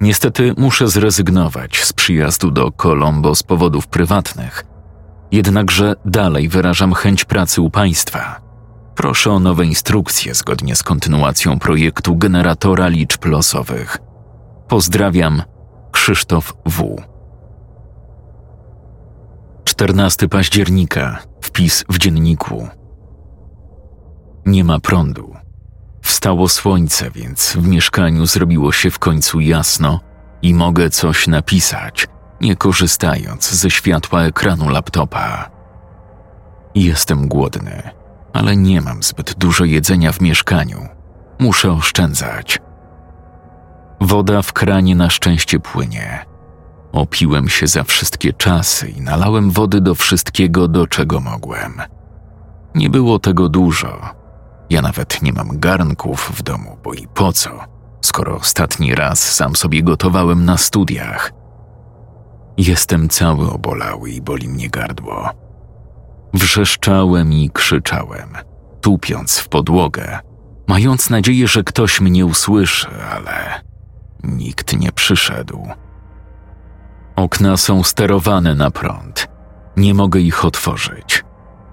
Niestety 0.00 0.54
muszę 0.56 0.88
zrezygnować 0.88 1.84
z 1.84 1.92
przyjazdu 1.92 2.50
do 2.50 2.72
Colombo 2.72 3.34
z 3.34 3.42
powodów 3.42 3.86
prywatnych, 3.86 4.64
jednakże 5.32 5.94
dalej 6.04 6.48
wyrażam 6.48 6.94
chęć 6.94 7.24
pracy 7.24 7.60
u 7.60 7.70
Państwa– 7.70 8.40
Proszę 8.96 9.30
o 9.30 9.40
nowe 9.40 9.64
instrukcje 9.64 10.34
zgodnie 10.34 10.76
z 10.76 10.82
kontynuacją 10.82 11.58
projektu 11.58 12.16
generatora 12.16 12.88
liczb 12.88 13.24
losowych. 13.24 13.98
Pozdrawiam, 14.68 15.42
Krzysztof 15.92 16.54
W. 16.66 16.96
14 19.64 20.28
października. 20.28 21.18
Wpis 21.40 21.84
w 21.88 21.98
dzienniku. 21.98 22.68
Nie 24.46 24.64
ma 24.64 24.80
prądu. 24.80 25.34
Wstało 26.02 26.48
słońce, 26.48 27.10
więc 27.10 27.52
w 27.52 27.68
mieszkaniu 27.68 28.26
zrobiło 28.26 28.72
się 28.72 28.90
w 28.90 28.98
końcu 28.98 29.40
jasno 29.40 30.00
i 30.42 30.54
mogę 30.54 30.90
coś 30.90 31.26
napisać, 31.26 32.08
nie 32.40 32.56
korzystając 32.56 33.50
ze 33.50 33.70
światła 33.70 34.22
ekranu 34.22 34.68
laptopa. 34.68 35.50
Jestem 36.74 37.28
głodny 37.28 37.95
ale 38.36 38.56
nie 38.56 38.80
mam 38.80 39.02
zbyt 39.02 39.34
dużo 39.34 39.64
jedzenia 39.64 40.12
w 40.12 40.20
mieszkaniu. 40.20 40.88
Muszę 41.38 41.72
oszczędzać. 41.72 42.58
Woda 44.00 44.42
w 44.42 44.52
kranie 44.52 44.96
na 44.96 45.10
szczęście 45.10 45.60
płynie. 45.60 46.24
Opiłem 46.92 47.48
się 47.48 47.66
za 47.66 47.84
wszystkie 47.84 48.32
czasy 48.32 48.88
i 48.88 49.00
nalałem 49.00 49.50
wody 49.50 49.80
do 49.80 49.94
wszystkiego, 49.94 50.68
do 50.68 50.86
czego 50.86 51.20
mogłem. 51.20 51.82
Nie 52.74 52.90
było 52.90 53.18
tego 53.18 53.48
dużo. 53.48 54.00
Ja 54.70 54.82
nawet 54.82 55.22
nie 55.22 55.32
mam 55.32 55.58
garnków 55.58 56.32
w 56.34 56.42
domu, 56.42 56.76
bo 56.84 56.94
i 56.94 57.08
po 57.14 57.32
co, 57.32 57.50
skoro 58.00 58.36
ostatni 58.36 58.94
raz 58.94 59.34
sam 59.34 59.56
sobie 59.56 59.82
gotowałem 59.82 60.44
na 60.44 60.56
studiach. 60.56 61.32
Jestem 62.58 63.08
cały 63.08 63.50
obolały 63.50 64.10
i 64.10 64.22
boli 64.22 64.48
mnie 64.48 64.68
gardło. 64.68 65.45
Wrzeszczałem 66.36 67.32
i 67.32 67.50
krzyczałem, 67.50 68.28
tupiąc 68.80 69.38
w 69.38 69.48
podłogę, 69.48 70.18
mając 70.66 71.10
nadzieję, 71.10 71.48
że 71.48 71.64
ktoś 71.64 72.00
mnie 72.00 72.26
usłyszy, 72.26 72.88
ale 73.10 73.60
nikt 74.24 74.78
nie 74.78 74.92
przyszedł. 74.92 75.68
Okna 77.16 77.56
są 77.56 77.82
sterowane 77.82 78.54
na 78.54 78.70
prąd. 78.70 79.28
Nie 79.76 79.94
mogę 79.94 80.20
ich 80.20 80.44
otworzyć. 80.44 81.24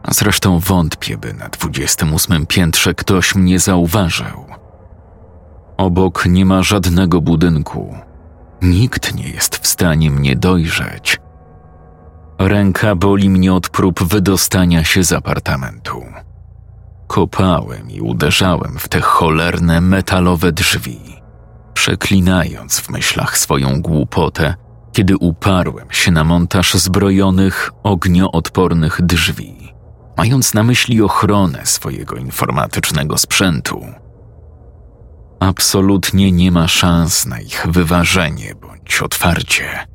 Zresztą 0.08 0.60
wątpię, 0.60 1.18
by 1.18 1.34
na 1.34 1.50
28 1.50 2.46
piętrze 2.46 2.94
ktoś 2.94 3.36
mnie 3.36 3.60
zauważył. 3.60 4.46
Obok 5.78 6.26
nie 6.26 6.46
ma 6.46 6.64
żadnego 6.64 7.22
budynku. 7.22 7.96
Nikt 8.62 9.16
nie 9.16 9.30
jest 9.30 9.56
w 9.56 9.68
stanie 9.68 10.12
mnie 10.12 10.36
dojrzeć. 10.36 11.23
Ręka 12.40 12.96
boli 12.96 13.30
mnie 13.30 13.54
od 13.54 13.70
prób 13.70 14.04
wydostania 14.04 14.84
się 14.84 15.04
z 15.04 15.14
apartamentu. 15.14 16.04
Kopałem 17.08 17.92
i 17.92 18.02
uderzałem 18.02 18.80
w 18.80 18.88
te 18.88 19.02
cholerne 19.02 19.82
metalowe 19.82 20.52
drzwi, 20.52 21.00
przeklinając 21.74 22.80
w 22.80 22.90
myślach 22.90 23.38
swoją 23.38 23.82
głupotę, 23.82 24.56
kiedy 24.92 25.18
uparłem 25.18 25.88
się 25.92 26.12
na 26.12 26.24
montaż 26.24 26.74
zbrojonych, 26.74 27.72
ognioodpornych 27.84 29.02
drzwi, 29.02 29.74
mając 30.18 30.54
na 30.54 30.64
myśli 30.64 31.02
ochronę 31.02 31.66
swojego 31.66 32.16
informatycznego 32.16 33.18
sprzętu. 33.18 33.86
Absolutnie 35.40 36.32
nie 36.32 36.52
ma 36.52 36.68
szans 36.68 37.26
na 37.26 37.40
ich 37.40 37.68
wyważenie 37.70 38.56
bądź 38.56 39.02
otwarcie. 39.02 39.93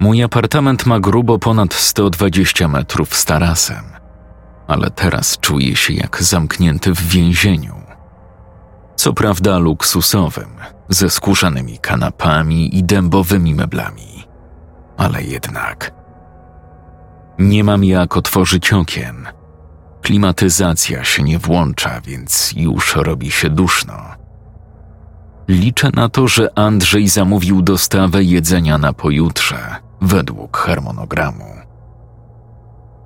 Mój 0.00 0.22
apartament 0.22 0.86
ma 0.86 1.00
grubo 1.00 1.38
ponad 1.38 1.74
120 1.74 2.68
metrów 2.68 3.16
z 3.16 3.24
tarasem, 3.24 3.84
ale 4.66 4.90
teraz 4.90 5.38
czuję 5.38 5.76
się 5.76 5.92
jak 5.92 6.22
zamknięty 6.22 6.94
w 6.94 7.02
więzieniu. 7.02 7.74
Co 8.96 9.12
prawda 9.12 9.58
luksusowym, 9.58 10.50
ze 10.88 11.10
skórzanymi 11.10 11.78
kanapami 11.78 12.78
i 12.78 12.84
dębowymi 12.84 13.54
meblami, 13.54 14.24
ale 14.96 15.22
jednak 15.22 15.92
Nie 17.38 17.64
mam 17.64 17.84
jak 17.84 18.16
otworzyć 18.16 18.72
okien. 18.72 19.26
Klimatyzacja 20.02 21.04
się 21.04 21.22
nie 21.22 21.38
włącza, 21.38 22.00
więc 22.00 22.52
już 22.56 22.96
robi 22.96 23.30
się 23.30 23.50
duszno. 23.50 23.94
Liczę 25.48 25.90
na 25.94 26.08
to, 26.08 26.28
że 26.28 26.58
Andrzej 26.58 27.08
zamówił 27.08 27.62
dostawę 27.62 28.24
jedzenia 28.24 28.78
na 28.78 28.92
pojutrze, 28.92 29.76
według 30.00 30.56
harmonogramu. 30.56 31.44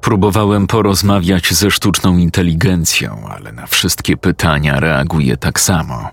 Próbowałem 0.00 0.66
porozmawiać 0.66 1.54
ze 1.54 1.70
sztuczną 1.70 2.16
inteligencją, 2.18 3.28
ale 3.28 3.52
na 3.52 3.66
wszystkie 3.66 4.16
pytania 4.16 4.80
reaguje 4.80 5.36
tak 5.36 5.60
samo 5.60 6.10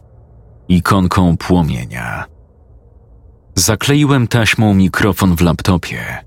ikonką 0.70 1.38
płomienia. 1.38 2.26
Zakleiłem 3.56 4.28
taśmą 4.28 4.74
mikrofon 4.74 5.36
w 5.36 5.42
laptopie. 5.42 6.18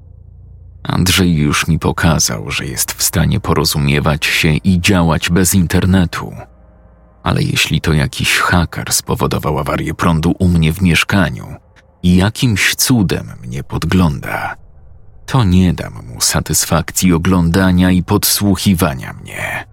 Andrzej 0.82 1.36
już 1.36 1.68
mi 1.68 1.78
pokazał, 1.78 2.50
że 2.50 2.66
jest 2.66 2.92
w 2.92 3.02
stanie 3.02 3.40
porozumiewać 3.40 4.26
się 4.26 4.48
i 4.48 4.80
działać 4.80 5.30
bez 5.30 5.54
internetu. 5.54 6.32
Ale 7.22 7.42
jeśli 7.42 7.80
to 7.80 7.92
jakiś 7.92 8.38
haker 8.38 8.92
spowodował 8.92 9.58
awarię 9.58 9.94
prądu 9.94 10.34
u 10.38 10.48
mnie 10.48 10.72
w 10.72 10.82
mieszkaniu 10.82 11.56
i 12.04 12.16
jakimś 12.16 12.74
cudem 12.74 13.32
mnie 13.42 13.64
podgląda, 13.64 14.56
to 15.26 15.44
nie 15.44 15.72
dam 15.72 16.06
mu 16.06 16.20
satysfakcji 16.20 17.12
oglądania 17.12 17.90
i 17.90 18.02
podsłuchiwania 18.02 19.12
mnie. 19.12 19.66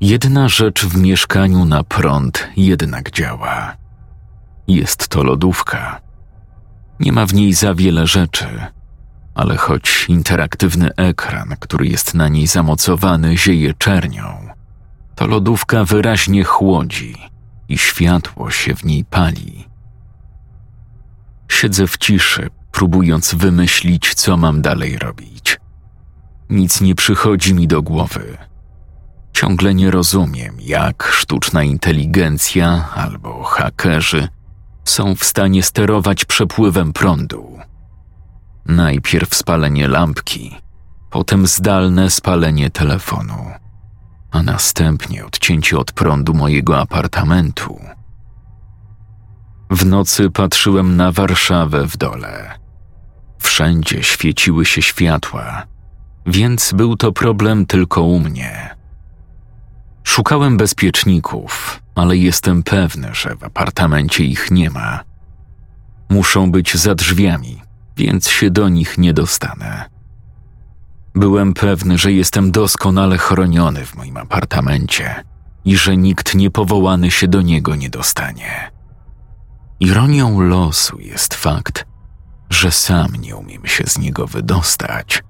Jedna 0.00 0.48
rzecz 0.48 0.84
w 0.84 0.96
mieszkaniu 0.96 1.64
na 1.64 1.84
prąd 1.84 2.48
jednak 2.56 3.10
działa. 3.10 3.76
Jest 4.66 5.08
to 5.08 5.22
lodówka. 5.22 6.00
Nie 7.00 7.12
ma 7.12 7.26
w 7.26 7.34
niej 7.34 7.52
za 7.52 7.74
wiele 7.74 8.06
rzeczy, 8.06 8.66
ale 9.34 9.56
choć 9.56 10.06
interaktywny 10.08 10.90
ekran, 10.96 11.56
który 11.60 11.86
jest 11.86 12.14
na 12.14 12.28
niej 12.28 12.46
zamocowany, 12.46 13.36
zieje 13.36 13.74
czernią, 13.74 14.48
to 15.14 15.26
lodówka 15.26 15.84
wyraźnie 15.84 16.44
chłodzi 16.44 17.14
i 17.68 17.78
światło 17.78 18.50
się 18.50 18.74
w 18.74 18.84
niej 18.84 19.04
pali. 19.04 19.67
Siedzę 21.48 21.86
w 21.86 21.98
ciszy, 21.98 22.50
próbując 22.72 23.34
wymyślić, 23.34 24.14
co 24.14 24.36
mam 24.36 24.62
dalej 24.62 24.98
robić. 24.98 25.60
Nic 26.50 26.80
nie 26.80 26.94
przychodzi 26.94 27.54
mi 27.54 27.68
do 27.68 27.82
głowy. 27.82 28.38
Ciągle 29.32 29.74
nie 29.74 29.90
rozumiem, 29.90 30.56
jak 30.60 31.08
sztuczna 31.12 31.62
inteligencja 31.62 32.88
albo 32.94 33.42
hakerzy 33.42 34.28
są 34.84 35.14
w 35.14 35.24
stanie 35.24 35.62
sterować 35.62 36.24
przepływem 36.24 36.92
prądu. 36.92 37.58
Najpierw 38.66 39.34
spalenie 39.34 39.88
lampki, 39.88 40.56
potem 41.10 41.46
zdalne 41.46 42.10
spalenie 42.10 42.70
telefonu, 42.70 43.50
a 44.30 44.42
następnie 44.42 45.26
odcięcie 45.26 45.78
od 45.78 45.92
prądu 45.92 46.34
mojego 46.34 46.80
apartamentu. 46.80 47.80
W 49.70 49.86
nocy 49.86 50.30
patrzyłem 50.30 50.96
na 50.96 51.12
Warszawę 51.12 51.86
w 51.86 51.96
dole. 51.96 52.58
Wszędzie 53.38 54.02
świeciły 54.02 54.64
się 54.64 54.82
światła, 54.82 55.66
więc 56.26 56.72
był 56.72 56.96
to 56.96 57.12
problem 57.12 57.66
tylko 57.66 58.02
u 58.02 58.20
mnie. 58.20 58.76
Szukałem 60.04 60.56
bezpieczników, 60.56 61.82
ale 61.94 62.16
jestem 62.16 62.62
pewny, 62.62 63.08
że 63.12 63.36
w 63.36 63.44
apartamencie 63.44 64.24
ich 64.24 64.50
nie 64.50 64.70
ma. 64.70 65.00
Muszą 66.08 66.52
być 66.52 66.74
za 66.76 66.94
drzwiami, 66.94 67.62
więc 67.96 68.28
się 68.28 68.50
do 68.50 68.68
nich 68.68 68.98
nie 68.98 69.14
dostanę. 69.14 69.84
Byłem 71.14 71.54
pewny, 71.54 71.98
że 71.98 72.12
jestem 72.12 72.50
doskonale 72.50 73.18
chroniony 73.18 73.86
w 73.86 73.94
moim 73.96 74.16
apartamencie 74.16 75.24
i 75.64 75.76
że 75.76 75.96
nikt 75.96 76.34
niepowołany 76.34 77.10
się 77.10 77.28
do 77.28 77.42
niego 77.42 77.76
nie 77.76 77.90
dostanie. 77.90 78.77
Ironią 79.80 80.40
losu 80.40 81.00
jest 81.00 81.34
fakt, 81.34 81.86
że 82.50 82.70
sam 82.70 83.16
nie 83.16 83.36
umiem 83.36 83.66
się 83.66 83.84
z 83.86 83.98
niego 83.98 84.26
wydostać. 84.26 85.22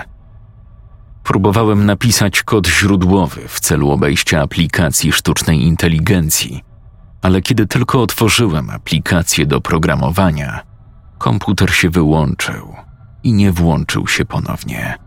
Próbowałem 1.23 1.85
napisać 1.85 2.43
kod 2.43 2.67
źródłowy 2.67 3.47
w 3.47 3.59
celu 3.59 3.91
obejścia 3.91 4.41
aplikacji 4.41 5.11
sztucznej 5.11 5.61
inteligencji, 5.61 6.63
ale 7.21 7.41
kiedy 7.41 7.67
tylko 7.67 8.01
otworzyłem 8.01 8.69
aplikację 8.69 9.45
do 9.45 9.61
programowania, 9.61 10.74
komputer 11.25 11.73
się 11.73 11.89
wyłączył 11.89 12.75
i 13.23 13.33
nie 13.33 13.51
włączył 13.51 14.07
się 14.07 14.25
ponownie. 14.25 14.97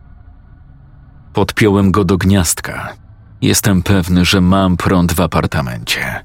Podpiąłem 1.32 1.92
go 1.92 2.04
do 2.04 2.16
gniazdka. 2.16 2.94
Jestem 3.42 3.82
pewny, 3.82 4.24
że 4.24 4.40
mam 4.40 4.76
prąd 4.76 5.12
w 5.12 5.20
apartamencie, 5.20 6.24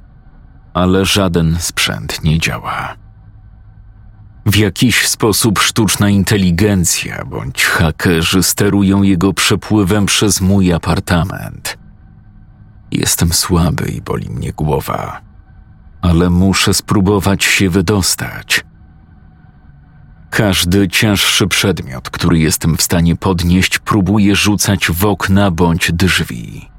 ale 0.74 1.06
żaden 1.06 1.58
sprzęt 1.60 2.24
nie 2.24 2.40
działa. 2.40 2.96
W 4.46 4.56
jakiś 4.56 5.08
sposób 5.08 5.60
sztuczna 5.60 6.10
inteligencja 6.10 7.26
bądź 7.26 7.66
hakerzy 7.66 8.44
sterują 8.44 9.04
jego 9.04 9.34
przepływem 9.34 10.06
przez 10.06 10.42
mój 10.42 10.74
apartament. 10.74 11.78
Jestem 12.92 13.34
słaby 13.34 13.86
i 13.90 14.02
boli 14.02 14.30
mnie 14.30 14.54
głowa, 14.54 15.22
ale 16.02 16.30
muszę 16.30 16.74
spróbować 16.74 17.44
się 17.44 17.70
wydostać. 17.70 18.66
Każdy 20.36 20.88
cięższy 20.88 21.48
przedmiot, 21.48 22.10
który 22.10 22.40
jestem 22.40 22.78
w 22.78 22.82
stanie 22.82 23.16
podnieść, 23.16 23.80
próbuję 23.80 24.36
rzucać 24.36 24.92
w 24.92 25.06
okna 25.06 25.52
bądź 25.52 25.92
drzwi. 25.92 26.70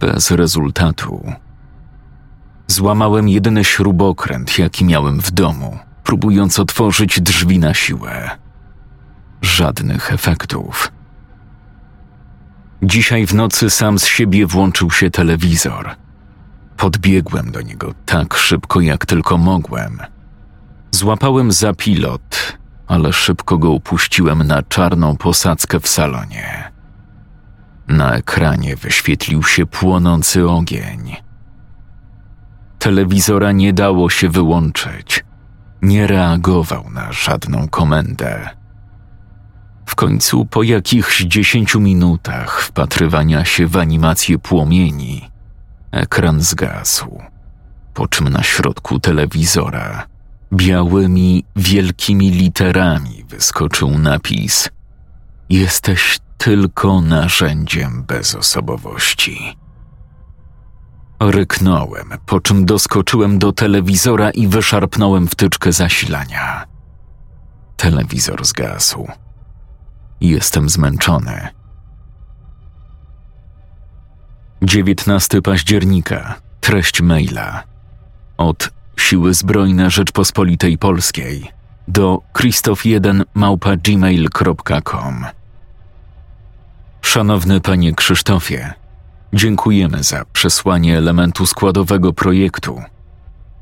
Bez 0.00 0.30
rezultatu. 0.30 1.32
Złamałem 2.66 3.28
jedyny 3.28 3.64
śrubokręt, 3.64 4.58
jaki 4.58 4.84
miałem 4.84 5.20
w 5.20 5.30
domu 5.30 5.78
próbując 6.04 6.58
otworzyć 6.58 7.20
drzwi 7.20 7.58
na 7.58 7.74
siłę. 7.74 8.30
Żadnych 9.42 10.12
efektów. 10.12 10.92
Dzisiaj 12.82 13.26
w 13.26 13.34
nocy 13.34 13.70
sam 13.70 13.98
z 13.98 14.06
siebie 14.06 14.46
włączył 14.46 14.90
się 14.90 15.10
telewizor. 15.10 15.90
Podbiegłem 16.76 17.50
do 17.50 17.60
niego 17.60 17.94
tak 18.06 18.34
szybko, 18.34 18.80
jak 18.80 19.06
tylko 19.06 19.38
mogłem. 19.38 19.98
Złapałem 20.90 21.52
za 21.52 21.74
pilot, 21.74 22.56
ale 22.86 23.12
szybko 23.12 23.58
go 23.58 23.70
upuściłem 23.70 24.42
na 24.42 24.62
czarną 24.62 25.16
posadzkę 25.16 25.80
w 25.80 25.88
salonie. 25.88 26.72
Na 27.88 28.14
ekranie 28.14 28.76
wyświetlił 28.76 29.42
się 29.42 29.66
płonący 29.66 30.48
ogień. 30.48 31.16
Telewizora 32.78 33.52
nie 33.52 33.72
dało 33.72 34.10
się 34.10 34.28
wyłączyć 34.28 35.24
nie 35.82 36.06
reagował 36.06 36.90
na 36.90 37.12
żadną 37.12 37.68
komendę. 37.68 38.48
W 39.86 39.94
końcu, 39.94 40.46
po 40.46 40.62
jakichś 40.62 41.24
dziesięciu 41.24 41.80
minutach 41.80 42.60
wpatrywania 42.60 43.44
się 43.44 43.66
w 43.66 43.76
animację 43.76 44.38
płomieni, 44.38 45.30
ekran 45.90 46.40
zgasł. 46.40 47.20
po 47.94 48.08
czym 48.08 48.28
na 48.28 48.42
środku 48.42 49.00
telewizora 49.00 50.06
białymi, 50.52 51.44
wielkimi 51.56 52.30
literami 52.30 53.24
wyskoczył 53.28 53.98
napis: 53.98 54.68
Jesteś 55.48 56.18
tylko 56.38 57.00
narzędziem 57.00 58.02
bezosobowości. 58.02 59.56
Ryknąłem, 61.20 62.10
po 62.26 62.40
czym 62.40 62.66
doskoczyłem 62.66 63.38
do 63.38 63.52
telewizora 63.52 64.30
i 64.30 64.46
wyszarpnąłem 64.46 65.28
wtyczkę 65.28 65.72
zasilania. 65.72 66.66
Telewizor 67.76 68.44
zgasł. 68.44 69.08
Jestem 70.20 70.68
zmęczony. 70.68 71.48
19 74.62 75.42
października. 75.42 76.34
Treść 76.60 77.02
maila. 77.02 77.62
Od 78.36 78.70
Siły 78.96 79.34
Zbrojne 79.34 79.90
Rzeczpospolitej 79.90 80.78
Polskiej. 80.78 81.50
Do 81.88 82.20
krzysztof1 82.34 83.22
małpa 83.34 83.76
gmail.com 83.76 85.24
Szanowny 87.02 87.60
panie 87.60 87.94
Krzysztofie, 87.94 88.74
dziękujemy 89.32 90.02
za 90.02 90.24
przesłanie 90.32 90.98
elementu 90.98 91.46
składowego 91.46 92.12
projektu. 92.12 92.82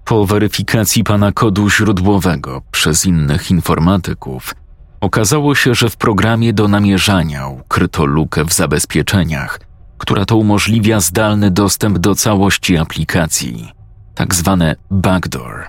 Po 0.05 0.27
weryfikacji 0.27 1.05
pana 1.05 1.33
kodu 1.33 1.71
źródłowego 1.71 2.63
przez 2.71 3.07
innych 3.07 3.51
informatyków, 3.51 4.55
okazało 5.01 5.55
się, 5.55 5.75
że 5.75 5.91
w 5.91 5.97
programie 5.97 6.53
do 6.53 6.69
namierzania 6.69 7.47
ukryto 7.47 8.05
lukę 8.05 8.45
w 8.45 8.53
zabezpieczeniach, 8.53 9.61
która 9.99 10.25
to 10.25 10.37
umożliwia 10.37 11.01
zdalny 11.01 11.51
dostęp 11.51 11.99
do 11.99 12.15
całości 12.15 12.77
aplikacji, 12.77 13.73
tak 14.15 14.35
zwane 14.35 14.77
backdoor. 14.91 15.67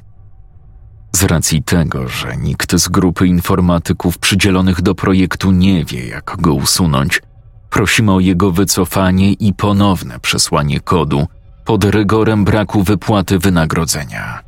Z 1.12 1.24
racji 1.24 1.64
tego, 1.64 2.08
że 2.08 2.38
nikt 2.38 2.76
z 2.76 2.88
grupy 2.88 3.28
informatyków 3.28 4.18
przydzielonych 4.18 4.82
do 4.82 4.96
projektu 4.96 5.52
nie 5.52 5.86
wie, 5.86 6.08
jak 6.08 6.36
go 6.40 6.54
usunąć, 6.54 7.22
prosimy 7.70 8.14
o 8.14 8.20
jego 8.20 8.52
wycofanie 8.52 9.34
i 9.34 9.54
ponowne 9.54 10.20
przesłanie 10.20 10.80
kodu 10.80 11.28
pod 11.66 11.84
rygorem 11.84 12.46
braku 12.46 12.84
wypłaty 12.84 13.40
wynagrodzenia. 13.40 14.40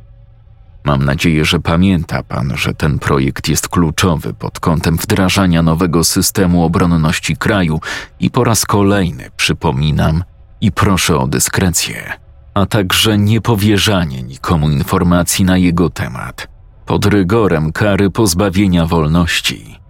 Mam 0.84 1.04
nadzieję, 1.04 1.44
że 1.44 1.60
pamięta 1.60 2.22
Pan, 2.22 2.52
że 2.56 2.74
ten 2.74 2.98
projekt 2.98 3.48
jest 3.48 3.68
kluczowy 3.68 4.34
pod 4.34 4.60
kątem 4.60 4.96
wdrażania 4.96 5.62
nowego 5.62 6.04
systemu 6.04 6.64
obronności 6.64 7.36
kraju 7.36 7.80
i 8.20 8.30
po 8.30 8.44
raz 8.44 8.66
kolejny 8.66 9.30
przypominam 9.36 10.24
i 10.60 10.72
proszę 10.72 11.18
o 11.18 11.26
dyskrecję, 11.26 12.12
a 12.54 12.66
także 12.66 13.18
niepowierzanie 13.18 14.22
nikomu 14.22 14.70
informacji 14.70 15.44
na 15.44 15.56
jego 15.56 15.90
temat 15.90 16.58
pod 16.88 17.06
rygorem 17.06 17.72
kary 17.72 18.10
pozbawienia 18.10 18.86
wolności. 18.86 19.80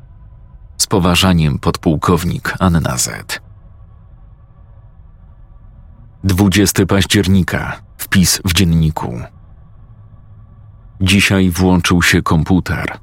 Z 0.76 0.86
poważaniem 0.86 1.58
podpułkownik 1.58 2.54
Anna 2.58 2.98
Z. 2.98 3.40
20 6.24 6.86
października. 6.86 7.80
Wpis 7.96 8.40
w 8.44 8.52
dzienniku. 8.52 9.20
Dzisiaj 11.00 11.50
włączył 11.50 12.02
się 12.02 12.22
komputer. 12.22 12.98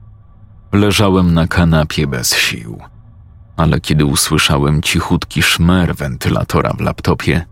Leżałem 0.71 1.33
na 1.33 1.47
kanapie 1.47 2.07
bez 2.07 2.35
sił, 2.35 2.79
ale 3.57 3.79
kiedy 3.79 4.05
usłyszałem 4.05 4.81
cichutki 4.81 5.43
szmer 5.43 5.95
wentylatora 5.95 6.73
w 6.73 6.81
laptopie, 6.81 7.45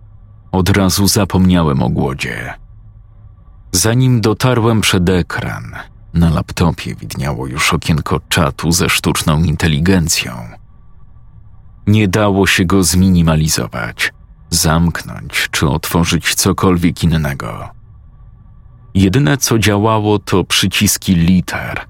od 0.54 0.70
razu 0.70 1.08
zapomniałem 1.08 1.82
o 1.82 1.90
głodzie. 1.90 2.54
Zanim 3.72 4.22
dotarłem 4.22 4.82
przed 4.82 5.10
ekran, 5.10 5.76
na 6.14 6.30
laptopie 6.30 6.96
widniało 6.96 7.48
już 7.48 7.74
okienko 7.74 8.20
czatu 8.30 8.72
ze 8.72 8.90
sztuczną 8.90 9.44
inteligencją. 9.44 10.34
Nie 11.88 12.08
dało 12.08 12.48
się 12.48 12.66
go 12.66 12.84
zminimalizować, 12.84 14.14
zamknąć 14.50 15.48
czy 15.52 15.68
otworzyć 15.68 16.36
cokolwiek 16.36 17.04
innego. 17.04 17.70
Jedyne 18.94 19.38
co 19.38 19.60
działało 19.60 20.20
to 20.20 20.44
przyciski 20.44 21.16
liter, 21.16 21.82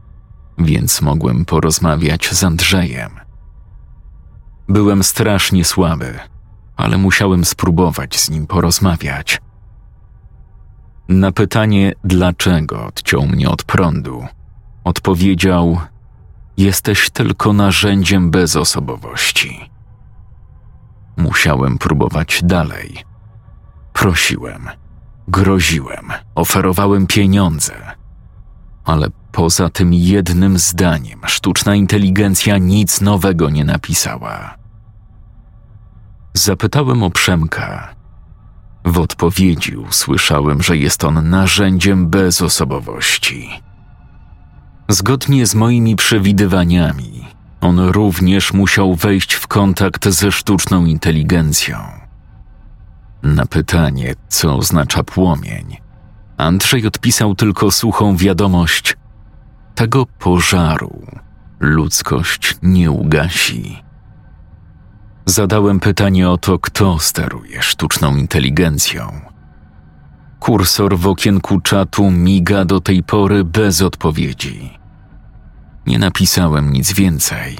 więc 0.58 1.02
mogłem 1.02 1.46
porozmawiać 1.46 2.30
z 2.34 2.44
Andrzejem. 2.44 3.12
Byłem 4.68 5.04
strasznie 5.04 5.66
słaby, 5.66 6.20
ale 6.84 6.98
musiałem 6.98 7.46
spróbować 7.46 8.20
z 8.20 8.30
nim 8.30 8.48
porozmawiać. 8.48 9.42
Na 11.10 11.32
pytanie, 11.32 11.94
dlaczego 12.04 12.86
odciął 12.86 13.26
mnie 13.28 13.50
od 13.50 13.64
prądu, 13.64 14.26
odpowiedział: 14.84 15.80
Jesteś 16.58 17.10
tylko 17.10 17.54
narzędziem 17.54 18.32
bezosobowości. 18.32 19.70
Musiałem 21.18 21.78
próbować 21.78 22.42
dalej. 22.44 22.98
Prosiłem 23.94 24.70
Groziłem, 25.28 26.08
oferowałem 26.36 27.08
pieniądze. 27.08 27.74
Ale 28.86 29.08
poza 29.32 29.70
tym 29.70 29.94
jednym 29.94 30.60
zdaniem 30.60 31.20
sztuczna 31.26 31.76
inteligencja 31.76 32.58
nic 32.58 33.02
nowego 33.02 33.50
nie 33.50 33.66
napisała. 33.66 34.63
Zapytałem 36.34 37.04
o 37.04 37.10
Przemka. 37.10 37.96
W 38.86 39.00
odpowiedzi 39.00 39.78
usłyszałem, 39.78 40.64
że 40.64 40.78
jest 40.78 41.04
on 41.04 41.30
narzędziem 41.30 42.10
bezosobowości. 42.10 43.50
Zgodnie 44.90 45.46
z 45.46 45.56
moimi 45.56 45.96
przewidywaniami, 45.96 47.28
on 47.62 47.80
również 47.80 48.54
musiał 48.54 48.96
wejść 48.96 49.34
w 49.34 49.48
kontakt 49.48 50.10
ze 50.10 50.32
sztuczną 50.32 50.86
inteligencją 50.86 51.78
na 53.24 53.46
pytanie, 53.46 54.16
co 54.28 54.56
oznacza 54.56 55.04
płomień, 55.04 55.78
Andrzej 56.38 56.88
odpisał 56.88 57.36
tylko 57.36 57.72
suchą 57.72 58.18
wiadomość: 58.18 58.98
Tego 59.76 60.06
pożaru 60.06 61.08
ludzkość 61.60 62.56
nie 62.64 62.92
ugasi. 62.92 63.83
Zadałem 65.26 65.80
pytanie 65.80 66.30
o 66.30 66.38
to, 66.38 66.60
kto 66.60 67.00
steruje 67.00 67.62
sztuczną 67.62 68.16
inteligencją. 68.16 69.22
Kursor 70.40 70.98
w 70.98 71.08
okienku 71.08 71.60
czatu 71.60 72.12
miga 72.12 72.66
do 72.66 72.80
tej 72.80 73.04
pory 73.04 73.44
bez 73.44 73.82
odpowiedzi. 73.82 74.80
Nie 75.88 76.00
napisałem 76.00 76.74
nic 76.74 76.94
więcej, 76.94 77.58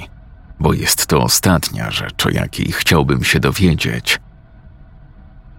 bo 0.60 0.72
jest 0.72 1.06
to 1.06 1.22
ostatnia 1.22 1.90
rzecz, 1.90 2.26
o 2.26 2.30
jakiej 2.30 2.72
chciałbym 2.72 3.24
się 3.24 3.40
dowiedzieć. 3.40 4.20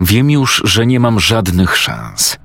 Wiem 0.01 0.29
już, 0.29 0.61
że 0.65 0.85
nie 0.85 0.99
mam 0.99 1.19
żadnych 1.19 1.77
szans. 1.77 2.37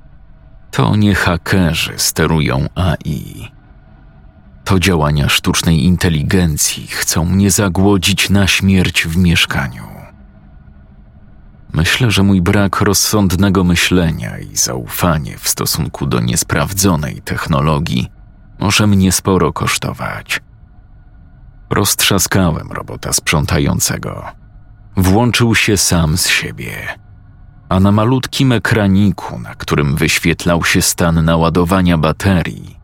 To 0.71 0.97
nie 0.97 1.15
hakerzy 1.15 1.95
sterują 1.97 2.67
AI. 2.75 3.60
To 4.65 4.79
działania 4.79 5.29
sztucznej 5.29 5.85
inteligencji 5.85 6.87
chcą 6.87 7.25
mnie 7.25 7.51
zagłodzić 7.51 8.31
na 8.31 8.47
śmierć 8.47 9.07
w 9.07 9.17
mieszkaniu. 9.17 9.85
Myślę, 11.73 12.11
że 12.11 12.23
mój 12.23 12.43
brak 12.43 12.81
rozsądnego 12.81 13.65
myślenia 13.65 14.39
i 14.39 14.57
zaufanie 14.57 15.39
w 15.39 15.49
stosunku 15.49 16.07
do 16.07 16.21
niesprawdzonej 16.21 17.23
technologii 17.23 18.13
może 18.59 18.87
mnie 18.87 19.13
sporo 19.13 19.53
kosztować. 19.53 20.41
Roztrzaskałem 21.71 22.73
robota 22.73 23.13
sprzątającego. 23.13 24.25
Włączył 24.97 25.55
się 25.55 25.77
sam 25.77 26.19
z 26.19 26.29
siebie 26.29 27.01
a 27.71 27.81
na 27.81 27.93
malutkim 27.93 28.53
ekraniku, 28.53 29.39
na 29.39 29.55
którym 29.55 29.97
wyświetlał 29.97 30.65
się 30.65 30.83
stan 30.83 31.25
naładowania 31.25 31.99
baterii, 31.99 32.80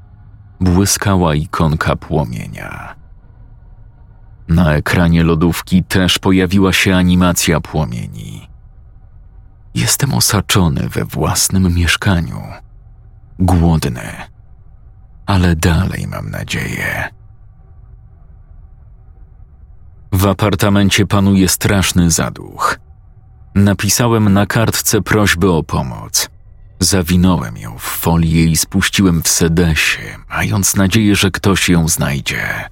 błyskała 0.60 1.34
ikonka 1.34 1.96
płomienia. 1.96 2.94
Na 4.48 4.74
ekranie 4.74 5.24
lodówki 5.24 5.84
też 5.84 6.18
pojawiła 6.18 6.72
się 6.72 6.96
animacja 6.96 7.60
płomieni. 7.60 8.48
Jestem 9.74 10.14
osaczony 10.14 10.88
we 10.88 11.04
własnym 11.04 11.74
mieszkaniu, 11.74 12.42
głodny, 13.38 14.12
ale 15.26 15.56
dalej 15.56 16.06
mam 16.06 16.30
nadzieję. 16.30 17.08
W 20.12 20.26
apartamencie 20.26 21.06
panuje 21.06 21.48
straszny 21.48 22.10
zaduch. 22.10 22.78
Napisałem 23.54 24.32
na 24.32 24.46
kartce 24.46 25.02
prośbę 25.02 25.50
o 25.50 25.62
pomoc. 25.62 26.28
Zawinąłem 26.86 27.56
ją 27.56 27.78
w 27.78 27.82
folię 27.82 28.44
i 28.44 28.56
spuściłem 28.56 29.22
w 29.22 29.28
sedesie, 29.28 30.18
mając 30.28 30.76
nadzieję, 30.76 31.16
że 31.16 31.30
ktoś 31.30 31.68
ją 31.68 31.88
znajdzie. 31.88 32.68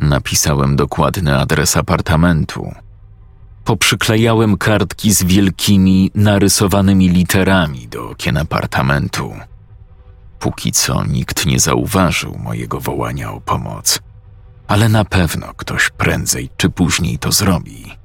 Napisałem 0.00 0.76
dokładny 0.76 1.38
adres 1.38 1.76
apartamentu. 1.76 2.72
poprzyklejałem 3.64 4.56
kartki 4.56 5.12
z 5.12 5.22
wielkimi, 5.24 6.10
narysowanymi 6.14 7.08
literami 7.08 7.88
do 7.88 8.10
okien 8.10 8.36
apartamentu. 8.36 9.34
Póki 10.38 10.72
co 10.72 11.04
nikt 11.04 11.46
nie 11.46 11.60
zauważył 11.60 12.38
mojego 12.38 12.80
wołania 12.80 13.32
o 13.32 13.40
pomoc, 13.40 14.00
ale 14.68 14.88
na 14.88 15.04
pewno 15.04 15.54
ktoś 15.56 15.90
prędzej 15.90 16.50
czy 16.56 16.70
później 16.70 17.18
to 17.18 17.32
zrobi. 17.32 17.97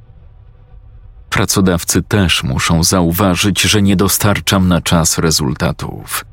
Pracodawcy 1.33 2.01
też 2.01 2.43
muszą 2.43 2.83
zauważyć, 2.83 3.61
że 3.61 3.81
nie 3.81 3.95
dostarczam 3.95 4.67
na 4.67 4.81
czas 4.81 5.17
rezultatów. 5.17 6.25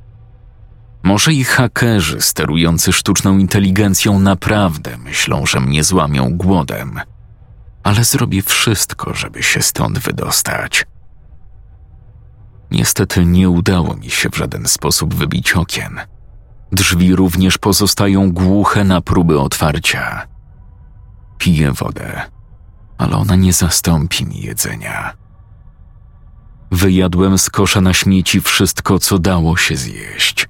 Może 1.02 1.32
i 1.32 1.44
hakerzy 1.44 2.20
sterujący 2.20 2.92
sztuczną 2.92 3.38
inteligencją 3.38 4.20
naprawdę 4.20 4.98
myślą, 4.98 5.46
że 5.46 5.60
mnie 5.60 5.84
złamią 5.84 6.36
głodem, 6.36 7.00
ale 7.82 8.04
zrobię 8.04 8.42
wszystko, 8.42 9.14
żeby 9.14 9.42
się 9.42 9.62
stąd 9.62 9.98
wydostać. 9.98 10.86
Niestety 12.70 13.24
nie 13.24 13.48
udało 13.48 13.96
mi 13.96 14.10
się 14.10 14.30
w 14.30 14.36
żaden 14.36 14.68
sposób 14.68 15.14
wybić 15.14 15.52
okien. 15.52 16.00
Drzwi 16.72 17.16
również 17.16 17.58
pozostają 17.58 18.32
głuche 18.32 18.84
na 18.84 19.00
próby 19.00 19.40
otwarcia. 19.40 20.26
Piję 21.38 21.72
wodę, 21.72 22.22
ale 23.00 23.16
ona 23.16 23.36
nie 23.36 23.52
zastąpi 23.52 24.26
mi 24.26 24.40
jedzenia. 24.40 25.12
Wyjadłem 26.70 27.38
z 27.38 27.50
kosza 27.50 27.80
na 27.80 27.94
śmieci 27.94 28.40
wszystko, 28.40 28.98
co 28.98 29.18
dało 29.18 29.56
się 29.56 29.76
zjeść. 29.76 30.48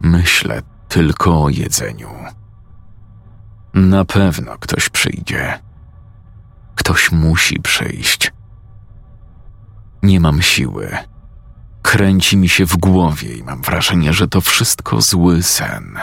Myślę 0.00 0.62
tylko 0.88 1.42
o 1.42 1.48
jedzeniu. 1.48 2.08
Na 3.74 4.04
pewno 4.04 4.58
ktoś 4.58 4.88
przyjdzie. 4.88 5.58
Ktoś 6.74 7.12
musi 7.12 7.60
przyjść. 7.60 8.32
Nie 10.02 10.20
mam 10.20 10.42
siły. 10.42 10.98
Kręci 11.82 12.36
mi 12.36 12.48
się 12.48 12.66
w 12.66 12.76
głowie 12.76 13.34
i 13.34 13.42
mam 13.42 13.62
wrażenie, 13.62 14.12
że 14.12 14.28
to 14.28 14.40
wszystko 14.40 15.00
zły 15.00 15.42
sen. 15.42 15.98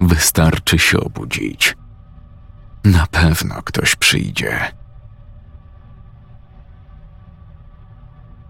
Wystarczy 0.00 0.78
się 0.78 1.00
obudzić. 1.00 1.76
Na 2.86 3.06
pewno 3.06 3.62
ktoś 3.62 3.96
przyjdzie. 3.96 4.60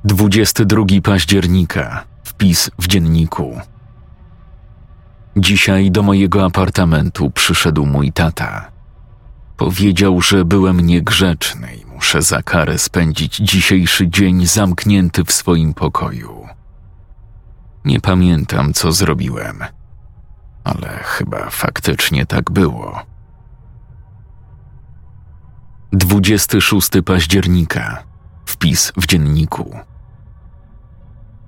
22 0.05 0.85
października. 1.03 2.05
Wpis 2.25 2.71
w 2.79 2.87
dzienniku. 2.87 3.61
Dzisiaj 5.37 5.91
do 5.91 6.03
mojego 6.03 6.45
apartamentu 6.45 7.31
przyszedł 7.31 7.87
mój 7.87 8.13
tata. 8.13 8.71
Powiedział, 9.57 10.21
że 10.21 10.45
byłem 10.45 10.81
niegrzeczny 10.81 11.77
i 11.77 11.87
muszę 11.87 12.23
za 12.23 12.43
karę 12.43 12.79
spędzić 12.79 13.37
dzisiejszy 13.37 14.09
dzień 14.09 14.47
zamknięty 14.47 15.25
w 15.25 15.33
swoim 15.33 15.75
pokoju. 15.75 16.49
Nie 17.85 18.01
pamiętam, 18.01 18.73
co 18.73 18.93
zrobiłem, 18.93 19.65
ale 20.65 20.89
chyba 20.89 21.51
faktycznie 21.51 22.27
tak 22.27 22.51
było. 22.51 23.16
26 25.93 26.91
października. 27.05 28.03
Wpis 28.47 28.93
w 28.97 29.07
dzienniku. 29.07 29.79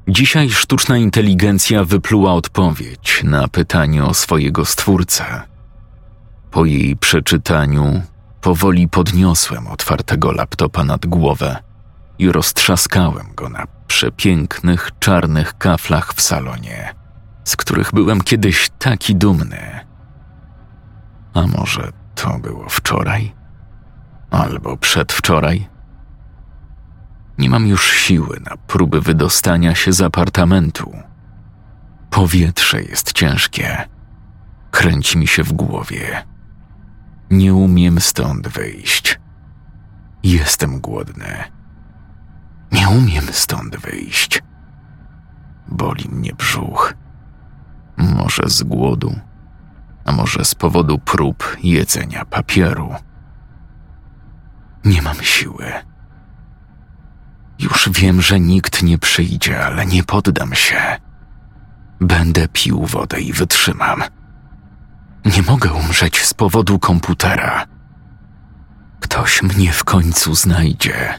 Dzisiaj 0.09 0.51
sztuczna 0.51 0.97
inteligencja 0.97 1.85
wypluła 1.85 2.33
odpowiedź 2.33 3.21
na 3.25 3.49
pytanie 3.49 4.05
o 4.05 4.15
swojego 4.15 4.65
stwórcę. 4.65 5.25
Po 6.51 6.65
jej 6.65 6.97
przeczytaniu 6.97 8.03
powoli 8.41 8.89
podniosłem 8.89 9.67
otwartego 9.67 10.33
laptopa 10.33 10.85
nad 10.85 11.07
głowę 11.07 11.57
i 12.19 12.33
roztrzaskałem 12.33 13.27
go 13.35 13.49
na 13.49 13.67
przepięknych 13.87 14.91
czarnych 15.01 15.59
kaflach 15.59 16.15
w 16.15 16.21
salonie, 16.21 16.95
z 17.45 17.57
których 17.57 17.93
byłem 17.93 18.21
kiedyś 18.21 18.71
taki 18.79 19.17
dumny. 19.17 19.81
A 21.35 21.47
może 21.47 21.93
to 22.15 22.39
było 22.39 22.69
wczoraj? 22.69 23.38
Albo 24.31 24.77
przedwczoraj? 24.77 25.69
Nie 27.39 27.51
mam 27.51 27.67
już 27.67 27.91
siły 27.91 28.41
na 28.51 28.57
próby 28.57 29.01
wydostania 29.01 29.75
się 29.75 29.93
z 29.93 30.01
apartamentu. 30.01 30.93
Powietrze 32.11 32.83
jest 32.83 33.13
ciężkie. 33.13 33.89
Kręci 34.71 35.19
mi 35.19 35.27
się 35.27 35.43
w 35.43 35.53
głowie. 35.53 36.25
Nie 37.31 37.55
umiem 37.55 38.01
stąd 38.01 38.49
wyjść. 38.49 39.21
Jestem 40.23 40.81
głodny. 40.81 41.45
Nie 42.73 42.89
umiem 42.89 43.25
stąd 43.33 43.77
wyjść. 43.77 44.43
Boli 45.69 46.09
mnie 46.09 46.33
brzuch. 46.33 46.95
Może 47.97 48.43
z 48.47 48.63
głodu, 48.63 49.19
a 50.05 50.13
może 50.13 50.45
z 50.45 50.55
powodu 50.55 50.99
prób 50.99 51.57
jedzenia 51.63 52.25
papieru. 52.25 52.95
Nie 54.85 55.03
mam 55.03 55.23
siły. 55.23 55.73
Już 57.59 57.89
wiem, 57.93 58.23
że 58.23 58.41
nikt 58.41 58.83
nie 58.83 58.99
przyjdzie, 58.99 59.65
ale 59.65 59.87
nie 59.87 60.03
poddam 60.05 60.55
się. 60.55 60.81
Będę 62.01 62.49
pił 62.49 62.87
wodę 62.87 63.21
i 63.21 63.33
wytrzymam. 63.33 64.03
Nie 65.25 65.43
mogę 65.43 65.73
umrzeć 65.73 66.25
z 66.25 66.35
powodu 66.35 66.79
komputera. 66.79 67.67
Ktoś 69.01 69.43
mnie 69.43 69.73
w 69.73 69.85
końcu 69.85 70.35
znajdzie. 70.35 71.15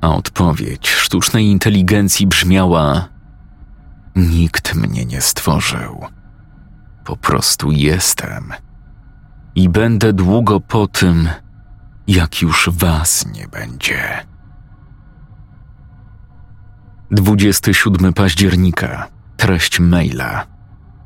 A 0.00 0.08
odpowiedź 0.08 0.88
sztucznej 0.88 1.46
inteligencji 1.46 2.26
brzmiała: 2.26 3.08
Nikt 4.16 4.74
mnie 4.74 5.04
nie 5.04 5.20
stworzył. 5.20 6.04
Po 7.04 7.16
prostu 7.16 7.72
jestem. 7.72 8.52
I 9.54 9.68
będę 9.68 10.12
długo 10.12 10.60
po 10.60 10.86
tym, 10.86 11.28
jak 12.06 12.42
już 12.42 12.70
was 12.72 13.26
nie 13.26 13.48
będzie. 13.48 14.26
27 17.10 18.12
października. 18.12 19.08
Treść 19.36 19.80
maila. 19.80 20.46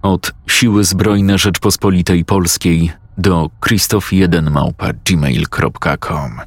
Od 0.02 0.32
Siły 0.46 0.84
Zbrojne 0.84 1.38
Rzeczpospolitej 1.38 2.24
Polskiej 2.24 2.92
do 3.18 3.50
krzysztof1małpa.gmail.com 3.60 6.40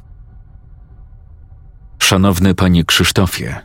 Szanowny 1.98 2.54
panie 2.54 2.84
Krzysztofie, 2.84 3.60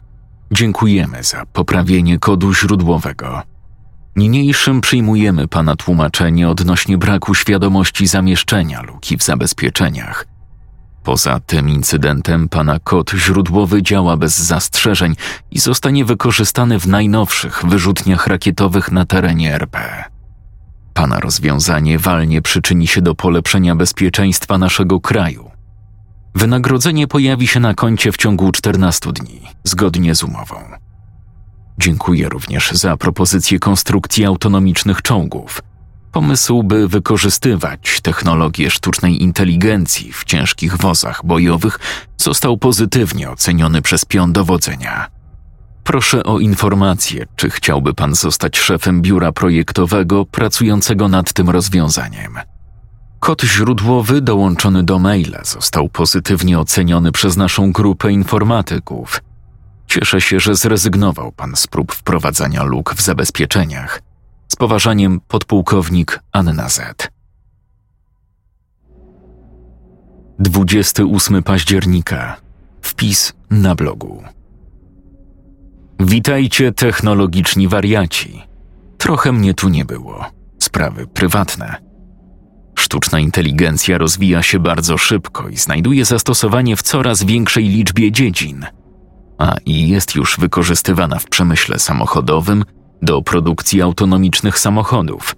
dziękujemy 0.52 1.24
za 1.24 1.46
poprawienie 1.46 2.20
kodu 2.20 2.54
źródłowego. 2.54 3.42
Niniejszym 4.16 4.82
przyjmujemy 4.82 5.48
pana 5.48 5.76
tłumaczenie 5.76 6.50
odnośnie 6.50 6.98
braku 6.98 7.36
świadomości 7.36 8.08
zamieszczenia 8.08 8.82
luki 8.82 9.18
w 9.18 9.24
zabezpieczeniach– 9.24 10.26
Poza 11.04 11.40
tym 11.40 11.70
incydentem 11.70 12.50
pana 12.50 12.80
kod 12.80 13.12
źródłowy 13.12 13.84
działa 13.84 14.18
bez 14.18 14.38
zastrzeżeń 14.38 15.16
i 15.52 15.60
zostanie 15.60 16.06
wykorzystany 16.06 16.80
w 16.80 16.88
najnowszych 16.88 17.66
wyrzutniach 17.66 18.28
rakietowych 18.28 18.92
na 18.92 19.06
terenie 19.06 19.56
RP. 19.56 20.04
Pana 20.94 21.20
rozwiązanie 21.20 22.00
walnie 22.00 22.42
przyczyni 22.42 22.88
się 22.88 23.02
do 23.02 23.16
polepszenia 23.16 23.76
bezpieczeństwa 23.76 24.58
naszego 24.58 25.00
kraju. 25.00 25.52
Wynagrodzenie 26.36 27.08
pojawi 27.08 27.48
się 27.48 27.60
na 27.60 27.74
koncie 27.74 28.12
w 28.12 28.18
ciągu 28.18 28.52
14 28.52 29.12
dni, 29.14 29.42
zgodnie 29.64 30.16
z 30.16 30.24
umową. 30.24 30.56
Dziękuję 31.78 32.30
również 32.30 32.72
za 32.72 32.98
propozycję 32.98 33.60
konstrukcji 33.60 34.26
autonomicznych 34.26 35.02
czołgów– 35.02 35.62
Pomysł, 36.12 36.64
by 36.64 36.88
wykorzystywać 36.88 38.00
technologię 38.02 38.70
sztucznej 38.70 39.24
inteligencji 39.24 40.14
w 40.14 40.24
ciężkich 40.24 40.78
wozach 40.78 41.26
bojowych, 41.26 41.80
został 42.18 42.58
pozytywnie 42.58 43.30
oceniony 43.30 43.82
przez 43.82 44.06
pion 44.06 44.34
dowodzenia. 44.34 45.08
Proszę 45.84 46.24
o 46.24 46.40
informację, 46.40 47.26
czy 47.36 47.50
chciałby 47.50 47.94
pan 47.94 48.16
zostać 48.16 48.58
szefem 48.58 49.02
biura 49.02 49.32
projektowego 49.32 50.26
pracującego 50.26 51.08
nad 51.08 51.34
tym 51.34 51.50
rozwiązaniem. 51.50 52.34
Kod 53.20 53.42
źródłowy 53.42 54.22
dołączony 54.22 54.84
do 54.84 55.00
maila 55.00 55.44
został 55.44 55.90
pozytywnie 55.90 56.60
oceniony 56.60 57.12
przez 57.12 57.38
naszą 57.38 57.72
grupę 57.72 58.12
informatyków. 58.12 59.22
Cieszę 59.88 60.22
się, 60.22 60.40
że 60.40 60.56
zrezygnował 60.56 61.32
pan 61.32 61.56
z 61.56 61.68
prób 61.68 61.92
wprowadzania 61.92 62.64
luk 62.64 62.94
w 62.94 63.02
zabezpieczeniach 63.02 64.09
poważaniem 64.60 65.22
podpułkownik 65.28 66.20
Anna 66.32 66.70
Z. 66.70 67.10
28 70.40 71.44
października. 71.44 72.36
Wpis 72.82 73.34
na 73.50 73.76
blogu. 73.76 74.24
Witajcie 76.00 76.72
technologiczni 76.72 77.68
wariaci. 77.68 78.42
Trochę 78.98 79.32
mnie 79.32 79.54
tu 79.54 79.70
nie 79.70 79.86
było. 79.86 80.26
Sprawy 80.60 81.08
prywatne. 81.08 81.76
Sztuczna 82.80 83.20
inteligencja 83.20 83.98
rozwija 83.98 84.44
się 84.44 84.60
bardzo 84.60 84.98
szybko 84.98 85.50
i 85.50 85.58
znajduje 85.58 86.06
zastosowanie 86.06 86.76
w 86.76 86.82
coraz 86.82 87.24
większej 87.24 87.70
liczbie 87.70 88.12
dziedzin, 88.12 88.66
a 89.38 89.56
i 89.66 89.90
jest 89.90 90.16
już 90.16 90.38
wykorzystywana 90.40 91.20
w 91.20 91.26
przemyśle 91.26 91.80
samochodowym 91.80 92.64
do 93.02 93.22
produkcji 93.22 93.82
autonomicznych 93.82 94.60
samochodów, 94.60 95.36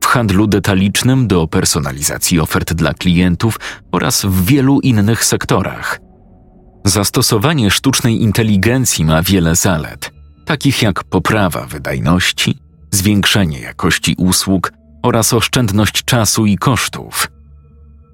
w 0.00 0.06
handlu 0.06 0.46
detalicznym 0.46 1.26
do 1.26 1.46
personalizacji 1.46 2.40
ofert 2.40 2.72
dla 2.72 2.94
klientów 2.94 3.60
oraz 3.92 4.24
w 4.24 4.44
wielu 4.44 4.80
innych 4.80 5.24
sektorach. 5.24 6.00
Zastosowanie 6.84 7.70
sztucznej 7.70 8.22
inteligencji 8.22 9.04
ma 9.04 9.22
wiele 9.22 9.56
zalet, 9.56 10.12
takich 10.44 10.82
jak 10.82 11.04
poprawa 11.04 11.66
wydajności, 11.66 12.58
zwiększenie 12.90 13.60
jakości 13.60 14.14
usług 14.18 14.72
oraz 15.02 15.32
oszczędność 15.32 16.04
czasu 16.04 16.46
i 16.46 16.56
kosztów. 16.56 17.30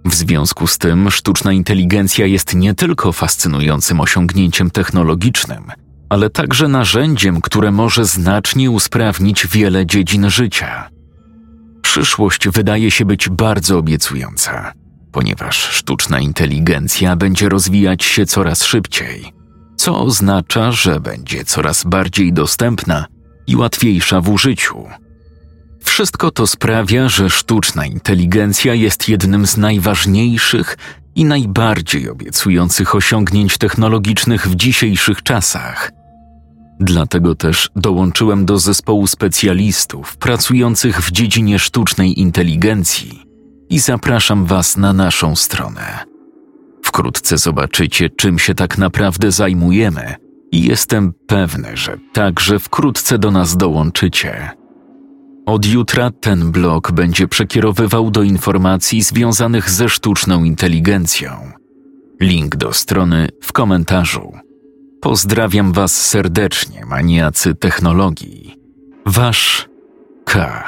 W 0.05 0.15
związku 0.15 0.67
z 0.67 0.79
tym 0.79 1.11
sztuczna 1.11 1.53
inteligencja 1.53 2.27
jest 2.27 2.55
nie 2.55 2.75
tylko 2.75 3.13
fascynującym 3.13 4.01
osiągnięciem 4.01 4.71
technologicznym, 4.71 5.73
ale 6.15 6.31
także 6.31 6.69
narzędziem, 6.69 7.41
które 7.41 7.71
może 7.71 8.05
znacznie 8.05 8.71
usprawnić 8.71 9.47
wiele 9.47 9.87
dziedzin 9.87 10.31
życia. 10.31 10.91
Przyszłość 11.83 12.49
wydaje 12.49 12.91
się 12.91 13.05
być 13.05 13.29
bardzo 13.29 13.79
obiecująca, 13.79 14.73
ponieważ 15.13 15.57
sztuczna 15.57 16.21
inteligencja 16.21 17.17
będzie 17.17 17.49
rozwijać 17.49 18.05
się 18.05 18.27
coraz 18.27 18.65
szybciej, 18.65 19.33
co 19.77 20.01
oznacza, 20.01 20.73
że 20.73 21.01
będzie 21.01 21.45
coraz 21.45 21.85
bardziej 21.85 22.33
dostępna 22.33 23.07
i 23.47 23.57
łatwiejsza 23.57 24.21
w 24.21 24.29
użyciu. 24.29 24.85
Wszystko 25.85 26.31
to 26.31 26.47
sprawia, 26.47 27.09
że 27.09 27.31
sztuczna 27.31 27.87
inteligencja 27.87 28.75
jest 28.75 29.09
jednym 29.09 29.47
z 29.47 29.57
najważniejszych 29.57 30.77
i 31.15 31.25
najbardziej 31.25 32.11
obiecujących 32.11 32.95
osiągnięć 32.95 33.59
technologicznych 33.59 34.49
w 34.49 34.55
dzisiejszych 34.55 35.23
czasach. 35.23 35.94
Dlatego 36.81 37.35
też 37.35 37.71
dołączyłem 37.77 38.45
do 38.45 38.59
zespołu 38.59 39.07
specjalistów 39.07 40.17
pracujących 40.17 41.01
w 41.01 41.13
dziedzinie 41.13 41.59
sztucznej 41.59 42.21
inteligencji 42.21 43.23
i 43.71 43.79
zapraszam 43.79 44.45
Was 44.45 44.77
na 44.77 44.93
naszą 44.93 45.37
stronę. 45.37 46.05
Wkrótce 46.85 47.39
zobaczycie, 47.39 48.11
czym 48.11 48.39
się 48.39 48.55
tak 48.55 48.79
naprawdę 48.79 49.33
zajmujemy, 49.33 50.15
i 50.53 50.63
jestem 50.63 51.13
pewny, 51.27 51.77
że 51.77 51.99
także 52.13 52.59
wkrótce 52.59 53.19
do 53.19 53.31
nas 53.31 53.57
dołączycie. 53.57 54.51
Od 55.47 55.67
jutra 55.67 56.11
ten 56.11 56.53
blog 56.53 56.93
będzie 56.93 57.29
przekierowywał 57.29 58.11
do 58.11 58.23
informacji 58.23 59.03
związanych 59.03 59.71
ze 59.71 59.89
sztuczną 59.89 60.45
inteligencją. 60.45 61.31
Link 62.21 62.57
do 62.57 62.73
strony 62.73 63.29
w 63.43 63.53
komentarzu. 63.53 64.33
Pozdrawiam 65.05 65.73
Was 65.73 66.09
serdecznie, 66.11 66.87
maniacy 66.87 67.55
technologii. 67.55 68.55
Wasz 69.07 69.69
K. 70.25 70.63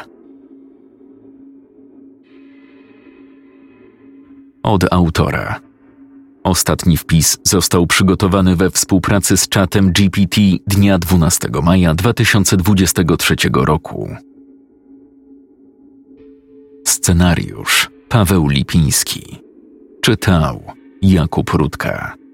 Od 4.63 4.93
autora. 4.93 5.61
Ostatni 6.45 6.97
wpis 6.97 7.39
został 7.43 7.87
przygotowany 7.87 8.57
we 8.57 8.71
współpracy 8.71 9.37
z 9.37 9.49
czatem 9.49 9.93
GPT 9.93 10.41
dnia 10.67 10.99
12 10.99 11.49
maja 11.63 11.95
2023 11.95 13.37
roku. 13.53 14.17
Scenariusz 16.87 17.91
Paweł 18.09 18.49
Lipiński. 18.49 19.39
Czytał 20.01 20.63
Jakub 21.03 21.51
Rutka. 21.51 22.26